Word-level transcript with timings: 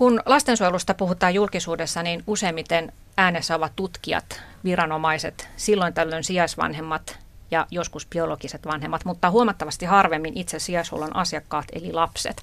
Kun 0.00 0.22
lastensuojelusta 0.26 0.94
puhutaan 0.94 1.34
julkisuudessa, 1.34 2.02
niin 2.02 2.24
useimmiten 2.26 2.92
äänessä 3.16 3.56
ovat 3.56 3.72
tutkijat, 3.76 4.42
viranomaiset, 4.64 5.48
silloin 5.56 5.94
tällöin 5.94 6.24
sijaisvanhemmat 6.24 7.18
ja 7.50 7.66
joskus 7.70 8.06
biologiset 8.06 8.66
vanhemmat, 8.66 9.04
mutta 9.04 9.30
huomattavasti 9.30 9.86
harvemmin 9.86 10.38
itse 10.38 10.58
sijaishuollon 10.58 11.16
asiakkaat 11.16 11.64
eli 11.72 11.92
lapset. 11.92 12.42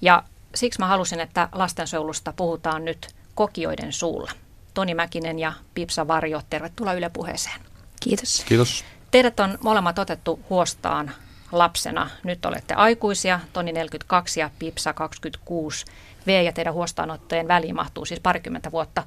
Ja 0.00 0.22
siksi 0.54 0.78
mä 0.78 0.86
halusin, 0.86 1.20
että 1.20 1.48
lastensuojelusta 1.52 2.32
puhutaan 2.36 2.84
nyt 2.84 3.14
kokijoiden 3.34 3.92
suulla. 3.92 4.30
Toni 4.74 4.94
Mäkinen 4.94 5.38
ja 5.38 5.52
Pipsa 5.74 6.08
Varjo, 6.08 6.42
tervetuloa 6.50 6.92
Yle 6.92 7.08
puheeseen. 7.08 7.60
Kiitos. 8.00 8.44
Kiitos. 8.48 8.84
Teidät 9.10 9.40
on 9.40 9.58
molemmat 9.62 9.98
otettu 9.98 10.40
huostaan 10.50 11.10
lapsena. 11.52 12.10
Nyt 12.24 12.44
olette 12.44 12.74
aikuisia, 12.74 13.40
Toni 13.52 13.72
42 13.72 14.40
ja 14.40 14.50
Pipsa 14.58 14.92
26 14.92 15.84
V 16.26 16.44
ja 16.44 16.52
teidän 16.52 16.74
huostaanottojen 16.74 17.48
väliin 17.48 17.74
mahtuu 17.74 18.04
siis 18.04 18.20
parikymmentä 18.20 18.72
vuotta 18.72 19.02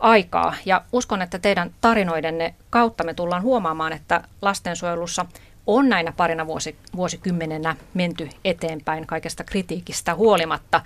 aikaa. 0.00 0.54
Ja 0.64 0.84
uskon, 0.92 1.22
että 1.22 1.38
teidän 1.38 1.74
tarinoidenne 1.80 2.54
kautta 2.70 3.04
me 3.04 3.14
tullaan 3.14 3.42
huomaamaan, 3.42 3.92
että 3.92 4.22
lastensuojelussa 4.42 5.26
on 5.66 5.88
näinä 5.88 6.12
parina 6.12 6.46
vuosi, 6.46 6.76
vuosikymmenenä 6.96 7.76
menty 7.94 8.28
eteenpäin 8.44 9.06
kaikesta 9.06 9.44
kritiikistä 9.44 10.14
huolimatta, 10.14 10.80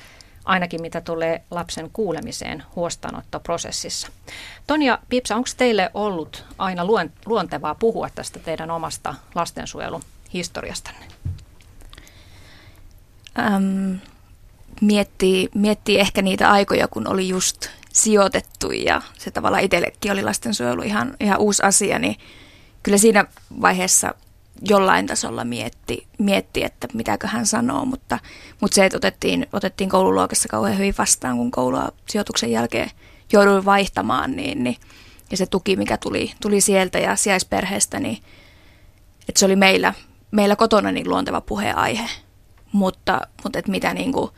ainakin 0.45 0.83
mitä 0.83 1.01
tulee 1.01 1.43
lapsen 1.51 1.91
kuulemiseen 1.93 2.63
huostaanottoprosessissa. 2.77 4.09
Tonia 4.67 4.99
Pipsa, 5.09 5.37
onko 5.37 5.49
teille 5.57 5.91
ollut 5.95 6.45
aina 6.59 6.83
luontevaa 7.27 7.75
puhua 7.75 8.09
tästä 8.15 8.39
teidän 8.39 8.71
omasta 8.71 9.15
lastensuojeluhistoriastanne? 9.35 11.07
Miettii, 14.81 15.49
miettii 15.55 15.99
ehkä 15.99 16.23
niitä 16.23 16.51
aikoja, 16.51 16.89
kun 16.89 17.09
oli 17.09 17.29
just 17.29 17.69
sijoitettu 17.93 18.71
ja 18.71 19.03
se 19.19 19.31
tavallaan 19.31 19.65
itsellekin 19.65 20.13
oli 20.13 20.23
lastensuojelu 20.23 20.83
ihan, 20.83 21.17
ihan 21.21 21.39
uusi 21.39 21.63
asia, 21.63 21.99
niin 21.99 22.17
kyllä 22.83 22.99
siinä 22.99 23.25
vaiheessa 23.61 24.15
jollain 24.69 25.07
tasolla 25.07 25.45
mietti, 25.45 26.07
mietti 26.19 26.65
että 26.65 26.89
mitäkö 26.93 27.27
hän 27.27 27.47
sanoo, 27.47 27.85
mutta, 27.85 28.19
mutta 28.61 28.75
se, 28.75 28.85
että 28.85 28.97
otettiin, 28.97 29.47
otettiin 29.53 29.91
koululuokassa 29.91 30.49
kauhean 30.49 30.79
hyvin 30.79 30.95
vastaan, 30.99 31.37
kun 31.37 31.51
koulua 31.51 31.89
sijoituksen 32.09 32.51
jälkeen 32.51 32.91
jouduin 33.33 33.65
vaihtamaan, 33.65 34.37
niin, 34.37 34.65
niin 34.65 34.77
ja 35.31 35.37
se 35.37 35.47
tuki, 35.47 35.77
mikä 35.77 35.97
tuli, 35.97 36.33
tuli 36.43 36.61
sieltä 36.61 36.99
ja 36.99 37.17
sijaisperheestä, 37.17 38.01
niin 38.01 38.19
että 39.29 39.39
se 39.39 39.47
oli 39.47 39.57
meillä, 39.57 39.95
meillä 40.31 40.57
kotona 40.57 40.93
niin 40.93 41.09
luonteva 41.09 41.41
puheenaihe. 41.41 42.07
Mutta, 42.73 43.21
mutta 43.45 43.59
että 43.59 43.71
mitä 43.71 43.95
niin 43.95 44.13
kuin, 44.13 44.31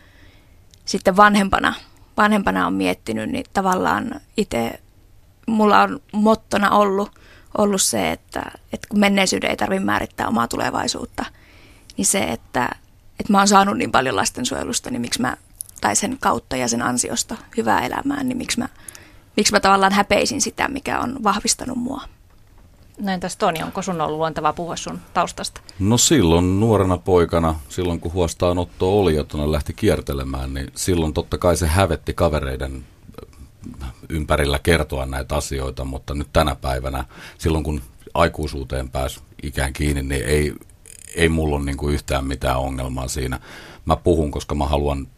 sitten 0.85 1.17
vanhempana, 1.17 1.75
vanhempana 2.17 2.67
on 2.67 2.75
miettinyt, 2.75 3.31
niin 3.31 3.45
tavallaan 3.53 4.21
itse 4.37 4.81
mulla 5.47 5.83
on 5.83 6.01
mottona 6.13 6.71
ollut, 6.71 7.11
ollut 7.59 7.83
se, 7.83 8.13
että, 8.13 8.43
että 8.73 8.89
kun 8.89 9.01
menneisyyden 9.01 9.51
ei 9.51 9.57
tarvitse 9.57 9.85
määrittää 9.85 10.29
omaa 10.29 10.49
tulevaisuutta, 10.49 11.25
niin 11.97 12.07
se, 12.07 12.23
että, 12.23 12.69
että 13.21 13.33
mä 13.33 13.39
oon 13.39 13.49
saanut 13.49 13.79
niin 13.79 13.93
paljon 13.93 14.17
lastensuojelusta, 14.17 14.91
niin 14.91 15.01
miksi 15.01 15.21
mä, 15.21 15.37
tai 15.81 15.97
sen 15.97 16.19
kautta 16.21 16.57
ja 16.57 16.69
sen 16.69 16.83
ansiosta 16.83 17.37
hyvää 17.57 17.87
elämää, 17.87 18.23
niin 18.23 18.39
miksi 18.39 18.59
mä, 18.59 18.69
miksi 19.37 19.53
mä 19.53 19.61
tavallaan 19.61 19.93
häpeisin 19.93 20.41
sitä, 20.41 20.69
mikä 20.69 21.01
on 21.01 21.25
vahvistanut 21.25 21.79
mua. 21.79 22.03
No 22.99 23.13
entäs 23.13 23.37
Toni, 23.37 23.63
onko 23.63 23.83
sun 23.83 24.01
ollut 24.01 24.19
luontevaa 24.19 24.53
puhua 24.53 24.77
sun 24.77 24.99
taustasta? 25.15 25.61
No 25.79 25.99
silloin 25.99 26.61
nuorena 26.61 26.99
poikana, 26.99 27.55
silloin 27.69 28.01
kun 28.01 28.13
huostaanotto 28.13 29.01
oli 29.01 29.17
ja 29.17 29.25
tuonne 29.25 29.53
lähti 29.53 29.73
kiertelemään, 29.73 30.55
niin 30.55 30.73
silloin 30.75 31.15
totta 31.15 31.39
kai 31.39 31.57
se 31.57 31.67
hävetti 31.67 32.15
kavereiden 32.15 32.85
ympärillä 34.09 34.59
kertoa 34.59 35.07
näitä 35.07 35.37
asioita, 35.37 35.85
mutta 35.85 36.15
nyt 36.15 36.29
tänä 36.33 36.55
päivänä, 36.55 37.05
silloin 37.39 37.65
kun 37.65 37.83
aikuisuuteen 38.15 38.91
pääsi 38.91 39.21
ikään 39.43 39.73
kiinni, 39.73 40.03
niin 40.03 40.25
ei, 40.25 40.55
ei 41.15 41.29
mulla 41.29 41.57
ole 41.57 41.65
niin 41.65 41.77
kuin 41.77 41.95
yhtään 41.95 42.27
mitään 42.27 42.59
ongelmaa 42.59 43.09
siinä. 43.09 43.41
Mä 43.85 43.97
puhun, 43.97 44.31
koska 44.31 44.55
mä 44.55 44.67
haluan 44.67 45.09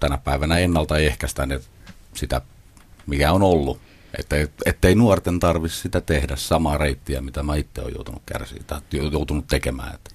tänä 0.00 0.18
päivänä 0.18 0.58
ennaltaehkäistä 0.58 1.48
sitä, 2.14 2.40
mikä 3.06 3.32
on 3.32 3.42
ollut 3.42 3.78
että, 4.18 4.36
ettei 4.66 4.94
nuorten 4.94 5.40
tarvitse 5.40 5.78
sitä 5.78 6.00
tehdä 6.00 6.36
samaa 6.36 6.78
reittiä, 6.78 7.20
mitä 7.20 7.42
mä 7.42 7.56
itse 7.56 7.80
olen 7.80 7.94
joutunut 7.94 8.22
kärsiä 8.26 8.62
tai 8.66 8.80
joutunut 9.12 9.46
tekemään. 9.46 9.94
Että. 9.94 10.10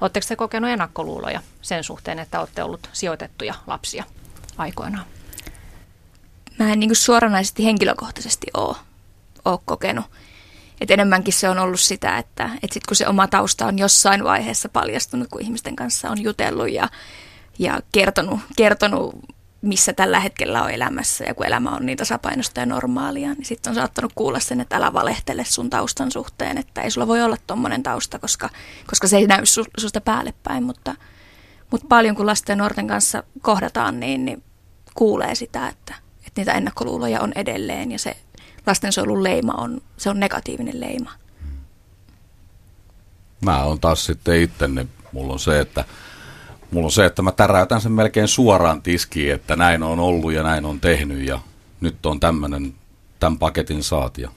Oletteko 0.00 0.26
te 0.28 0.36
kokenut 0.36 0.70
ennakkoluuloja 0.70 1.42
sen 1.62 1.84
suhteen, 1.84 2.18
että 2.18 2.40
olette 2.40 2.62
ollut 2.62 2.90
sijoitettuja 2.92 3.54
lapsia 3.66 4.04
aikoinaan? 4.58 5.04
Mä 6.58 6.72
en 6.72 6.80
niin 6.80 6.96
suoranaisesti 6.96 7.64
henkilökohtaisesti 7.64 8.46
ole, 8.54 8.76
ole 9.44 9.58
kokenut. 9.64 10.04
Et 10.80 10.90
enemmänkin 10.90 11.34
se 11.34 11.48
on 11.48 11.58
ollut 11.58 11.80
sitä, 11.80 12.18
että, 12.18 12.50
että 12.62 12.74
sit 12.74 12.86
kun 12.86 12.96
se 12.96 13.08
oma 13.08 13.26
tausta 13.26 13.66
on 13.66 13.78
jossain 13.78 14.24
vaiheessa 14.24 14.68
paljastunut, 14.68 15.28
kun 15.30 15.42
ihmisten 15.42 15.76
kanssa 15.76 16.10
on 16.10 16.22
jutellut 16.22 16.70
ja, 16.70 16.88
ja 17.58 17.80
kertonut, 17.92 18.40
kertonut 18.56 19.14
missä 19.62 19.92
tällä 19.92 20.20
hetkellä 20.20 20.62
on 20.62 20.70
elämässä. 20.70 21.24
Ja 21.24 21.34
kun 21.34 21.46
elämä 21.46 21.70
on 21.70 21.86
niin 21.86 21.98
tasapainosta 21.98 22.60
ja 22.60 22.66
normaalia, 22.66 23.34
niin 23.34 23.44
sitten 23.44 23.70
on 23.70 23.74
saattanut 23.74 24.12
kuulla 24.14 24.40
sen, 24.40 24.60
että 24.60 24.76
älä 24.76 24.92
valehtele 24.92 25.44
sun 25.44 25.70
taustan 25.70 26.12
suhteen, 26.12 26.58
että 26.58 26.82
ei 26.82 26.90
sulla 26.90 27.06
voi 27.06 27.22
olla 27.22 27.36
tommonen 27.46 27.82
tausta, 27.82 28.18
koska, 28.18 28.50
koska 28.86 29.08
se 29.08 29.16
ei 29.16 29.26
näy 29.26 29.46
su, 29.46 29.64
susta 29.78 30.00
päälle 30.00 30.34
päin, 30.42 30.62
mutta, 30.62 30.94
mutta 31.70 31.86
paljon 31.88 32.16
kun 32.16 32.26
lasten 32.26 32.52
ja 32.52 32.56
nuorten 32.56 32.88
kanssa 32.88 33.22
kohdataan, 33.42 34.00
niin, 34.00 34.24
niin 34.24 34.42
kuulee 34.94 35.34
sitä, 35.34 35.68
että, 35.68 35.94
että 36.18 36.40
niitä 36.40 36.52
ennakkoluuloja 36.52 37.20
on 37.20 37.32
edelleen. 37.34 37.92
Ja 37.92 37.98
se 37.98 38.16
lastensuojelun 38.66 39.24
leima 39.24 39.52
on, 39.52 39.80
se 39.96 40.10
on 40.10 40.20
negatiivinen 40.20 40.80
leima. 40.80 41.10
Mä 43.40 43.64
oon 43.64 43.80
taas 43.80 44.06
sitten 44.06 44.42
itse, 44.42 44.68
niin 44.68 44.90
mulla 45.12 45.32
on 45.32 45.38
se, 45.38 45.60
että 45.60 45.84
Mulla 46.70 46.86
on 46.86 46.92
se, 46.92 47.04
että 47.04 47.22
mä 47.22 47.32
täräytän 47.32 47.80
sen 47.80 47.92
melkein 47.92 48.28
suoraan 48.28 48.82
tiskiin, 48.82 49.34
että 49.34 49.56
näin 49.56 49.82
on 49.82 50.00
ollut 50.00 50.32
ja 50.32 50.42
näin 50.42 50.64
on 50.64 50.80
tehnyt 50.80 51.26
ja 51.26 51.38
nyt 51.80 52.06
on 52.06 52.20
tämmöinen, 52.20 52.74
tämän 53.20 53.38
paketin 53.38 53.82
saatia. 53.82 54.30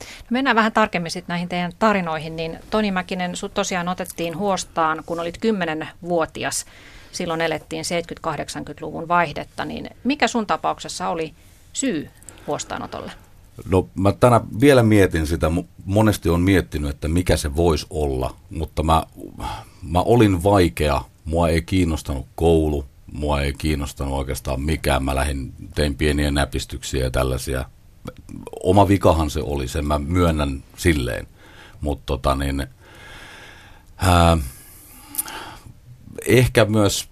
No 0.00 0.26
mennään 0.30 0.56
vähän 0.56 0.72
tarkemmin 0.72 1.10
sitten 1.10 1.32
näihin 1.32 1.48
teidän 1.48 1.72
tarinoihin, 1.78 2.36
niin 2.36 2.58
Toni 2.70 2.90
Mäkinen, 2.90 3.36
sut 3.36 3.54
tosiaan 3.54 3.88
otettiin 3.88 4.38
huostaan, 4.38 5.02
kun 5.06 5.20
olit 5.20 5.38
10-vuotias. 5.38 6.66
Silloin 7.12 7.40
elettiin 7.40 7.84
70-80-luvun 8.26 9.08
vaihdetta, 9.08 9.64
niin 9.64 9.90
mikä 10.04 10.28
sun 10.28 10.46
tapauksessa 10.46 11.08
oli 11.08 11.34
syy 11.72 12.10
huostaanotolle? 12.46 13.12
No 13.70 13.88
mä 13.94 14.12
tänä 14.12 14.40
vielä 14.60 14.82
mietin 14.82 15.26
sitä, 15.26 15.50
monesti 15.84 16.28
on 16.28 16.40
miettinyt, 16.40 16.90
että 16.90 17.08
mikä 17.08 17.36
se 17.36 17.56
voisi 17.56 17.86
olla, 17.90 18.34
mutta 18.50 18.82
mä, 18.82 19.02
mä 19.82 20.00
olin 20.02 20.42
vaikea 20.42 21.02
Mua 21.28 21.48
ei 21.48 21.62
kiinnostanut 21.62 22.26
koulu, 22.34 22.84
mua 23.12 23.40
ei 23.40 23.52
kiinnostanut 23.52 24.14
oikeastaan 24.14 24.60
mikään. 24.60 25.04
Mä 25.04 25.14
lähdin, 25.14 25.54
tein 25.74 25.94
pieniä 25.94 26.30
näpistyksiä 26.30 27.04
ja 27.04 27.10
tällaisia. 27.10 27.64
Oma 28.62 28.88
vikahan 28.88 29.30
se 29.30 29.40
oli, 29.40 29.68
sen 29.68 29.86
mä 29.86 29.98
myönnän 29.98 30.64
silleen. 30.76 31.26
Mutta 31.80 32.02
tota 32.06 32.34
niin, 32.34 32.66
ää, 33.96 34.38
ehkä 36.26 36.64
myös 36.64 37.08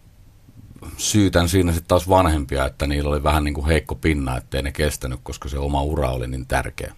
syytän 0.96 1.48
siinä 1.48 1.72
sitten 1.72 1.88
taas 1.88 2.08
vanhempia, 2.08 2.66
että 2.66 2.86
niillä 2.86 3.10
oli 3.10 3.22
vähän 3.22 3.44
niin 3.44 3.54
kuin 3.54 3.66
heikko 3.66 3.94
pinna, 3.94 4.36
ettei 4.36 4.62
ne 4.62 4.72
kestänyt, 4.72 5.20
koska 5.22 5.48
se 5.48 5.58
oma 5.58 5.82
ura 5.82 6.10
oli 6.10 6.26
niin 6.26 6.46
tärkeä. 6.46 6.94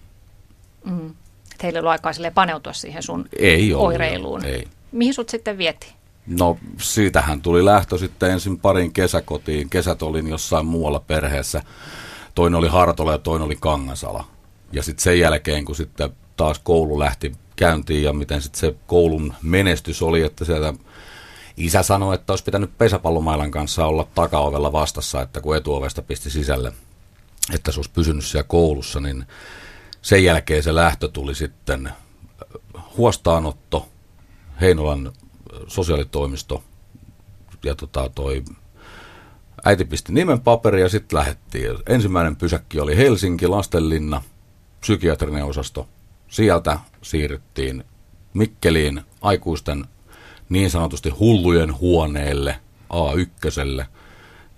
Mm. 0.85 1.15
Teillä 1.57 1.77
ei 1.77 1.79
ollut 1.79 1.91
aikaa 1.91 2.11
paneutua 2.33 2.73
siihen 2.73 3.03
sun 3.03 3.29
ei 3.39 3.73
oireiluun. 3.73 4.45
Ollut, 4.45 4.55
ei. 4.55 4.67
Mihin 4.91 5.13
sut 5.13 5.29
sitten 5.29 5.57
vietiin? 5.57 5.98
No 6.29 6.57
siitähän 6.81 7.41
tuli 7.41 7.65
lähtö 7.65 7.97
sitten 7.97 8.31
ensin 8.31 8.59
parin 8.59 8.93
kesäkotiin. 8.93 9.69
Kesät 9.69 10.01
olin 10.01 10.27
jossain 10.27 10.65
muualla 10.65 10.99
perheessä. 10.99 11.63
Toinen 12.35 12.57
oli 12.57 12.67
Hartola 12.67 13.11
ja 13.11 13.17
toinen 13.17 13.45
oli 13.45 13.57
Kangasala. 13.59 14.25
Ja 14.71 14.83
sitten 14.83 15.03
sen 15.03 15.19
jälkeen, 15.19 15.65
kun 15.65 15.75
sitten 15.75 16.09
taas 16.37 16.59
koulu 16.59 16.99
lähti 16.99 17.31
käyntiin 17.55 18.03
ja 18.03 18.13
miten 18.13 18.41
sitten 18.41 18.59
se 18.59 18.75
koulun 18.87 19.33
menestys 19.41 20.01
oli, 20.01 20.21
että 20.21 20.45
sieltä 20.45 20.73
isä 21.57 21.83
sanoi, 21.83 22.15
että 22.15 22.33
olisi 22.33 22.43
pitänyt 22.43 22.77
pesäpallomailan 22.77 23.51
kanssa 23.51 23.85
olla 23.85 24.07
takaovella 24.15 24.71
vastassa, 24.71 25.21
että 25.21 25.41
kun 25.41 25.57
etuovesta 25.57 26.01
pisti 26.01 26.29
sisälle, 26.29 26.73
että 27.53 27.71
se 27.71 27.79
olisi 27.79 27.91
pysynyt 27.91 28.25
siellä 28.25 28.47
koulussa, 28.47 28.99
niin 28.99 29.25
sen 30.01 30.23
jälkeen 30.23 30.63
se 30.63 30.75
lähtö 30.75 31.07
tuli 31.07 31.35
sitten 31.35 31.89
huostaanotto 32.97 33.87
Heinolan 34.61 35.11
sosiaalitoimisto 35.67 36.63
ja 37.65 37.75
tota, 37.75 38.09
toi 38.15 38.43
äiti 39.65 39.85
pisti 39.85 40.13
nimen 40.13 40.39
paperi 40.39 40.81
ja 40.81 40.89
sitten 40.89 41.19
lähettiin. 41.19 41.77
Ensimmäinen 41.87 42.35
pysäkki 42.35 42.79
oli 42.79 42.97
Helsinki, 42.97 43.47
Lastenlinna, 43.47 44.21
psykiatrinen 44.81 45.45
osasto. 45.45 45.87
Sieltä 46.27 46.79
siirryttiin 47.01 47.83
Mikkeliin 48.33 49.01
aikuisten 49.21 49.85
niin 50.49 50.71
sanotusti 50.71 51.09
hullujen 51.09 51.79
huoneelle 51.79 52.59
A1. 52.93 53.85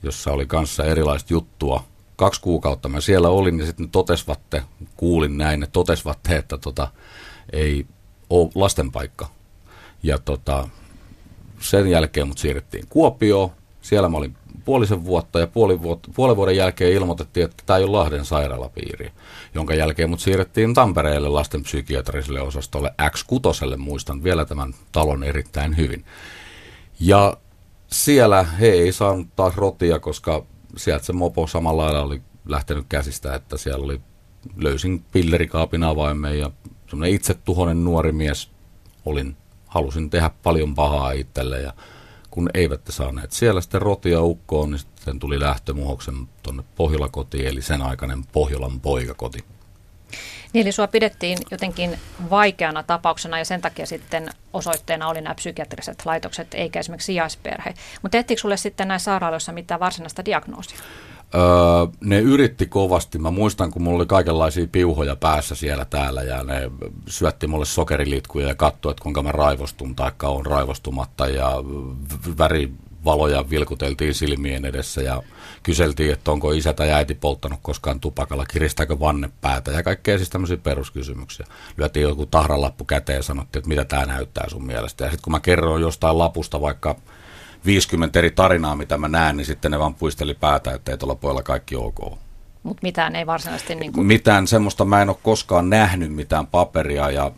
jossa 0.04 0.32
oli 0.32 0.46
kanssa 0.46 0.86
erilaista 0.86 1.34
juttua. 1.34 1.84
Kaksi 2.16 2.42
kuukautta 2.42 2.90
mä 2.90 3.02
siellä 3.02 3.30
olin 3.30 3.60
ja 3.60 3.66
sitten 3.66 3.90
totesvatte, 3.90 4.64
kuulin 4.96 5.38
näin, 5.38 5.60
ne 5.60 5.68
totesvatte, 5.68 6.36
että 6.36 6.58
tota, 6.58 6.88
ei 7.54 7.86
ole 8.30 8.50
lastenpaikka. 8.56 9.30
Ja 10.04 10.20
tota, 10.20 10.70
sen 11.62 11.88
jälkeen 11.88 12.28
mut 12.28 12.38
siirrettiin 12.38 12.86
Kuopioon. 12.90 13.52
Siellä 13.82 14.10
mä 14.10 14.18
olin 14.18 14.36
puolisen 14.66 15.06
vuotta 15.06 15.40
ja 15.40 15.48
puoli 15.48 15.82
vuotta, 15.82 16.12
puolen 16.16 16.36
vuoden 16.36 16.56
jälkeen 16.56 16.94
ilmoitettiin, 16.94 17.44
että 17.46 17.64
tämä 17.66 17.78
ei 17.78 17.84
ole 17.84 17.92
Lahden 17.92 18.26
sairaalapiiri, 18.26 19.12
jonka 19.54 19.74
jälkeen 19.74 20.10
mut 20.10 20.20
siirrettiin 20.20 20.74
Tampereelle 20.74 21.30
lasten 21.30 21.64
psykiatriselle 21.64 22.42
osastolle 22.42 22.94
X6, 23.02 23.78
muistan 23.78 24.24
vielä 24.24 24.46
tämän 24.46 24.74
talon 24.92 25.24
erittäin 25.24 25.78
hyvin. 25.78 26.06
Ja 27.00 27.38
siellä 27.88 28.44
he 28.44 28.68
ei 28.68 28.92
saanut 28.92 29.28
taas 29.36 29.58
rotia, 29.58 30.00
koska 30.00 30.46
sieltä 30.78 31.06
se 31.06 31.14
mopo 31.14 31.48
samalla 31.48 31.84
lailla 31.84 32.02
oli 32.02 32.22
lähtenyt 32.46 32.86
käsistä, 32.90 33.36
että 33.36 33.58
siellä 33.58 33.86
oli, 33.86 34.02
löysin 34.58 35.06
pillerikaapin 35.12 35.84
avaimen 35.84 36.40
ja 36.40 36.52
semmoinen 36.88 37.16
itsetuhoinen 37.16 37.84
nuori 37.84 38.12
mies 38.12 38.52
olin, 39.06 39.38
halusin 39.72 40.10
tehdä 40.10 40.30
paljon 40.44 40.76
pahaa 40.76 41.12
itselle 41.12 41.62
ja 41.62 41.74
kun 42.32 42.50
eivät 42.54 42.82
saaneet 42.90 43.32
siellä 43.32 43.62
sitten 43.62 43.82
rotia 43.82 44.22
ukkoon, 44.22 44.72
niin 44.72 44.80
sitten 44.80 45.20
tuli 45.20 45.40
lähtömuhoksen 45.40 46.16
tuonne 46.44 46.64
Pohjolakotiin, 46.76 47.48
eli 47.48 47.62
sen 47.62 47.82
aikainen 47.82 48.26
Pohjolan 48.26 48.80
poikakoti. 48.80 49.46
Niin, 50.54 50.62
eli 50.66 50.72
sua 50.72 50.88
pidettiin 50.88 51.38
jotenkin 51.52 52.00
vaikeana 52.30 52.84
tapauksena 52.84 53.38
ja 53.38 53.46
sen 53.46 53.62
takia 53.62 53.86
sitten 53.86 54.30
osoitteena 54.54 55.08
oli 55.08 55.22
nämä 55.22 55.36
psykiatriset 55.36 56.06
laitokset, 56.06 56.54
eikä 56.54 56.80
esimerkiksi 56.80 57.06
sijaisperhe. 57.06 57.74
Mutta 58.02 58.18
tehtiinkö 58.18 58.42
sulle 58.42 58.58
sitten 58.58 58.88
näissä 58.88 59.06
sairaaloissa 59.06 59.52
mitään 59.52 59.80
varsinaista 59.80 60.26
diagnoosia? 60.26 60.80
Öö, 61.36 61.42
ne 62.02 62.20
yritti 62.20 62.66
kovasti. 62.66 63.20
Mä 63.20 63.32
muistan, 63.32 63.72
kun 63.72 63.82
mulla 63.82 63.98
oli 63.98 64.06
kaikenlaisia 64.06 64.68
piuhoja 64.72 65.16
päässä 65.16 65.56
siellä 65.56 65.86
täällä 65.86 66.24
ja 66.24 66.44
ne 66.44 66.72
syötti 67.08 67.48
mulle 67.48 67.66
sokerilitkuja 67.66 68.48
ja 68.48 68.56
katsoi, 68.56 68.92
että 68.92 69.04
kuinka 69.04 69.24
mä 69.24 69.32
raivostun 69.32 69.96
tai 69.96 70.12
on 70.24 70.46
raivostumatta 70.46 71.28
ja 71.28 71.52
värivaloja 72.38 73.50
vilkuteltiin 73.50 74.14
silmien 74.14 74.66
edessä 74.66 75.02
ja 75.02 75.24
kyseltiin, 75.64 76.14
että 76.14 76.32
onko 76.32 76.52
isä 76.52 76.74
tai 76.74 76.92
äiti 76.92 77.16
polttanut 77.16 77.60
koskaan 77.62 78.00
tupakalla, 78.00 78.46
kiristääkö 78.46 79.00
vanne 79.00 79.30
päätä 79.42 79.72
ja 79.72 79.84
kaikkea 79.84 80.18
siis 80.18 80.30
tämmöisiä 80.30 80.58
peruskysymyksiä. 80.58 81.46
Lyötiin 81.78 82.04
joku 82.04 82.26
tahralappu 82.26 82.86
käteen 82.86 83.18
ja 83.18 83.24
sanottiin, 83.24 83.60
että 83.60 83.70
mitä 83.70 83.86
tämä 83.86 84.06
näyttää 84.06 84.50
sun 84.50 84.66
mielestä. 84.66 85.04
Ja 85.04 85.12
sitten 85.12 85.24
kun 85.24 85.32
mä 85.32 85.40
kerroin 85.40 85.82
jostain 85.82 86.18
lapusta 86.18 86.62
vaikka 86.62 86.96
50 87.66 88.20
eri 88.20 88.32
tarinaa, 88.32 88.76
mitä 88.76 88.98
mä 88.98 89.08
näen, 89.08 89.38
niin 89.38 89.46
sitten 89.46 89.72
ne 89.72 89.80
vaan 89.80 89.96
puisteli 89.96 90.34
päätä, 90.34 90.74
että 90.74 90.92
ei 90.92 90.98
tuolla 90.98 91.16
pojalla 91.16 91.44
kaikki 91.44 91.76
ok. 91.76 92.00
Mutta 92.64 92.80
mitään 92.84 93.16
ei 93.16 93.26
varsinaisesti... 93.26 93.76
Niin 93.76 93.94
kuin... 93.94 94.08
Mitään 94.08 94.48
semmoista 94.48 94.86
mä 94.86 95.02
en 95.02 95.10
ole 95.10 95.18
koskaan 95.24 95.70
nähnyt 95.70 96.14
mitään 96.14 96.48
paperia 96.48 97.10
ja 97.10 97.32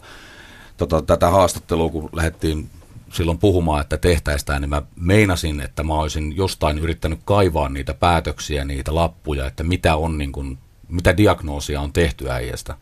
tota, 0.77 1.01
tätä 1.01 1.29
haastattelua, 1.29 1.89
kun 1.89 2.09
lähdettiin 2.13 2.69
silloin 3.13 3.37
puhumaan, 3.37 3.81
että 3.81 3.97
tehtäistään, 3.97 4.61
niin 4.61 4.69
mä 4.69 4.81
meinasin, 4.95 5.61
että 5.61 5.83
mä 5.83 5.93
olisin 5.93 6.37
jostain 6.37 6.79
yrittänyt 6.79 7.19
kaivaa 7.25 7.69
niitä 7.69 7.93
päätöksiä, 7.93 8.65
niitä 8.65 8.95
lappuja, 8.95 9.47
että 9.47 9.63
mitä 9.63 9.95
on 9.95 10.17
niin 10.17 10.31
kuin, 10.31 10.57
mitä 10.87 11.17
diagnoosia 11.17 11.81
on 11.81 11.93
tehty 11.93 12.29
äijästä, 12.29 12.75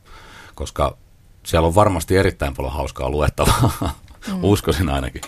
koska 0.56 0.98
siellä 1.46 1.68
on 1.68 1.76
varmasti 1.76 2.18
erittäin 2.18 2.54
paljon 2.54 2.74
hauskaa 2.74 3.10
luettavaa, 3.10 3.72
mm. 4.28 4.44
uskoisin 4.44 4.90
ainakin. 4.90 5.22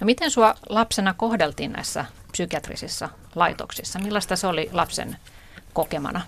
No 0.00 0.04
miten 0.04 0.30
sua 0.30 0.54
lapsena 0.68 1.14
kohdeltiin 1.14 1.72
näissä 1.72 2.04
psykiatrisissa 2.32 3.08
laitoksissa? 3.34 3.98
Millaista 3.98 4.36
se 4.36 4.46
oli 4.46 4.70
lapsen 4.72 5.16
kokemana? 5.72 6.20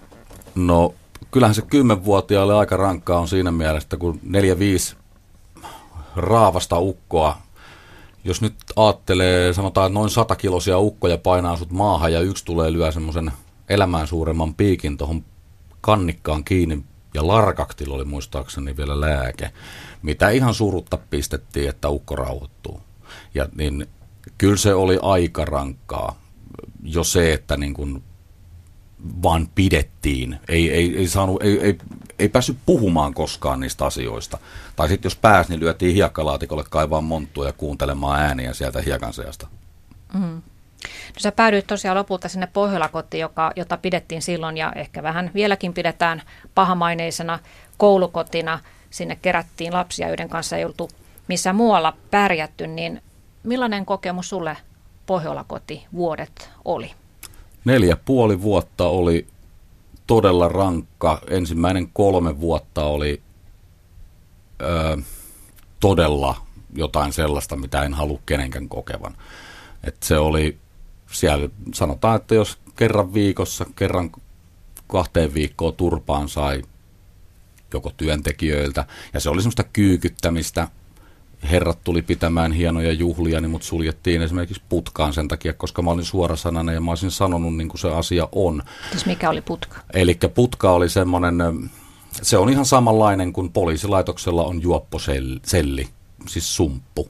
No 0.54 0.94
kyllähän 1.30 1.54
se 1.54 1.62
kymmenvuotiaalle 1.62 2.54
aika 2.54 2.76
rankkaa 2.76 3.20
on 3.20 3.28
siinä 3.28 3.50
mielessä, 3.50 3.96
kun 3.96 4.20
neljä 4.22 4.58
viisi 4.58 4.96
raavasta 6.16 6.78
ukkoa, 6.78 7.38
jos 8.24 8.40
nyt 8.42 8.54
ajattelee, 8.76 9.52
sanotaan 9.52 9.94
noin 9.94 10.10
satakilosia 10.10 10.78
ukkoja 10.78 11.19
painaa 11.19 11.56
sut 11.56 11.70
maahan 11.70 12.12
ja 12.12 12.20
yksi 12.20 12.44
tulee 12.44 12.72
lyö 12.72 12.92
semmoisen 12.92 13.32
elämään 13.69 14.06
suuremman 14.06 14.54
piikin 14.54 14.96
tuohon 14.96 15.24
kannikkaan 15.80 16.44
kiinni 16.44 16.84
ja 17.16 17.26
larkaktilla 17.26 17.94
oli 17.94 18.04
muistaakseni 18.04 18.76
vielä 18.76 19.00
lääke, 19.00 19.50
mitä 20.02 20.30
ihan 20.30 20.54
surutta 20.54 20.98
pistettiin, 21.10 21.68
että 21.68 21.88
ukko 21.88 22.16
rauhoittuu. 22.16 22.80
Ja 23.34 23.48
niin 23.56 23.86
kyllä 24.38 24.56
se 24.56 24.74
oli 24.74 24.98
aika 25.02 25.44
rankkaa 25.44 26.20
jo 26.82 27.04
se, 27.04 27.32
että 27.32 27.56
niin 27.56 27.74
kuin 27.74 28.02
vaan 29.22 29.48
pidettiin. 29.54 30.38
Ei, 30.48 30.70
ei, 30.70 30.96
ei, 30.98 31.08
saanut, 31.08 31.42
ei, 31.42 31.60
ei, 31.60 31.78
ei 32.18 32.28
päässyt 32.28 32.56
puhumaan 32.66 33.14
koskaan 33.14 33.60
niistä 33.60 33.86
asioista. 33.86 34.38
Tai 34.76 34.88
sitten 34.88 35.06
jos 35.06 35.16
pääsi, 35.16 35.50
niin 35.50 35.60
lyötiin 35.60 35.94
hiekkalaatikolle 35.94 36.64
kaivaa 36.70 37.00
monttua 37.00 37.46
ja 37.46 37.52
kuuntelemaan 37.52 38.20
ääniä 38.20 38.54
sieltä 38.54 38.82
hiekan 38.82 39.12
seasta. 39.12 39.46
Mm. 40.14 40.42
No 41.14 41.20
sä 41.20 41.32
päädyit 41.32 41.66
tosiaan 41.66 41.96
lopulta 41.96 42.28
sinne 42.28 42.48
Pohjolakotiin, 42.52 43.20
joka, 43.20 43.52
jota 43.56 43.76
pidettiin 43.76 44.22
silloin 44.22 44.56
ja 44.56 44.72
ehkä 44.76 45.02
vähän 45.02 45.30
vieläkin 45.34 45.74
pidetään 45.74 46.22
pahamaineisena 46.54 47.38
koulukotina. 47.76 48.58
Sinne 48.90 49.18
kerättiin 49.22 49.72
lapsia, 49.72 50.08
joiden 50.08 50.28
kanssa 50.28 50.56
ei 50.56 50.64
oltu 50.64 50.90
missään 51.28 51.56
muualla 51.56 51.96
pärjätty, 52.10 52.66
niin 52.66 53.02
millainen 53.42 53.86
kokemus 53.86 54.28
sulle 54.28 54.56
Pohjolakoti 55.06 55.86
vuodet 55.92 56.50
oli? 56.64 56.90
Neljä 57.64 57.96
puoli 58.04 58.42
vuotta 58.42 58.84
oli 58.88 59.26
todella 60.06 60.48
rankka. 60.48 61.20
Ensimmäinen 61.30 61.88
kolme 61.92 62.40
vuotta 62.40 62.84
oli 62.84 63.22
ö, 64.62 64.96
todella 65.80 66.36
jotain 66.74 67.12
sellaista, 67.12 67.56
mitä 67.56 67.82
en 67.82 67.94
halua 67.94 68.20
kenenkään 68.26 68.68
kokevan. 68.68 69.16
Et 69.84 69.96
se 70.02 70.18
oli 70.18 70.58
siellä, 71.12 71.49
sanotaan, 71.75 72.17
että 72.17 72.35
jos 72.35 72.58
kerran 72.76 73.14
viikossa, 73.14 73.67
kerran 73.76 74.11
kahteen 74.87 75.35
viikkoon 75.35 75.75
turpaan 75.75 76.29
sai 76.29 76.62
joko 77.73 77.93
työntekijöiltä, 77.97 78.87
ja 79.14 79.20
se 79.20 79.31
oli 79.31 79.43
semmoista 79.43 79.64
kyykyttämistä, 79.64 80.69
herrat 81.50 81.79
tuli 81.85 82.03
pitämään 82.03 82.53
hienoja 82.53 82.93
juhlia, 82.93 83.41
niin 83.41 83.50
mut 83.50 83.62
suljettiin 83.62 84.23
esimerkiksi 84.23 84.62
putkaan 84.69 85.12
sen 85.12 85.29
takia, 85.29 85.53
koska 85.53 85.82
mä 85.82 85.91
olin 85.91 86.05
suorasanainen 86.05 86.75
ja 86.75 86.81
mä 86.81 86.91
olisin 86.91 87.11
sanonut 87.11 87.56
niin 87.56 87.69
kuin 87.69 87.79
se 87.79 87.88
asia 87.88 88.29
on. 88.32 88.62
Siis 88.91 89.06
mikä 89.06 89.31
oli 89.31 89.41
putka? 89.41 89.76
Eli 89.93 90.19
putka 90.35 90.70
oli 90.73 90.88
semmoinen, 90.88 91.34
se 92.22 92.39
on 92.39 92.48
ihan 92.48 92.65
samanlainen 92.65 93.32
kuin 93.32 93.53
poliisilaitoksella 93.53 94.44
on 94.44 94.63
juopposelli, 94.63 95.89
siis 96.29 96.56
sumppu. 96.56 97.08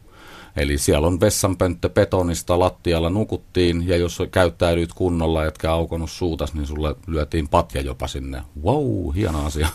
Eli 0.56 0.78
siellä 0.78 1.06
on 1.06 1.20
vessanpönttö 1.20 1.88
betonista, 1.88 2.58
lattialla 2.58 3.10
nukuttiin 3.10 3.88
ja 3.88 3.96
jos 3.96 4.22
käyttäydyt 4.30 4.92
kunnolla 4.92 5.44
etkä 5.44 5.72
aukonut 5.72 6.10
suutas, 6.10 6.54
niin 6.54 6.66
sulle 6.66 6.96
lyötiin 7.06 7.48
patja 7.48 7.80
jopa 7.80 8.06
sinne. 8.06 8.42
Wow, 8.64 9.14
hieno 9.14 9.46
asia. 9.46 9.68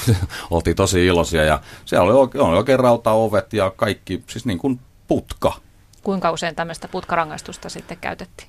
Oltiin 0.50 0.76
tosi 0.76 1.06
iloisia 1.06 1.44
ja 1.44 1.60
siellä 1.84 2.04
oli 2.04 2.12
oikein, 2.12 2.44
oli 2.44 2.56
oikein 2.56 2.80
rautaovet 2.80 3.52
ja 3.52 3.70
kaikki, 3.76 4.24
siis 4.30 4.46
niin 4.46 4.58
kuin 4.58 4.80
putka. 5.08 5.52
Kuinka 6.02 6.30
usein 6.30 6.54
tämmöistä 6.54 6.88
putkarangaistusta 6.88 7.68
sitten 7.68 7.98
käytettiin? 8.00 8.48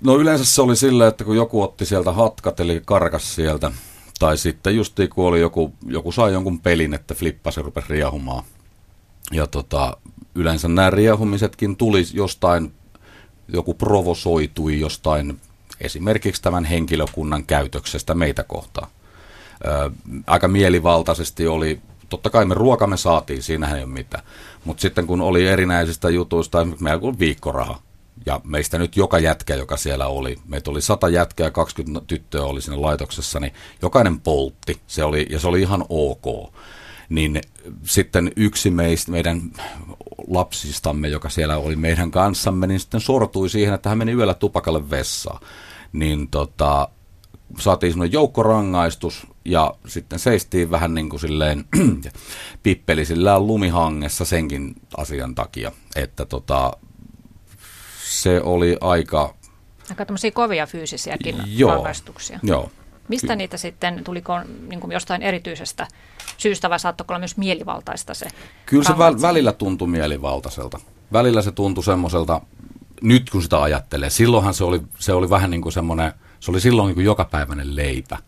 no 0.00 0.16
yleensä 0.16 0.44
se 0.44 0.62
oli 0.62 0.76
silleen, 0.76 1.08
että 1.08 1.24
kun 1.24 1.36
joku 1.36 1.62
otti 1.62 1.86
sieltä 1.86 2.12
hatkat, 2.12 2.60
eli 2.60 2.82
karkas 2.84 3.34
sieltä, 3.34 3.72
tai 4.18 4.36
sitten 4.36 4.76
just 4.76 4.96
kun 5.14 5.26
oli 5.26 5.40
joku, 5.40 5.72
joku 5.86 6.12
sai 6.12 6.32
jonkun 6.32 6.60
pelin, 6.60 6.94
että 6.94 7.14
flippasi 7.14 7.60
ja 7.60 7.64
rupesi 7.64 7.86
riehumaan. 7.90 8.44
Ja 9.32 9.46
tota, 9.46 9.96
yleensä 10.36 10.68
nämä 10.68 10.90
riehumisetkin 10.90 11.76
tuli 11.76 12.02
jostain, 12.12 12.72
joku 13.48 13.74
provosoitui 13.74 14.80
jostain 14.80 15.40
esimerkiksi 15.80 16.42
tämän 16.42 16.64
henkilökunnan 16.64 17.46
käytöksestä 17.46 18.14
meitä 18.14 18.42
kohtaan. 18.42 18.88
Aika 20.26 20.48
mielivaltaisesti 20.48 21.46
oli, 21.46 21.80
totta 22.08 22.30
kai 22.30 22.44
me 22.44 22.54
ruokamme 22.54 22.96
saatiin, 22.96 23.42
siinähän 23.42 23.78
ei 23.78 23.84
ole 23.84 23.92
mitään. 23.92 24.24
Mutta 24.64 24.80
sitten 24.80 25.06
kun 25.06 25.20
oli 25.20 25.46
erinäisistä 25.46 26.10
jutuista, 26.10 26.64
meillä 26.80 27.00
oli 27.02 27.18
viikkoraha. 27.18 27.82
Ja 28.26 28.40
meistä 28.44 28.78
nyt 28.78 28.96
joka 28.96 29.18
jätkä, 29.18 29.54
joka 29.54 29.76
siellä 29.76 30.06
oli, 30.06 30.38
meitä 30.48 30.70
oli 30.70 30.82
sata 30.82 31.08
jätkää 31.08 31.46
ja 31.46 31.50
20 31.50 32.06
tyttöä 32.06 32.42
oli 32.42 32.60
siinä 32.60 32.82
laitoksessa, 32.82 33.40
niin 33.40 33.52
jokainen 33.82 34.20
poltti. 34.20 34.80
Se 34.86 35.04
oli, 35.04 35.26
ja 35.30 35.38
se 35.38 35.48
oli 35.48 35.60
ihan 35.60 35.84
ok 35.88 36.52
niin 37.08 37.40
sitten 37.82 38.32
yksi 38.36 38.70
meistä, 38.70 39.10
meidän 39.10 39.42
lapsistamme, 40.28 41.08
joka 41.08 41.28
siellä 41.28 41.56
oli 41.56 41.76
meidän 41.76 42.10
kanssamme, 42.10 42.66
niin 42.66 42.80
sitten 42.80 43.00
sortui 43.00 43.50
siihen, 43.50 43.74
että 43.74 43.88
hän 43.88 43.98
meni 43.98 44.12
yöllä 44.12 44.34
tupakalle 44.34 44.90
vessaan. 44.90 45.40
Niin 45.92 46.28
tota, 46.28 46.88
saatiin 47.58 47.92
semmoinen 47.92 48.12
joukkorangaistus 48.12 49.26
ja 49.44 49.74
sitten 49.86 50.18
seistiin 50.18 50.70
vähän 50.70 50.94
niin 50.94 51.08
kuin 51.08 51.20
silleen 51.20 51.64
pippelisillään 52.62 53.46
lumihangessa 53.46 54.24
senkin 54.24 54.74
asian 54.96 55.34
takia, 55.34 55.72
että 55.96 56.24
tota, 56.24 56.72
se 58.04 58.40
oli 58.40 58.76
aika 58.80 59.34
Aika 59.90 60.04
tämmöisiä 60.04 60.30
kovia 60.30 60.66
fyysisiäkin 60.66 61.36
Joo. 61.46 61.70
rangaistuksia. 61.70 62.40
Joo. 62.42 62.70
Mistä 63.08 63.26
Ky- 63.26 63.36
niitä 63.36 63.56
sitten, 63.56 64.04
tuliko 64.04 64.40
niin 64.68 64.80
kuin 64.80 64.92
jostain 64.92 65.22
erityisestä 65.22 65.86
syystä 66.36 66.70
vai 66.70 66.80
saattoiko 66.80 67.12
olla 67.12 67.18
myös 67.18 67.36
mielivaltaista 67.36 68.14
se 68.14 68.26
Kyllä 68.66 68.84
se 68.84 68.98
väl, 68.98 69.22
välillä 69.22 69.52
tuntui 69.52 69.88
mielivaltaiselta. 69.88 70.80
Välillä 71.12 71.42
se 71.42 71.52
tuntui 71.52 71.84
semmoiselta, 71.84 72.40
nyt 73.02 73.30
kun 73.30 73.42
sitä 73.42 73.62
ajattelee, 73.62 74.10
silloinhan 74.10 74.54
se 74.54 74.64
oli, 74.64 74.80
se 74.98 75.12
oli 75.12 75.30
vähän 75.30 75.50
niin 75.50 75.62
kuin 75.62 75.72
semmoinen, 75.72 76.12
se 76.40 76.50
oli 76.50 76.60
silloin 76.60 76.86
niin 76.86 76.94
kuin 76.94 77.04
jokapäiväinen 77.04 77.76
leipä. 77.76 78.18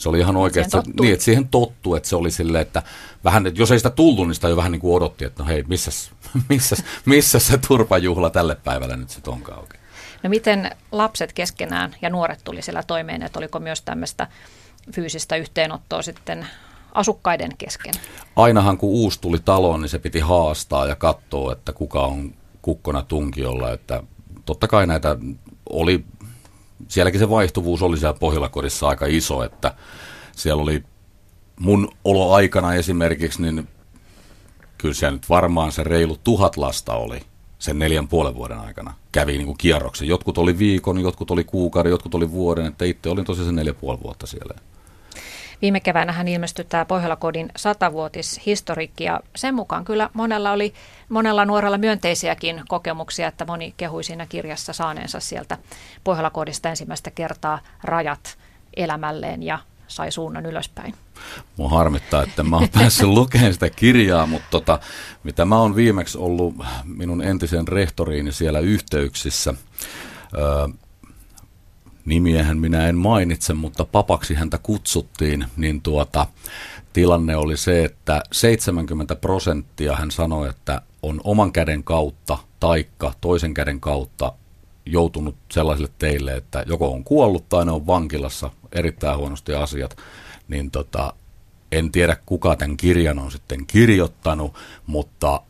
Se 0.00 0.08
oli 0.08 0.18
ihan 0.18 0.36
siihen 0.52 0.70
tottui. 0.70 0.92
niin, 1.00 1.12
että 1.12 1.24
siihen 1.24 1.48
tottuu, 1.48 1.94
että 1.94 2.08
se 2.08 2.16
oli 2.16 2.30
silleen, 2.30 2.62
että 2.62 2.82
vähän, 3.24 3.46
että 3.46 3.60
jos 3.60 3.70
ei 3.70 3.78
sitä 3.78 3.90
tullut, 3.90 4.26
niin 4.26 4.34
sitä 4.34 4.48
jo 4.48 4.56
vähän 4.56 4.72
niin 4.72 4.80
kuin 4.80 4.96
odotti, 4.96 5.24
että 5.24 5.42
no 5.42 5.48
hei, 5.48 5.64
missäs, 5.68 6.10
missäs, 6.48 6.84
missäs 7.04 7.46
se 7.46 7.58
turpajuhla 7.58 8.30
tälle 8.30 8.54
päivälle 8.54 8.96
nyt 8.96 9.10
sitten 9.10 9.32
onkaan 9.32 9.60
oikein. 9.60 9.83
No 10.24 10.30
miten 10.30 10.70
lapset 10.92 11.32
keskenään 11.32 11.96
ja 12.02 12.10
nuoret 12.10 12.40
tuli 12.44 12.62
siellä 12.62 12.82
toimeen, 12.82 13.22
että 13.22 13.38
oliko 13.38 13.60
myös 13.60 13.82
tämmöistä 13.82 14.26
fyysistä 14.92 15.36
yhteenottoa 15.36 16.02
sitten 16.02 16.46
asukkaiden 16.94 17.56
kesken? 17.58 17.94
ainahan 18.36 18.78
kun 18.78 18.88
uusi 18.88 19.20
tuli 19.20 19.38
taloon, 19.44 19.80
niin 19.80 19.88
se 19.88 19.98
piti 19.98 20.20
haastaa 20.20 20.86
ja 20.86 20.96
katsoa, 20.96 21.52
että 21.52 21.72
kuka 21.72 22.02
on 22.02 22.34
kukkona 22.62 23.02
tunkiolla. 23.02 23.72
Että 23.72 24.02
totta 24.46 24.68
kai 24.68 24.86
näitä 24.86 25.16
oli, 25.70 26.04
sielläkin 26.88 27.20
se 27.20 27.30
vaihtuvuus 27.30 27.82
oli 27.82 27.98
siellä 27.98 28.18
Pohjolakodissa 28.20 28.88
aika 28.88 29.06
iso, 29.06 29.42
että 29.42 29.74
siellä 30.32 30.62
oli 30.62 30.84
mun 31.60 31.88
oloaikana 32.04 32.74
esimerkiksi, 32.74 33.42
niin 33.42 33.68
kyllä 34.78 34.94
siellä 34.94 35.16
nyt 35.16 35.28
varmaan 35.28 35.72
se 35.72 35.84
reilu 35.84 36.18
tuhat 36.24 36.56
lasta 36.56 36.94
oli 36.94 37.20
sen 37.58 37.78
neljän 37.78 38.08
puolen 38.08 38.34
vuoden 38.34 38.58
aikana. 38.58 38.94
Kävi 39.12 39.32
niin 39.32 39.46
kuin 39.46 39.58
kierroksen. 39.58 40.08
Jotkut 40.08 40.38
oli 40.38 40.58
viikon, 40.58 41.00
jotkut 41.00 41.30
oli 41.30 41.44
kuukauden, 41.44 41.90
jotkut 41.90 42.14
oli 42.14 42.30
vuoden, 42.30 42.66
että 42.66 42.84
itse 42.84 43.08
olin 43.08 43.24
tosiaan 43.24 43.46
se 43.46 43.52
neljä 43.52 43.74
puoli 43.74 43.98
vuotta 44.02 44.26
siellä. 44.26 44.54
Viime 45.62 45.80
keväänä 45.80 46.12
hän 46.12 46.28
ilmestyi 46.28 46.64
tämä 46.64 46.84
Pohjolakodin 46.84 47.48
satavuotishistorikki 47.56 49.04
ja 49.04 49.20
sen 49.36 49.54
mukaan 49.54 49.84
kyllä 49.84 50.10
monella 50.12 50.52
oli 50.52 50.74
monella 51.08 51.44
nuorella 51.44 51.78
myönteisiäkin 51.78 52.62
kokemuksia, 52.68 53.28
että 53.28 53.44
moni 53.44 53.74
kehui 53.76 54.04
siinä 54.04 54.26
kirjassa 54.26 54.72
saaneensa 54.72 55.20
sieltä 55.20 55.58
Pohjolakodista 56.04 56.68
ensimmäistä 56.68 57.10
kertaa 57.10 57.58
rajat 57.82 58.38
elämälleen 58.76 59.42
ja 59.42 59.58
sai 59.86 60.12
suunnan 60.12 60.46
ylöspäin. 60.46 60.94
Mua 61.56 61.68
harmittaa, 61.68 62.22
että 62.22 62.42
mä 62.42 62.56
oon 62.56 62.68
päässyt 62.78 63.08
lukemaan 63.08 63.52
sitä 63.52 63.70
kirjaa, 63.70 64.26
mutta 64.26 64.48
tota, 64.50 64.80
mitä 65.24 65.44
mä 65.44 65.58
oon 65.58 65.76
viimeksi 65.76 66.18
ollut 66.18 66.54
minun 66.84 67.22
entisen 67.22 67.68
rehtoriini 67.68 68.32
siellä 68.32 68.60
yhteyksissä, 68.60 69.54
öö, 70.38 70.68
nimiehän 72.04 72.58
minä 72.58 72.88
en 72.88 72.96
mainitse, 72.96 73.54
mutta 73.54 73.84
papaksi 73.84 74.34
häntä 74.34 74.58
kutsuttiin, 74.58 75.44
niin 75.56 75.82
tuota, 75.82 76.26
tilanne 76.92 77.36
oli 77.36 77.56
se, 77.56 77.84
että 77.84 78.22
70 78.32 79.16
prosenttia 79.16 79.96
hän 79.96 80.10
sanoi, 80.10 80.48
että 80.48 80.82
on 81.02 81.20
oman 81.24 81.52
käden 81.52 81.84
kautta 81.84 82.38
taikka 82.60 83.12
toisen 83.20 83.54
käden 83.54 83.80
kautta 83.80 84.32
joutunut 84.86 85.36
sellaisille 85.52 85.90
teille, 85.98 86.34
että 86.34 86.64
joko 86.66 86.92
on 86.92 87.04
kuollut 87.04 87.48
tai 87.48 87.64
ne 87.64 87.72
on 87.72 87.86
vankilassa, 87.86 88.50
erittäin 88.72 89.18
huonosti 89.18 89.54
asiat, 89.54 89.96
niin 90.48 90.70
tota, 90.70 91.12
en 91.72 91.92
tiedä 91.92 92.16
kuka 92.26 92.56
tämän 92.56 92.76
kirjan 92.76 93.18
on 93.18 93.30
sitten 93.30 93.66
kirjoittanut, 93.66 94.54
mutta 94.86 95.42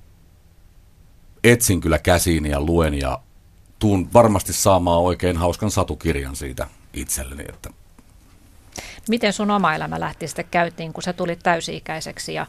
etsin 1.45 1.81
kyllä 1.81 1.99
käsiini 1.99 2.51
ja 2.51 2.61
luen 2.61 2.95
ja 2.95 3.19
tuun 3.79 4.13
varmasti 4.13 4.53
saamaan 4.53 5.01
oikein 5.01 5.37
hauskan 5.37 5.71
satukirjan 5.71 6.37
siitä 6.37 6.67
itselleni, 6.93 7.45
että 7.49 7.71
Miten 9.09 9.33
sun 9.33 9.51
oma 9.51 9.75
elämä 9.75 10.01
lähti 10.01 10.29
sitten 10.29 10.45
käytiin, 10.51 10.93
kun 10.93 11.03
sä 11.03 11.13
tulit 11.13 11.39
täysi-ikäiseksi 11.43 12.35
ja, 12.35 12.47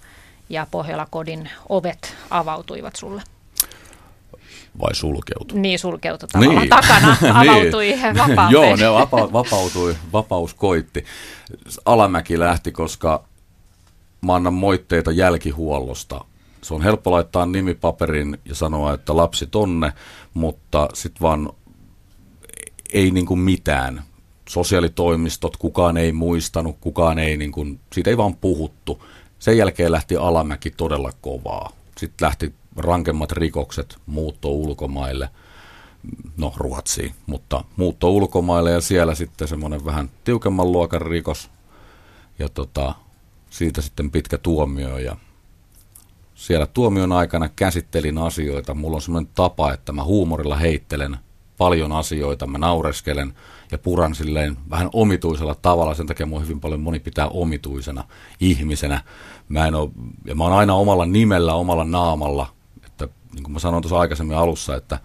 ja 0.49 0.67
Pohjolakodin 0.71 1.49
ovet 1.69 2.15
avautuivat 2.29 2.95
sulle? 2.95 3.21
Vai 4.79 4.95
sulkeutu. 4.95 5.55
Niin 5.57 5.79
sulkeutui 5.79 6.29
tavallaan 6.29 6.67
takana, 6.69 7.17
avautui 7.41 7.85
niin. 7.87 8.17
vapauteen. 8.17 8.51
Joo, 8.51 8.75
ne 8.75 8.91
vapa- 8.91 9.33
vapautui, 9.33 9.95
vapaus 10.13 10.53
koitti. 10.53 11.05
Alamäki 11.85 12.39
lähti, 12.39 12.71
koska 12.71 13.23
mä 14.21 14.35
annan 14.35 14.53
moitteita 14.53 15.11
jälkihuollosta. 15.11 16.25
Se 16.61 16.73
on 16.73 16.81
helppo 16.81 17.11
laittaa 17.11 17.45
nimipaperin 17.45 18.37
ja 18.45 18.55
sanoa, 18.55 18.93
että 18.93 19.17
lapsi 19.17 19.47
tonne, 19.47 19.93
mutta 20.33 20.89
sitten 20.93 21.21
vaan 21.21 21.49
ei 22.93 23.11
niin 23.11 23.25
kuin 23.25 23.39
mitään. 23.39 24.03
Sosiaalitoimistot, 24.49 25.57
kukaan 25.57 25.97
ei 25.97 26.11
muistanut, 26.11 26.77
kukaan 26.81 27.19
ei, 27.19 27.37
niin 27.37 27.51
kuin, 27.51 27.79
siitä 27.93 28.09
ei 28.09 28.17
vaan 28.17 28.35
puhuttu. 28.35 29.03
Sen 29.39 29.57
jälkeen 29.57 29.91
lähti 29.91 30.17
alamäki 30.17 30.71
todella 30.71 31.11
kovaa. 31.21 31.71
Sitten 31.97 32.25
lähti 32.25 32.53
rankemmat 32.77 33.31
rikokset, 33.31 33.97
muutto 34.05 34.49
ulkomaille, 34.49 35.29
no 36.37 36.53
Ruotsiin, 36.57 37.15
mutta 37.25 37.63
muutto 37.77 38.11
ulkomaille 38.11 38.71
ja 38.71 38.81
siellä 38.81 39.15
sitten 39.15 39.47
semmoinen 39.47 39.85
vähän 39.85 40.09
tiukemman 40.23 40.71
luokan 40.71 41.01
rikos 41.01 41.49
ja 42.39 42.49
tota, 42.49 42.95
siitä 43.49 43.81
sitten 43.81 44.11
pitkä 44.11 44.37
tuomio 44.37 44.97
ja 44.97 45.15
siellä 46.35 46.65
tuomion 46.65 47.11
aikana 47.11 47.49
käsittelin 47.55 48.17
asioita. 48.17 48.73
Mulla 48.73 48.95
on 48.95 49.01
semmoinen 49.01 49.31
tapa, 49.35 49.73
että 49.73 49.91
mä 49.91 50.03
huumorilla 50.03 50.55
heittelen 50.55 51.17
paljon 51.57 51.91
asioita, 51.91 52.47
mä 52.47 52.57
naureskelen 52.57 53.33
ja 53.71 53.77
puran 53.77 54.15
silleen 54.15 54.57
vähän 54.69 54.89
omituisella 54.93 55.55
tavalla. 55.55 55.93
Sen 55.93 56.07
takia 56.07 56.25
mua 56.25 56.39
hyvin 56.39 56.59
paljon 56.59 56.81
moni 56.81 56.99
pitää 56.99 57.27
omituisena 57.27 58.03
ihmisenä. 58.39 59.01
Mä 59.49 59.67
en 59.67 59.75
oo, 59.75 59.91
ja 60.25 60.35
mä 60.35 60.43
oon 60.43 60.53
aina 60.53 60.73
omalla 60.73 61.05
nimellä, 61.05 61.53
omalla 61.53 61.83
naamalla. 61.83 62.54
Että 63.03 63.07
niin 63.33 63.43
kuin 63.43 63.53
mä 63.53 63.59
sanoin 63.59 63.81
tuossa 63.81 63.99
aikaisemmin 63.99 64.37
alussa, 64.37 64.75
että 64.75 64.99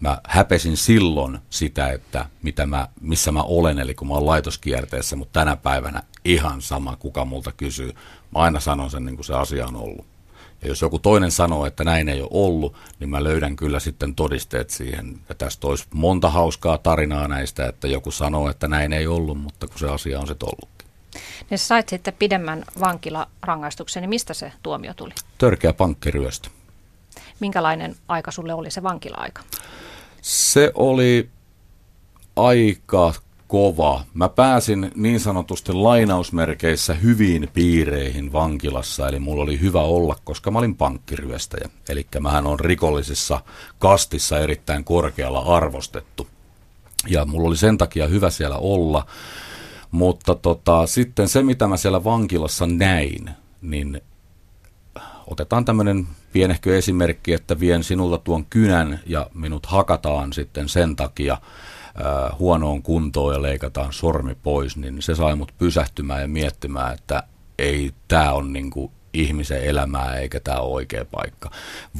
mä 0.00 0.18
häpesin 0.24 0.76
silloin 0.76 1.38
sitä, 1.50 1.88
että 1.88 2.26
mitä 2.42 2.66
mä, 2.66 2.88
missä 3.00 3.32
mä 3.32 3.42
olen, 3.42 3.78
eli 3.78 3.94
kun 3.94 4.08
mä 4.08 4.14
oon 4.14 4.26
laitoskierteessä, 4.26 5.16
mutta 5.16 5.40
tänä 5.40 5.56
päivänä 5.56 6.02
ihan 6.24 6.62
sama, 6.62 6.96
kuka 6.96 7.24
multa 7.24 7.52
kysyy. 7.52 7.92
Mä 8.34 8.42
aina 8.42 8.60
sanon 8.60 8.90
sen, 8.90 9.04
niin 9.04 9.16
kuin 9.16 9.24
se 9.24 9.34
asia 9.34 9.66
on 9.66 9.76
ollut. 9.76 10.06
Ja 10.62 10.68
jos 10.68 10.82
joku 10.82 10.98
toinen 10.98 11.30
sanoo, 11.30 11.66
että 11.66 11.84
näin 11.84 12.08
ei 12.08 12.20
ole 12.20 12.30
ollut, 12.32 12.76
niin 13.00 13.10
mä 13.10 13.24
löydän 13.24 13.56
kyllä 13.56 13.80
sitten 13.80 14.14
todisteet 14.14 14.70
siihen. 14.70 15.20
Ja 15.28 15.34
tästä 15.34 15.66
olisi 15.66 15.84
monta 15.94 16.30
hauskaa 16.30 16.78
tarinaa 16.78 17.28
näistä, 17.28 17.66
että 17.66 17.88
joku 17.88 18.10
sanoo, 18.10 18.50
että 18.50 18.68
näin 18.68 18.92
ei 18.92 19.06
ollut, 19.06 19.40
mutta 19.40 19.66
kun 19.66 19.78
se 19.78 19.88
asia 19.88 20.20
on 20.20 20.26
sitten 20.26 20.48
ollutkin. 20.48 20.88
Sä 21.50 21.66
sait 21.66 21.88
sitten 21.88 22.14
pidemmän 22.18 22.64
vankilarangaistuksen, 22.80 24.00
niin 24.00 24.10
mistä 24.10 24.34
se 24.34 24.52
tuomio 24.62 24.94
tuli? 24.94 25.12
Törkeä 25.38 25.72
pankkiryöstö. 25.72 26.48
Minkälainen 27.40 27.96
aika 28.08 28.30
sulle 28.30 28.54
oli 28.54 28.70
se 28.70 28.82
vankila-aika? 28.82 29.42
Se 30.22 30.72
oli 30.74 31.30
aika 32.36 33.12
kova. 33.48 34.04
Mä 34.14 34.28
pääsin 34.28 34.92
niin 34.94 35.20
sanotusti 35.20 35.72
lainausmerkeissä 35.72 36.94
hyviin 36.94 37.48
piireihin 37.54 38.32
vankilassa, 38.32 39.08
eli 39.08 39.18
mulla 39.18 39.42
oli 39.42 39.60
hyvä 39.60 39.80
olla, 39.80 40.16
koska 40.24 40.50
mä 40.50 40.58
olin 40.58 40.76
pankkiryöstäjä. 40.76 41.68
Eli 41.88 42.06
mähän 42.20 42.46
on 42.46 42.60
rikollisissa 42.60 43.40
kastissa 43.78 44.38
erittäin 44.38 44.84
korkealla 44.84 45.38
arvostettu. 45.38 46.26
Ja 47.08 47.24
mulla 47.24 47.48
oli 47.48 47.56
sen 47.56 47.78
takia 47.78 48.06
hyvä 48.06 48.30
siellä 48.30 48.56
olla. 48.56 49.06
Mutta 49.90 50.34
tota, 50.34 50.86
sitten 50.86 51.28
se, 51.28 51.42
mitä 51.42 51.68
mä 51.68 51.76
siellä 51.76 52.04
vankilassa 52.04 52.66
näin, 52.66 53.30
niin 53.62 54.00
otetaan 55.30 55.64
tämmöinen 55.64 56.06
pienehkö 56.32 56.78
esimerkki, 56.78 57.32
että 57.32 57.60
vien 57.60 57.84
sinulta 57.84 58.18
tuon 58.18 58.46
kynän 58.50 59.00
ja 59.06 59.26
minut 59.34 59.66
hakataan 59.66 60.32
sitten 60.32 60.68
sen 60.68 60.96
takia 60.96 61.32
äh, 61.32 62.38
huonoon 62.38 62.82
kuntoon 62.82 63.34
ja 63.34 63.42
leikataan 63.42 63.92
sormi 63.92 64.36
pois, 64.42 64.76
niin 64.76 65.02
se 65.02 65.14
sai 65.14 65.36
mut 65.36 65.52
pysähtymään 65.58 66.20
ja 66.20 66.28
miettimään, 66.28 66.94
että 66.94 67.22
ei 67.58 67.90
tämä 68.08 68.32
on 68.32 68.52
niinku 68.52 68.92
ihmisen 69.12 69.64
elämää 69.64 70.16
eikä 70.16 70.40
tämä 70.40 70.58
ole 70.58 70.74
oikea 70.74 71.04
paikka. 71.04 71.50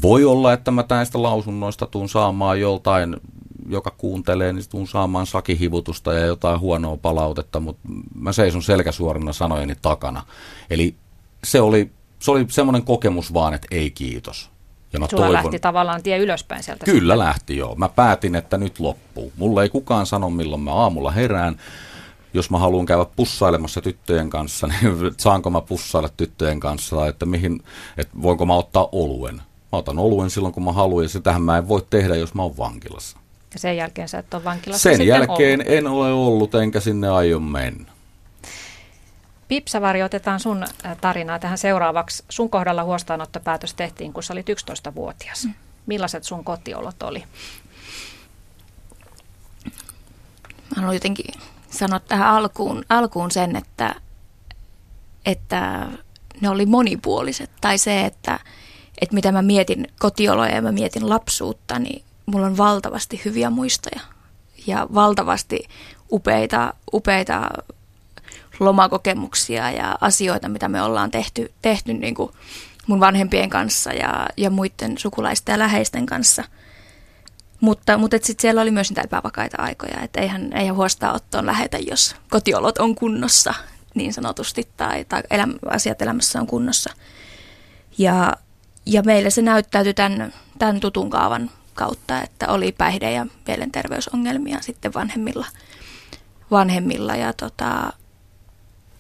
Voi 0.03 0.25
olla, 0.25 0.53
että 0.53 0.71
mä 0.71 0.85
näistä 0.91 1.23
lausunnoista 1.23 1.87
tuun 1.87 2.09
saamaan 2.09 2.61
joltain 2.61 3.17
joka 3.69 3.91
kuuntelee, 3.99 4.53
niin 4.53 4.69
tuun 4.71 4.89
saamaan 4.89 5.27
sakihivutusta 5.27 6.13
ja 6.13 6.27
jotain 6.27 6.61
huonoa 6.61 6.97
palautetta, 6.97 7.61
mutta 7.61 7.89
mä 8.15 8.33
seison 8.33 8.63
selkäsuorana 8.63 9.33
sanojeni 9.33 9.75
takana. 9.83 10.23
Eli 10.71 10.95
se 11.45 11.61
oli, 11.61 11.91
se 12.23 12.31
oli 12.31 12.47
semmoinen 12.49 12.83
kokemus 12.83 13.35
vaan, 13.35 13.55
että 13.55 13.69
ei 13.71 13.91
kiitos. 13.91 14.51
Ja 14.93 15.01
mä 15.01 15.07
Sulla 15.11 15.33
lähti 15.33 15.59
tavallaan 15.59 16.03
tie 16.03 16.19
ylöspäin 16.19 16.63
sieltä. 16.63 16.85
Kyllä 16.85 17.15
sitten. 17.15 17.19
lähti 17.19 17.57
joo. 17.57 17.75
Mä 17.75 17.89
päätin, 17.89 18.35
että 18.35 18.59
nyt 18.59 18.81
loppuu. 18.81 19.33
Mulla 19.37 19.63
ei 19.63 19.69
kukaan 19.69 20.07
sano, 20.07 20.31
milloin 20.31 20.63
mä 20.63 20.73
aamulla 20.73 21.11
herään. 21.11 21.57
Jos 22.35 22.51
mä 22.51 22.59
haluan 22.59 22.87
käydä 22.87 23.07
pussailemassa 23.17 23.81
tyttöjen 23.81 24.31
kanssa, 24.31 24.67
niin 24.83 25.15
saanko 25.17 25.51
mä 25.51 25.61
pussailla 25.61 26.09
tyttöjen 26.17 26.61
kanssa, 26.61 27.07
että, 27.07 27.27
mihin, 27.27 27.63
että 27.97 28.23
voinko 28.23 28.47
mä 28.47 28.55
ottaa 28.55 28.89
oluen. 28.93 29.35
Mä 29.73 29.79
otan 29.79 29.99
oluen 29.99 30.31
silloin, 30.31 30.55
kun 30.55 30.65
mä 30.65 30.73
haluan, 30.73 31.05
ja 31.05 31.09
sitähän 31.09 31.43
mä 31.43 31.59
en 31.59 31.69
voi 31.69 31.87
tehdä, 31.91 32.17
jos 32.17 32.35
mä 32.35 32.43
oon 32.43 32.57
vankilassa. 32.57 33.19
Ja 33.53 33.59
sen 33.59 33.77
jälkeen 33.77 34.09
sä 34.09 34.19
et 34.19 34.35
ole 34.35 34.45
vankilassa 34.45 34.83
Sen 34.83 35.07
jälkeen 35.07 35.61
ollut. 35.61 35.73
en 35.73 35.87
ole 35.87 36.13
ollut, 36.13 36.55
enkä 36.55 36.81
sinne 36.81 37.09
aio 37.09 37.41
mennä. 37.41 37.93
Pipsavari, 39.51 40.03
otetaan 40.03 40.41
sun 40.41 40.63
äh, 40.63 40.97
tarinaa 41.01 41.39
tähän 41.39 41.59
seuraavaksi. 41.59 42.25
Sun 42.29 42.51
kohdalla 42.51 42.85
huostaanottopäätös 42.85 43.75
tehtiin, 43.75 44.13
kun 44.13 44.23
sä 44.23 44.33
olit 44.33 44.47
11-vuotias. 44.49 45.45
Mm. 45.45 45.55
Millaiset 45.87 46.25
sun 46.25 46.45
kotiolot 46.45 47.03
oli? 47.03 47.25
Mä 49.65 50.77
haluan 50.77 50.95
jotenkin 50.95 51.41
sanoa 51.71 52.01
tähän 52.01 52.29
alkuun, 52.29 52.85
alkuun 52.89 53.31
sen, 53.31 53.57
että, 53.57 53.95
että 55.27 55.87
ne 56.41 56.49
oli 56.49 56.67
monipuoliset. 56.67 57.51
Tai 57.61 57.79
se, 57.79 58.05
että, 58.05 58.39
että 59.01 59.15
mitä 59.15 59.33
mä 59.33 59.43
mietin 59.43 59.89
kotioloja 59.99 60.55
ja 60.55 60.63
mä 60.63 60.73
mietin 60.73 61.09
lapsuutta, 61.09 61.79
niin 61.79 62.05
mulla 62.27 62.47
on 62.47 62.57
valtavasti 62.57 63.21
hyviä 63.25 63.51
muistoja. 63.51 64.01
Ja 64.67 64.87
valtavasti 64.95 65.69
upeita, 66.13 66.75
upeita 66.93 67.51
lomakokemuksia 68.61 69.71
ja 69.71 69.99
asioita, 70.01 70.49
mitä 70.49 70.69
me 70.69 70.83
ollaan 70.83 71.11
tehty, 71.11 71.53
tehty 71.63 71.95
niin 71.95 72.15
kuin 72.15 72.33
mun 72.87 73.01
vanhempien 73.01 73.51
kanssa 73.51 73.93
ja, 73.93 74.27
ja 74.37 74.51
muiden 74.51 74.99
sukulaisten 74.99 75.53
ja 75.53 75.59
läheisten 75.59 76.07
kanssa. 76.07 76.45
Mutta, 77.61 77.99
mutta 77.99 78.17
sitten 78.23 78.43
siellä 78.43 78.61
oli 78.61 78.71
myös 78.71 78.91
niitä 78.91 79.03
epävakaita 79.03 79.63
aikoja, 79.63 80.01
että 80.03 80.21
eihän, 80.21 80.53
eihän 80.53 80.77
huostaanottoon 80.77 81.47
lähetä, 81.47 81.79
jos 81.79 82.17
kotiolot 82.31 82.79
on 82.79 82.95
kunnossa 82.95 83.55
niin 83.95 84.13
sanotusti 84.13 84.69
tai, 84.77 85.05
tai 85.05 85.23
eläm, 85.31 85.55
asiat 85.67 86.03
elämässä 86.03 86.41
on 86.41 86.47
kunnossa. 86.47 86.91
Ja, 87.99 88.37
ja 88.87 89.03
meille 89.03 89.31
se 89.31 89.43
näyttäytyi 89.43 89.95
tämän, 89.95 90.33
tämän 90.59 90.81
tutun 90.81 91.11
kaavan 91.11 91.51
kautta, 91.75 92.23
että 92.23 92.49
oli 92.49 92.73
päihde- 92.73 93.13
ja 93.13 93.27
mielenterveysongelmia 93.47 94.61
sitten 94.61 94.95
vanhemmilla, 94.95 95.47
vanhemmilla 96.51 97.17
ja 97.17 97.33
tota, 97.33 97.93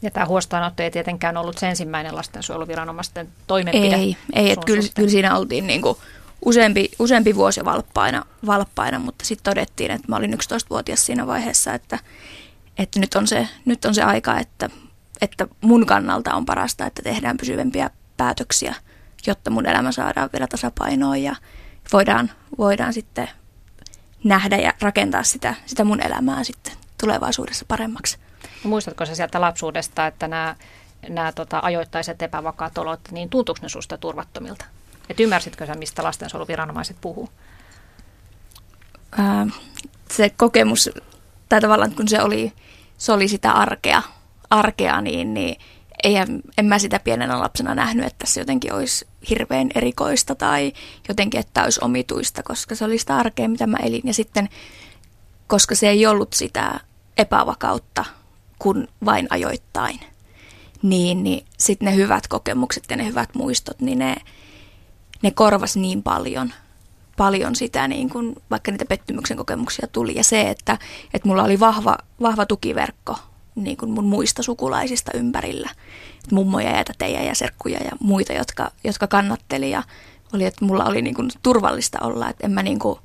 Ja 0.02 0.10
tämä 0.10 0.26
huostaanotto 0.26 0.82
ei 0.82 0.90
tietenkään 0.90 1.36
ollut 1.36 1.58
se 1.58 1.68
ensimmäinen 1.68 2.16
lastensuojeluviranomaisten 2.16 3.28
toimenpide. 3.46 3.96
Ei, 3.96 4.16
ei 4.32 4.50
että 4.50 4.66
kyllä, 4.66 4.82
kyllä 4.94 5.10
siinä 5.10 5.36
oltiin 5.36 5.66
niin 5.66 5.82
kuin 5.82 5.96
useampi, 6.44 6.90
useampi 6.98 7.34
vuosi 7.34 7.64
valppaina, 7.64 8.24
valppaina 8.46 8.98
mutta 8.98 9.24
sitten 9.24 9.50
todettiin, 9.52 9.90
että 9.90 10.08
mä 10.08 10.16
olin 10.16 10.34
11-vuotias 10.34 11.06
siinä 11.06 11.26
vaiheessa, 11.26 11.74
että, 11.74 11.98
että 12.78 13.00
nyt, 13.00 13.14
on 13.14 13.26
se, 13.26 13.48
nyt 13.64 13.84
on 13.84 13.94
se 13.94 14.02
aika, 14.02 14.38
että, 14.38 14.70
että 15.20 15.46
mun 15.60 15.86
kannalta 15.86 16.34
on 16.34 16.46
parasta, 16.46 16.86
että 16.86 17.02
tehdään 17.02 17.36
pysyvämpiä 17.36 17.90
päätöksiä, 18.16 18.74
jotta 19.26 19.50
mun 19.50 19.66
elämä 19.66 19.92
saadaan 19.92 20.30
vielä 20.32 20.46
tasapainoon 20.46 21.22
ja 21.22 21.36
voidaan, 21.92 22.30
voidaan 22.58 22.92
sitten 22.92 23.28
nähdä 24.24 24.56
ja 24.56 24.74
rakentaa 24.80 25.22
sitä, 25.22 25.54
sitä 25.66 25.84
mun 25.84 26.06
elämää 26.06 26.44
sitten 26.44 26.72
tulevaisuudessa 27.00 27.64
paremmaksi. 27.68 28.18
No, 28.64 28.70
muistatko 28.70 29.06
sä 29.06 29.14
sieltä 29.14 29.40
lapsuudesta, 29.40 30.06
että 30.06 30.28
nämä, 30.28 30.56
nämä 31.08 31.32
tota, 31.32 31.60
ajoittaiset 31.62 32.22
epävakaat 32.22 32.78
olot, 32.78 33.00
niin 33.10 33.28
tuntuuko 33.28 33.58
ne 33.62 33.68
susta 33.68 33.98
turvattomilta? 33.98 34.64
Et 35.08 35.20
ymmärsitkö 35.20 35.66
sä, 35.66 35.74
mistä 35.74 36.02
lastensuojeluviranomaiset 36.02 36.96
puhuu? 37.00 37.28
Ää, 39.18 39.46
se 40.10 40.30
kokemus, 40.30 40.90
tai 41.48 41.60
tavallaan 41.60 41.94
kun 41.94 42.08
se 42.08 42.22
oli, 42.22 42.52
se 42.98 43.12
oli 43.12 43.28
sitä 43.28 43.52
arkea, 43.52 44.02
arkea 44.50 45.00
niin, 45.00 45.34
niin 45.34 45.56
eihän, 46.02 46.40
en 46.58 46.64
mä 46.64 46.78
sitä 46.78 46.98
pienenä 46.98 47.40
lapsena 47.40 47.74
nähnyt, 47.74 48.06
että 48.06 48.26
se 48.26 48.40
jotenkin 48.40 48.72
olisi 48.72 49.06
hirveän 49.30 49.70
erikoista 49.74 50.34
tai 50.34 50.72
jotenkin, 51.08 51.40
että 51.40 51.64
olisi 51.64 51.80
omituista, 51.82 52.42
koska 52.42 52.74
se 52.74 52.84
oli 52.84 52.98
sitä 52.98 53.16
arkea, 53.16 53.48
mitä 53.48 53.66
mä 53.66 53.76
elin. 53.82 54.02
Ja 54.04 54.14
sitten, 54.14 54.48
koska 55.46 55.74
se 55.74 55.88
ei 55.88 56.06
ollut 56.06 56.32
sitä 56.32 56.80
epävakautta 57.18 58.04
kuin 58.62 58.88
vain 59.04 59.26
ajoittain, 59.30 60.00
niin, 60.82 61.22
niin 61.22 61.46
sitten 61.58 61.86
ne 61.86 61.96
hyvät 61.96 62.28
kokemukset 62.28 62.84
ja 62.90 62.96
ne 62.96 63.06
hyvät 63.06 63.34
muistot, 63.34 63.80
niin 63.80 63.98
ne, 63.98 64.16
ne 65.22 65.30
korvas 65.30 65.76
niin 65.76 66.02
paljon, 66.02 66.52
paljon 67.16 67.56
sitä, 67.56 67.88
niin 67.88 68.10
kun, 68.10 68.36
vaikka 68.50 68.70
niitä 68.70 68.84
pettymyksen 68.84 69.36
kokemuksia 69.36 69.88
tuli. 69.92 70.14
Ja 70.14 70.24
se, 70.24 70.50
että, 70.50 70.78
että 71.14 71.28
mulla 71.28 71.42
oli 71.42 71.60
vahva, 71.60 71.98
vahva 72.20 72.46
tukiverkko 72.46 73.16
niin 73.54 73.76
kuin 73.76 73.90
mun 73.90 74.04
muista 74.04 74.42
sukulaisista 74.42 75.10
ympärillä. 75.14 75.70
Et 76.24 76.32
mummoja 76.32 76.70
ja 76.70 76.84
tätejä 76.84 77.22
ja 77.22 77.34
serkkuja 77.34 77.78
ja 77.84 77.90
muita, 78.00 78.32
jotka, 78.32 78.70
jotka 78.84 79.06
kannatteli. 79.06 79.70
Ja 79.70 79.82
oli, 80.34 80.44
että 80.44 80.64
mulla 80.64 80.84
oli 80.84 81.02
niin 81.02 81.14
kuin 81.14 81.30
turvallista 81.42 81.98
olla. 82.02 82.28
Että 82.28 82.46
en 82.46 82.52
mä 82.52 82.62
niin 82.62 82.78
kuin, 82.78 82.98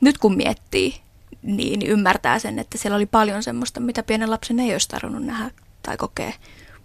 nyt 0.00 0.18
kun 0.18 0.36
miettii, 0.36 0.94
niin 1.42 1.82
ymmärtää 1.82 2.38
sen, 2.38 2.58
että 2.58 2.78
siellä 2.78 2.96
oli 2.96 3.06
paljon 3.06 3.42
semmoista, 3.42 3.80
mitä 3.80 4.02
pienen 4.02 4.30
lapsen 4.30 4.60
ei 4.60 4.72
olisi 4.72 4.88
tarvinnut 4.88 5.24
nähdä 5.24 5.50
tai 5.82 5.96
kokea. 5.96 6.32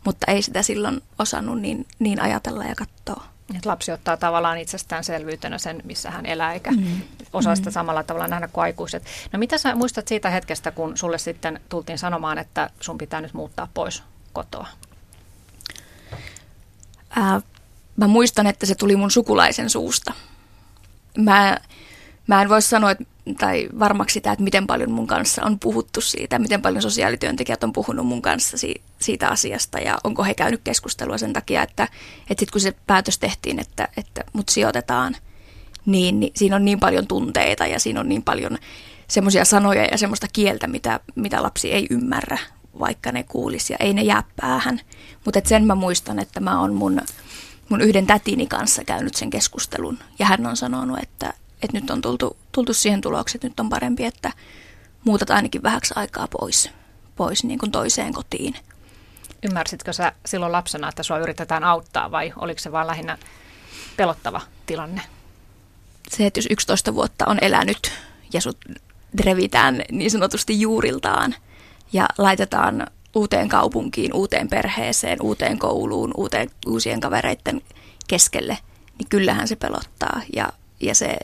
Mutta 0.06 0.32
ei 0.32 0.42
sitä 0.42 0.64
silloin 0.64 1.02
osannut 1.20 1.62
niin, 1.62 1.86
niin 2.00 2.22
ajatella 2.22 2.64
ja 2.64 2.76
katsoa. 2.76 3.24
Et 3.56 3.66
lapsi 3.66 3.92
ottaa 3.92 4.18
tavallaan 4.18 4.58
itsestäänselvyytenä 4.58 5.58
sen, 5.58 5.82
missä 5.84 6.12
hän 6.12 6.26
elää, 6.26 6.54
eikä 6.54 6.72
mm. 6.72 7.02
osaa 7.34 7.56
sitä 7.56 7.72
samalla 7.72 8.04
tavalla 8.04 8.28
nähdä 8.28 8.48
kuin 8.48 8.64
aikuiset. 8.64 9.04
No 9.32 9.40
mitä 9.40 9.58
sä 9.58 9.76
muistat 9.76 10.08
siitä 10.08 10.30
hetkestä, 10.30 10.72
kun 10.72 10.98
sulle 10.98 11.18
sitten 11.18 11.60
tultiin 11.70 11.98
sanomaan, 11.98 12.38
että 12.38 12.70
sun 12.80 12.98
pitää 12.98 13.22
nyt 13.22 13.34
muuttaa 13.34 13.68
pois 13.74 14.04
kotoa? 14.34 14.68
Ää, 17.10 17.42
mä 17.96 18.08
muistan, 18.08 18.48
että 18.48 18.66
se 18.66 18.76
tuli 18.76 18.96
mun 18.96 19.12
sukulaisen 19.12 19.70
suusta. 19.70 20.14
Mä, 21.18 21.58
mä 22.28 22.42
en 22.42 22.50
voi 22.50 22.62
sanoa, 22.62 22.92
että, 22.92 23.04
tai 23.38 23.70
varmaksi 23.80 24.14
sitä, 24.14 24.32
että 24.32 24.44
miten 24.44 24.68
paljon 24.68 24.92
mun 24.92 25.08
kanssa 25.08 25.44
on 25.44 25.60
puhuttu 25.60 26.02
siitä, 26.02 26.40
miten 26.40 26.62
paljon 26.62 26.82
sosiaalityöntekijät 26.82 27.64
on 27.64 27.74
puhunut 27.74 28.08
mun 28.08 28.22
kanssa 28.22 28.58
si, 28.58 28.82
siitä 29.00 29.30
asiasta 29.30 29.80
ja 29.80 29.98
onko 30.04 30.24
he 30.24 30.34
käynyt 30.34 30.62
keskustelua 30.64 31.18
sen 31.18 31.34
takia, 31.34 31.64
että, 31.64 31.84
että 31.84 32.42
sitten 32.42 32.52
kun 32.52 32.62
se 32.62 32.74
päätös 32.88 33.20
tehtiin, 33.20 33.60
että, 33.60 33.88
että 33.98 34.24
mut 34.34 34.50
sijoitetaan, 34.50 35.16
niin, 35.86 36.20
niin 36.20 36.32
siinä 36.36 36.56
on 36.56 36.66
niin 36.66 36.80
paljon 36.80 37.08
tunteita 37.08 37.66
ja 37.66 37.80
siinä 37.80 38.00
on 38.00 38.10
niin 38.10 38.24
paljon 38.24 38.58
semmoisia 39.08 39.46
sanoja 39.46 39.86
ja 39.86 39.98
semmoista 39.98 40.28
kieltä, 40.34 40.68
mitä, 40.68 41.00
mitä 41.16 41.44
lapsi 41.44 41.72
ei 41.72 41.88
ymmärrä, 41.90 42.38
vaikka 42.80 43.12
ne 43.12 43.24
kuulisi 43.24 43.74
ja 43.74 43.78
ei 43.80 43.94
ne 43.94 44.04
jää 44.04 44.24
päähän. 44.36 44.82
Mutta 45.26 45.42
sen 45.44 45.66
mä 45.66 45.76
muistan, 45.76 46.20
että 46.20 46.40
mä 46.40 46.62
oon 46.62 46.74
mun, 46.74 47.02
mun 47.70 47.82
yhden 47.82 48.08
tätini 48.08 48.48
kanssa 48.48 48.84
käynyt 48.84 49.16
sen 49.16 49.30
keskustelun 49.30 50.00
ja 50.20 50.26
hän 50.26 50.46
on 50.46 50.58
sanonut, 50.58 51.00
että, 51.04 51.34
että 51.62 51.80
nyt 51.80 51.89
on 51.89 52.02
tultu, 52.02 52.38
tultu 52.52 52.74
siihen 52.74 53.02
tulokseen, 53.02 53.38
että 53.38 53.48
nyt 53.48 53.60
on 53.60 53.70
parempi, 53.70 54.06
että 54.06 54.32
muutat 55.04 55.30
ainakin 55.30 55.63
vähäksi 55.63 55.94
aikaa 55.98 56.28
pois, 56.28 56.70
pois 57.15 57.44
niin 57.44 57.60
kuin 57.60 57.72
toiseen 57.72 58.13
kotiin. 58.13 58.56
Ymmärsitkö 59.44 59.94
sä 59.94 60.12
silloin 60.26 60.52
lapsena, 60.52 60.89
että 60.89 61.04
sua 61.04 61.18
yritetään 61.18 61.63
auttaa 61.63 62.12
vai 62.12 62.34
oliko 62.36 62.60
se 62.60 62.72
vaan 62.72 62.88
lähinnä 62.88 63.18
pelottava 63.98 64.41
tilanne? 64.65 65.02
Se, 66.10 66.26
että 66.26 66.38
jos 66.38 66.48
11 66.50 66.96
vuotta 66.96 67.26
on 67.28 67.38
elänyt 67.41 67.91
ja 68.34 68.41
sut 68.41 68.58
revitään 69.24 69.82
niin 69.91 70.12
sanotusti 70.12 70.62
juuriltaan 70.62 71.36
ja 71.94 72.08
laitetaan 72.18 72.88
uuteen 73.15 73.50
kaupunkiin, 73.50 74.13
uuteen 74.13 74.48
perheeseen, 74.48 75.22
uuteen 75.22 75.60
kouluun, 75.60 76.12
uuteen, 76.18 76.50
uusien 76.68 77.00
kavereiden 77.00 77.62
keskelle, 78.08 78.58
niin 78.98 79.10
kyllähän 79.10 79.48
se 79.48 79.56
pelottaa. 79.56 80.22
Ja, 80.36 80.54
ja 80.86 80.95
se 80.95 81.17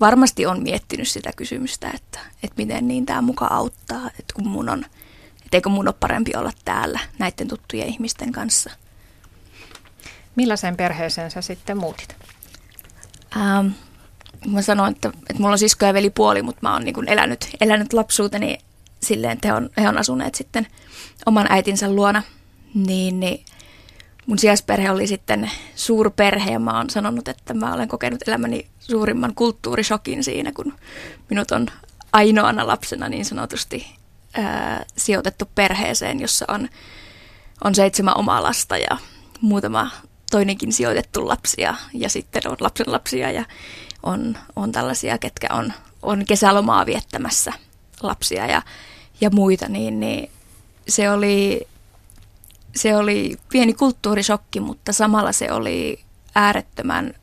varmasti 0.00 0.46
on 0.46 0.62
miettinyt 0.62 1.08
sitä 1.08 1.30
kysymystä, 1.36 1.90
että, 1.94 2.18
että 2.42 2.56
miten 2.56 2.88
niin 2.88 3.06
tämä 3.06 3.22
muka 3.22 3.46
auttaa, 3.46 4.10
että 4.18 4.34
kun 4.34 4.48
mun 4.48 4.68
on, 4.68 4.84
että 5.44 5.56
eikö 5.56 5.68
mun 5.68 5.88
ole 5.88 5.94
parempi 6.00 6.30
olla 6.36 6.52
täällä 6.64 7.00
näiden 7.18 7.48
tuttujen 7.48 7.88
ihmisten 7.88 8.32
kanssa. 8.32 8.70
Millaiseen 10.36 10.76
perheeseen 10.76 11.30
sä 11.30 11.40
sitten 11.40 11.78
muutit? 11.78 12.16
Ähm, 13.36 13.66
mä 14.46 14.62
sanoin, 14.62 14.92
että, 14.92 15.08
että 15.08 15.34
mulla 15.38 15.52
on 15.52 15.58
sisko 15.58 15.86
ja 15.86 15.94
velipuoli, 15.94 16.42
mutta 16.42 16.60
mä 16.62 16.72
oon 16.72 16.84
niin 16.84 17.08
elänyt, 17.08 17.48
elänyt 17.60 17.92
lapsuuteni 17.92 18.58
silleen, 19.02 19.32
että 19.32 19.48
he 19.48 19.54
on, 19.54 19.70
he 19.76 19.88
on 19.88 19.98
asuneet 19.98 20.34
sitten 20.34 20.66
oman 21.26 21.46
äitinsä 21.50 21.92
luona. 21.92 22.22
Niin, 22.74 23.20
niin 23.20 23.44
mun 24.26 24.38
sijaisperhe 24.38 24.90
oli 24.90 25.06
sitten 25.06 25.50
suurperhe 25.74 26.50
ja 26.50 26.58
mä 26.58 26.76
oon 26.76 26.90
sanonut, 26.90 27.28
että 27.28 27.54
mä 27.54 27.74
olen 27.74 27.88
kokenut 27.88 28.28
elämäni 28.28 28.66
suurimman 28.78 29.34
kulttuurishokin 29.34 30.24
siinä, 30.24 30.52
kun 30.52 30.74
minut 31.30 31.50
on 31.50 31.66
ainoana 32.12 32.66
lapsena 32.66 33.08
niin 33.08 33.24
sanotusti 33.24 33.86
ää, 34.34 34.84
sijoitettu 34.96 35.44
perheeseen, 35.54 36.20
jossa 36.20 36.44
on, 36.48 36.68
on 37.64 37.74
seitsemän 37.74 38.16
omaa 38.16 38.42
lasta 38.42 38.76
ja 38.76 38.96
muutama 39.40 39.90
toinenkin 40.30 40.72
sijoitettu 40.72 41.28
lapsia 41.28 41.74
ja 41.94 42.08
sitten 42.08 42.42
on 42.48 42.56
lapsen 42.60 42.92
lapsia 42.92 43.30
ja 43.30 43.44
on, 44.02 44.38
on 44.56 44.72
tällaisia, 44.72 45.18
ketkä 45.18 45.46
on, 45.52 45.72
on 46.02 46.24
kesälomaa 46.26 46.86
viettämässä 46.86 47.52
lapsia 48.02 48.46
ja, 48.46 48.62
ja 49.20 49.30
muita, 49.30 49.68
niin, 49.68 50.00
niin 50.00 50.30
se 50.88 51.10
oli, 51.10 51.68
se 52.76 52.96
oli 52.96 53.36
pieni 53.48 53.74
kulttuurisokki, 53.74 54.60
mutta 54.60 54.92
samalla 54.92 55.32
se 55.32 55.52
oli 55.52 56.00
äärettömän 56.34 57.14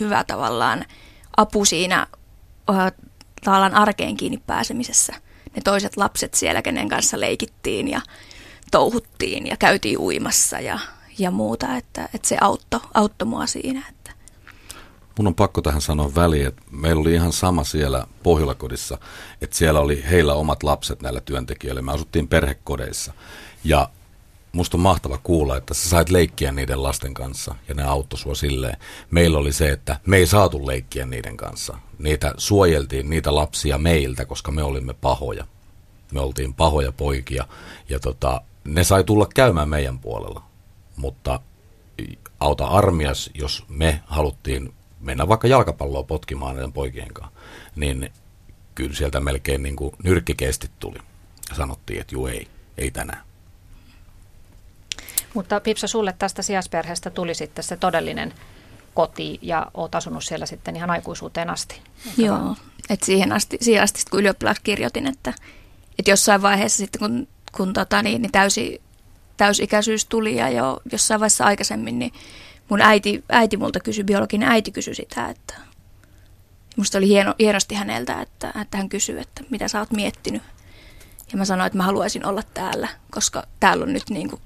hyvä 0.00 0.24
tavallaan 0.24 0.84
apu 1.36 1.64
siinä 1.64 2.06
tavallaan 3.44 3.74
arkeen 3.74 4.16
kiinni 4.16 4.42
pääsemisessä. 4.46 5.12
Ne 5.56 5.62
toiset 5.64 5.96
lapset 5.96 6.34
siellä, 6.34 6.62
kenen 6.62 6.88
kanssa 6.88 7.20
leikittiin 7.20 7.88
ja 7.88 8.00
touhuttiin 8.70 9.46
ja 9.46 9.56
käytiin 9.56 9.98
uimassa 9.98 10.60
ja, 10.60 10.78
ja 11.18 11.30
muuta, 11.30 11.76
että, 11.76 12.08
että 12.14 12.28
se 12.28 12.36
auttoi, 12.40 12.80
auttoi 12.94 13.28
mua 13.28 13.46
siinä. 13.46 13.82
Että. 13.88 14.12
Mun 15.18 15.26
on 15.26 15.34
pakko 15.34 15.62
tähän 15.62 15.80
sanoa 15.80 16.14
väliin, 16.14 16.46
että 16.46 16.62
meillä 16.70 17.00
oli 17.00 17.14
ihan 17.14 17.32
sama 17.32 17.64
siellä 17.64 18.06
Pohjolakodissa, 18.22 18.98
että 19.40 19.56
siellä 19.56 19.80
oli 19.80 20.04
heillä 20.10 20.34
omat 20.34 20.62
lapset 20.62 21.02
näillä 21.02 21.20
työntekijöillä. 21.20 21.82
Me 21.82 21.92
asuttiin 21.92 22.28
perhekodeissa 22.28 23.12
ja 23.64 23.88
musta 24.52 24.76
on 24.76 24.80
mahtava 24.80 25.18
kuulla, 25.18 25.56
että 25.56 25.74
sä 25.74 25.88
sait 25.88 26.10
leikkiä 26.10 26.52
niiden 26.52 26.82
lasten 26.82 27.14
kanssa 27.14 27.54
ja 27.68 27.74
ne 27.74 27.82
auttoi 27.82 28.18
sua 28.18 28.34
silleen. 28.34 28.76
Meillä 29.10 29.38
oli 29.38 29.52
se, 29.52 29.70
että 29.70 30.00
me 30.06 30.16
ei 30.16 30.26
saatu 30.26 30.66
leikkiä 30.66 31.06
niiden 31.06 31.36
kanssa. 31.36 31.78
Niitä 31.98 32.34
suojeltiin, 32.36 33.10
niitä 33.10 33.34
lapsia 33.34 33.78
meiltä, 33.78 34.24
koska 34.24 34.52
me 34.52 34.62
olimme 34.62 34.94
pahoja. 34.94 35.46
Me 36.12 36.20
oltiin 36.20 36.54
pahoja 36.54 36.92
poikia 36.92 37.46
ja 37.88 37.98
tota, 37.98 38.40
ne 38.64 38.84
sai 38.84 39.04
tulla 39.04 39.26
käymään 39.34 39.68
meidän 39.68 39.98
puolella. 39.98 40.42
Mutta 40.96 41.40
auta 42.40 42.66
armias, 42.66 43.30
jos 43.34 43.64
me 43.68 44.02
haluttiin 44.06 44.74
mennä 45.00 45.28
vaikka 45.28 45.48
jalkapalloa 45.48 46.02
potkimaan 46.02 46.54
näiden 46.54 46.72
poikien 46.72 47.14
kanssa, 47.14 47.38
niin 47.76 48.10
kyllä 48.74 48.94
sieltä 48.94 49.20
melkein 49.20 49.62
niin 49.62 49.76
kuin 49.76 49.94
nyrkkikeesti 50.04 50.70
tuli. 50.78 50.98
Ja 51.50 51.56
sanottiin, 51.56 52.00
että 52.00 52.14
juu 52.14 52.26
ei, 52.26 52.48
ei 52.78 52.90
tänään. 52.90 53.31
Mutta 55.34 55.60
Pipsa, 55.60 55.86
sulle 55.86 56.14
tästä 56.18 56.42
sijaisperheestä 56.42 57.10
tuli 57.10 57.34
sitten 57.34 57.64
se 57.64 57.76
todellinen 57.76 58.34
koti 58.94 59.38
ja 59.42 59.66
oot 59.74 59.94
asunut 59.94 60.24
siellä 60.24 60.46
sitten 60.46 60.76
ihan 60.76 60.90
aikuisuuteen 60.90 61.50
asti. 61.50 61.80
Joo, 62.16 62.56
että 62.90 63.06
siihen 63.06 63.32
asti, 63.32 63.58
siihen 63.60 63.82
asti 63.82 64.02
kun 64.10 64.20
ylioppilas 64.20 64.60
kirjoitin, 64.60 65.06
että, 65.06 65.32
että 65.98 66.10
jossain 66.10 66.42
vaiheessa 66.42 66.78
sitten 66.78 66.98
kun, 66.98 67.28
kun 67.56 67.72
tota, 67.72 68.02
niin, 68.02 68.22
niin 68.22 68.32
täysi, 68.32 68.82
täysikäisyys 69.36 70.04
tuli 70.04 70.36
ja 70.36 70.48
jo 70.48 70.80
jossain 70.92 71.20
vaiheessa 71.20 71.44
aikaisemmin, 71.44 71.98
niin 71.98 72.12
mun 72.68 72.80
äiti, 72.80 73.24
äiti 73.28 73.56
multa 73.56 73.80
kysyi, 73.80 74.04
biologinen 74.04 74.48
äiti 74.48 74.72
kysyi 74.72 74.94
sitä, 74.94 75.28
että 75.28 75.54
musta 76.76 76.98
oli 76.98 77.08
hieno, 77.08 77.34
hienosti 77.38 77.74
häneltä, 77.74 78.20
että, 78.20 78.52
että 78.62 78.76
hän 78.76 78.88
kysyi, 78.88 79.20
että 79.20 79.44
mitä 79.50 79.68
sä 79.68 79.78
oot 79.78 79.90
miettinyt. 79.90 80.42
Ja 81.32 81.38
mä 81.38 81.44
sanoin, 81.44 81.66
että 81.66 81.76
mä 81.76 81.84
haluaisin 81.84 82.26
olla 82.26 82.42
täällä, 82.54 82.88
koska 83.10 83.46
täällä 83.60 83.82
on 83.82 83.92
nyt 83.92 84.10
niin 84.10 84.30
kuin 84.30 84.42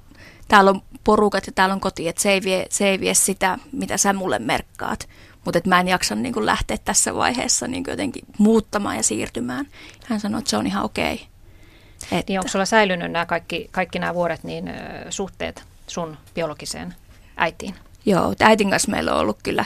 täällä 0.48 0.70
on 0.70 0.82
porukat 1.04 1.46
ja 1.46 1.52
täällä 1.52 1.72
on 1.72 1.80
koti, 1.80 2.08
että 2.08 2.22
se 2.22 2.32
ei 2.32 2.42
vie, 2.42 2.66
se 2.70 2.88
ei 2.88 3.00
vie 3.00 3.14
sitä, 3.14 3.58
mitä 3.72 3.96
sä 3.96 4.12
mulle 4.12 4.38
merkkaat. 4.38 5.08
Mutta 5.44 5.60
mä 5.66 5.80
en 5.80 5.88
jaksa 5.88 6.14
niin 6.14 6.34
kuin 6.34 6.46
lähteä 6.46 6.76
tässä 6.84 7.14
vaiheessa 7.14 7.68
niin 7.68 7.84
kuin 7.84 7.92
jotenkin 7.92 8.24
muuttamaan 8.38 8.96
ja 8.96 9.02
siirtymään. 9.02 9.66
Hän 10.04 10.20
sanoi, 10.20 10.38
että 10.38 10.50
se 10.50 10.56
on 10.56 10.66
ihan 10.66 10.84
okei. 10.84 11.14
Okay. 11.14 12.18
Että. 12.18 12.32
Niin 12.32 12.40
onko 12.40 12.48
sulla 12.48 12.64
säilynyt 12.64 13.12
nämä 13.12 13.26
kaikki, 13.26 13.68
kaikki 13.70 13.98
nämä 13.98 14.14
vuodet 14.14 14.44
niin 14.44 14.70
suhteet 15.10 15.64
sun 15.86 16.16
biologiseen 16.34 16.94
äitiin? 17.36 17.74
Joo, 18.06 18.34
äitin 18.40 18.70
kanssa 18.70 18.90
meillä 18.90 19.14
on 19.14 19.20
ollut 19.20 19.38
kyllä, 19.42 19.64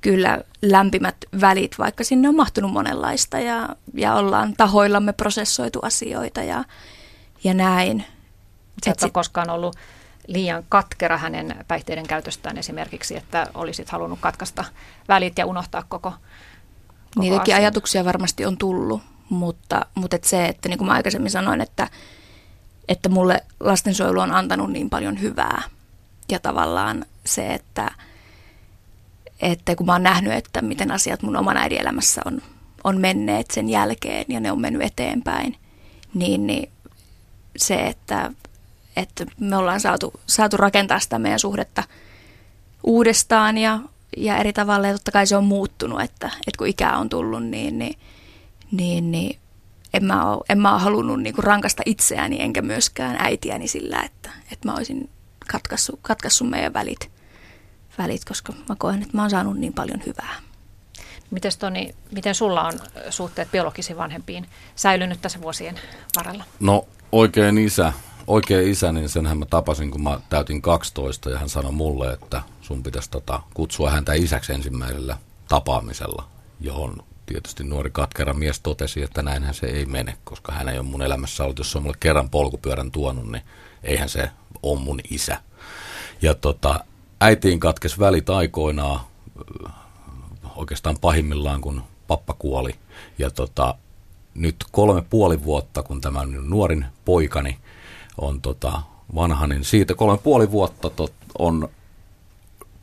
kyllä 0.00 0.40
lämpimät 0.62 1.16
välit, 1.40 1.78
vaikka 1.78 2.04
sinne 2.04 2.28
on 2.28 2.36
mahtunut 2.36 2.72
monenlaista 2.72 3.38
ja, 3.38 3.68
ja 3.94 4.14
ollaan 4.14 4.54
tahoillamme 4.56 5.12
prosessoitu 5.12 5.78
asioita 5.82 6.42
ja, 6.42 6.64
ja 7.44 7.54
näin. 7.54 8.04
Sä 8.84 8.90
et 8.90 9.02
ole 9.02 9.10
koskaan 9.10 9.50
ollut 9.50 9.76
liian 10.26 10.64
katkera 10.68 11.18
hänen 11.18 11.64
päihteiden 11.68 12.06
käytöstään 12.06 12.58
esimerkiksi, 12.58 13.16
että 13.16 13.46
olisit 13.54 13.88
halunnut 13.88 14.18
katkaista 14.22 14.64
välit 15.08 15.38
ja 15.38 15.46
unohtaa 15.46 15.82
koko, 15.82 16.10
koko 16.10 16.18
Niitäkin 17.20 17.54
asian. 17.54 17.60
ajatuksia 17.60 18.04
varmasti 18.04 18.46
on 18.46 18.58
tullut, 18.58 19.02
mutta, 19.30 19.86
mutta 19.94 20.16
et 20.16 20.24
se, 20.24 20.46
että 20.46 20.68
niin 20.68 20.78
kuin 20.78 20.86
mä 20.86 20.94
aikaisemmin 20.94 21.30
sanoin, 21.30 21.60
että, 21.60 21.88
että 22.88 23.08
mulle 23.08 23.44
lastensuojelu 23.60 24.20
on 24.20 24.32
antanut 24.32 24.72
niin 24.72 24.90
paljon 24.90 25.20
hyvää. 25.20 25.62
Ja 26.32 26.38
tavallaan 26.38 27.04
se, 27.26 27.54
että, 27.54 27.90
että 29.40 29.76
kun 29.76 29.86
mä 29.86 29.92
oon 29.92 30.02
nähnyt, 30.02 30.32
että 30.32 30.62
miten 30.62 30.90
asiat 30.90 31.22
mun 31.22 31.36
oman 31.36 31.56
äidielämässä 31.56 32.22
on, 32.24 32.42
on 32.84 33.00
menneet 33.00 33.50
sen 33.50 33.68
jälkeen 33.68 34.24
ja 34.28 34.40
ne 34.40 34.52
on 34.52 34.60
mennyt 34.60 34.82
eteenpäin, 34.82 35.56
niin, 36.14 36.46
niin 36.46 36.70
se, 37.56 37.86
että 37.86 38.30
että 38.98 39.26
me 39.40 39.56
ollaan 39.56 39.80
saatu, 39.80 40.12
saatu 40.26 40.56
rakentaa 40.56 41.00
sitä 41.00 41.18
meidän 41.18 41.38
suhdetta 41.38 41.84
uudestaan 42.84 43.58
ja, 43.58 43.78
ja 44.16 44.36
eri 44.36 44.52
tavalla. 44.52 44.86
Ja 44.86 44.92
totta 44.92 45.10
kai 45.10 45.26
se 45.26 45.36
on 45.36 45.44
muuttunut, 45.44 46.00
että, 46.00 46.26
että 46.26 46.58
kun 46.58 46.66
ikää 46.66 46.98
on 46.98 47.08
tullut, 47.08 47.44
niin, 47.44 47.78
niin, 47.78 47.98
niin, 48.72 49.10
niin 49.10 49.38
en 49.94 50.04
mä 50.04 50.30
ole, 50.30 50.44
en 50.48 50.58
mä 50.58 50.72
ole 50.72 50.80
halunnut 50.80 51.22
niin 51.22 51.34
kuin 51.34 51.44
rankasta 51.44 51.82
itseäni 51.86 52.40
enkä 52.40 52.62
myöskään 52.62 53.16
äitiäni 53.18 53.68
sillä, 53.68 54.02
että, 54.02 54.30
että 54.52 54.68
mä 54.68 54.74
olisin 54.74 55.10
katkaissut, 55.52 55.98
katkaissut 56.02 56.50
meidän 56.50 56.74
välit, 56.74 57.10
välit, 57.98 58.24
koska 58.24 58.52
mä 58.68 58.76
koen, 58.78 59.02
että 59.02 59.16
mä 59.16 59.22
oon 59.22 59.30
saanut 59.30 59.58
niin 59.58 59.72
paljon 59.72 60.02
hyvää. 60.06 60.36
Mites 61.30 61.56
Toni, 61.56 61.94
miten 62.12 62.34
sulla 62.34 62.62
on 62.62 62.72
suhteet 63.10 63.50
biologisiin 63.50 63.96
vanhempiin 63.96 64.46
säilynyt 64.76 65.20
tässä 65.22 65.40
vuosien 65.40 65.80
varrella? 66.16 66.44
No 66.60 66.86
oikein 67.12 67.58
isä 67.58 67.92
oikea 68.28 68.60
isä, 68.60 68.92
niin 68.92 69.08
senhän 69.08 69.38
mä 69.38 69.46
tapasin, 69.46 69.90
kun 69.90 70.02
mä 70.02 70.20
täytin 70.28 70.62
12 70.62 71.30
ja 71.30 71.38
hän 71.38 71.48
sanoi 71.48 71.72
mulle, 71.72 72.12
että 72.12 72.42
sun 72.60 72.82
pitäisi 72.82 73.10
tota, 73.10 73.42
kutsua 73.54 73.90
häntä 73.90 74.12
isäksi 74.12 74.52
ensimmäisellä 74.52 75.18
tapaamisella, 75.48 76.28
johon 76.60 77.02
tietysti 77.26 77.64
nuori 77.64 77.90
katkera 77.90 78.34
mies 78.34 78.60
totesi, 78.60 79.02
että 79.02 79.22
näinhän 79.22 79.54
se 79.54 79.66
ei 79.66 79.86
mene, 79.86 80.16
koska 80.24 80.52
hän 80.52 80.68
ei 80.68 80.78
ole 80.78 80.86
mun 80.86 81.02
elämässä 81.02 81.44
ollut, 81.44 81.58
jos 81.58 81.72
se 81.72 81.78
on 81.78 81.82
mulle 81.82 81.96
kerran 82.00 82.30
polkupyörän 82.30 82.90
tuonut, 82.90 83.32
niin 83.32 83.42
eihän 83.82 84.08
se 84.08 84.30
ole 84.62 84.80
mun 84.80 85.00
isä. 85.10 85.40
Ja 86.22 86.34
tota, 86.34 86.84
äitiin 87.20 87.60
katkes 87.60 87.98
välit 87.98 88.30
aikoinaan, 88.30 89.00
oikeastaan 90.56 90.96
pahimmillaan, 91.00 91.60
kun 91.60 91.82
pappa 92.06 92.34
kuoli. 92.38 92.74
Ja 93.18 93.30
tota, 93.30 93.74
nyt 94.34 94.56
kolme 94.70 95.02
puoli 95.02 95.44
vuotta, 95.44 95.82
kun 95.82 96.00
tämä 96.00 96.20
on 96.20 96.50
nuorin 96.50 96.86
poikani 97.04 97.58
on 98.18 98.40
tota 98.40 98.82
vanha, 99.14 99.46
niin 99.46 99.64
siitä 99.64 99.94
kolme 99.94 100.18
puoli 100.18 100.50
vuotta 100.50 100.90
tot, 100.90 101.12
on 101.38 101.68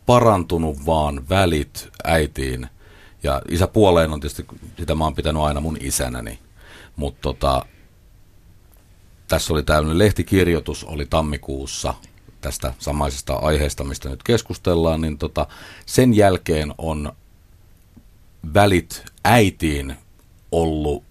parantunut 0.06 0.86
vaan 0.86 1.30
välit 1.30 1.90
äitiin. 2.04 2.68
Ja 3.24 3.42
isä 3.50 3.68
puoleen 3.68 4.14
on 4.14 4.20
tietysti, 4.20 4.46
sitä 4.78 4.96
mä 4.96 5.04
oon 5.04 5.16
pitänyt 5.16 5.42
aina 5.42 5.62
mun 5.62 5.78
isänäni. 5.82 6.40
Mutta 6.96 7.22
tota, 7.22 7.66
tässä 9.28 9.54
oli 9.54 9.64
tämmöinen 9.64 9.98
lehtikirjoitus, 9.98 10.84
oli 10.84 11.06
tammikuussa 11.06 11.94
tästä 12.42 12.74
samaisesta 12.80 13.34
aiheesta, 13.34 13.84
mistä 13.84 14.10
nyt 14.10 14.24
keskustellaan, 14.24 15.02
niin 15.02 15.18
tota, 15.18 15.48
sen 15.86 16.14
jälkeen 16.14 16.74
on 16.78 17.12
välit 18.54 19.06
äitiin 19.24 19.96
ollut 20.52 21.04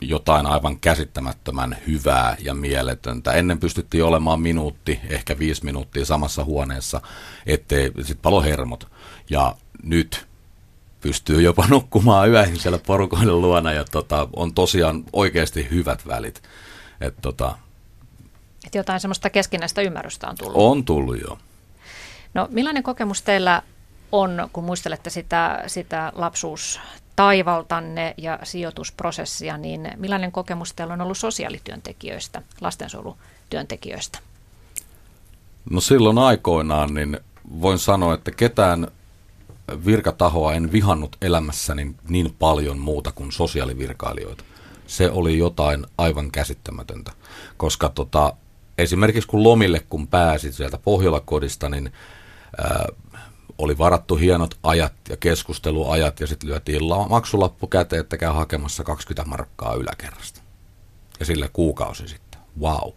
jotain 0.00 0.46
aivan 0.46 0.80
käsittämättömän 0.80 1.76
hyvää 1.86 2.36
ja 2.40 2.54
mieletöntä. 2.54 3.32
Ennen 3.32 3.60
pystyttiin 3.60 4.04
olemaan 4.04 4.40
minuutti, 4.40 5.00
ehkä 5.08 5.38
viisi 5.38 5.64
minuuttia 5.64 6.04
samassa 6.04 6.44
huoneessa, 6.44 7.00
ettei 7.46 7.92
sitten 7.96 8.22
palo 8.22 8.42
hermot. 8.42 8.88
Ja 9.30 9.54
nyt 9.82 10.26
pystyy 11.00 11.42
jopa 11.42 11.66
nukkumaan 11.70 12.30
yöisin 12.30 12.60
siellä 12.60 12.78
porukoiden 12.86 13.40
luona 13.40 13.72
ja 13.72 13.84
tota, 13.84 14.28
on 14.36 14.54
tosiaan 14.54 15.04
oikeasti 15.12 15.68
hyvät 15.70 16.06
välit. 16.06 16.42
Et 17.00 17.14
tota, 17.22 17.58
Et 18.66 18.74
jotain 18.74 19.00
semmoista 19.00 19.30
keskinäistä 19.30 19.82
ymmärrystä 19.82 20.28
on 20.28 20.36
tullut. 20.36 20.56
On 20.56 20.84
tullut 20.84 21.20
jo. 21.20 21.38
No 22.34 22.48
millainen 22.50 22.82
kokemus 22.82 23.22
teillä 23.22 23.62
on, 24.12 24.48
kun 24.52 24.64
muistelette 24.64 25.10
sitä, 25.10 25.64
sitä 25.66 26.12
lapsuus 26.14 26.80
taivaltanne 27.18 28.14
ja 28.16 28.38
sijoitusprosessia, 28.42 29.56
niin 29.56 29.90
millainen 29.96 30.32
kokemus 30.32 30.74
teillä 30.74 30.94
on 30.94 31.00
ollut 31.00 31.18
sosiaalityöntekijöistä, 31.18 32.42
lastensuojelutyöntekijöistä? 32.60 34.18
No 35.70 35.80
silloin 35.80 36.18
aikoinaan 36.18 36.94
niin 36.94 37.20
voin 37.60 37.78
sanoa, 37.78 38.14
että 38.14 38.30
ketään 38.30 38.88
virkatahoa 39.86 40.54
en 40.54 40.72
vihannut 40.72 41.16
elämässäni 41.22 41.94
niin 42.08 42.34
paljon 42.38 42.78
muuta 42.78 43.12
kuin 43.12 43.32
sosiaalivirkailijoita. 43.32 44.44
Se 44.86 45.10
oli 45.10 45.38
jotain 45.38 45.86
aivan 45.98 46.30
käsittämätöntä, 46.30 47.12
koska 47.56 47.88
tota, 47.88 48.32
esimerkiksi 48.78 49.28
kun 49.28 49.42
lomille 49.42 49.84
kun 49.90 50.08
pääsit 50.08 50.54
sieltä 50.54 50.78
Pohjolakodista, 50.78 51.68
niin 51.68 51.92
ää, 52.58 52.86
oli 53.58 53.78
varattu 53.78 54.16
hienot 54.16 54.58
ajat 54.62 54.92
ja 55.08 55.16
keskusteluajat 55.16 56.20
ja 56.20 56.26
sitten 56.26 56.48
lyötiin 56.48 56.88
la- 56.88 57.08
maksulappu 57.08 57.66
käteen, 57.66 58.00
että 58.00 58.16
käy 58.16 58.32
hakemassa 58.32 58.84
20 58.84 59.30
markkaa 59.30 59.74
yläkerrasta. 59.74 60.40
Ja 61.20 61.26
sille 61.26 61.50
kuukausi 61.52 62.08
sitten. 62.08 62.40
Wow, 62.60 62.90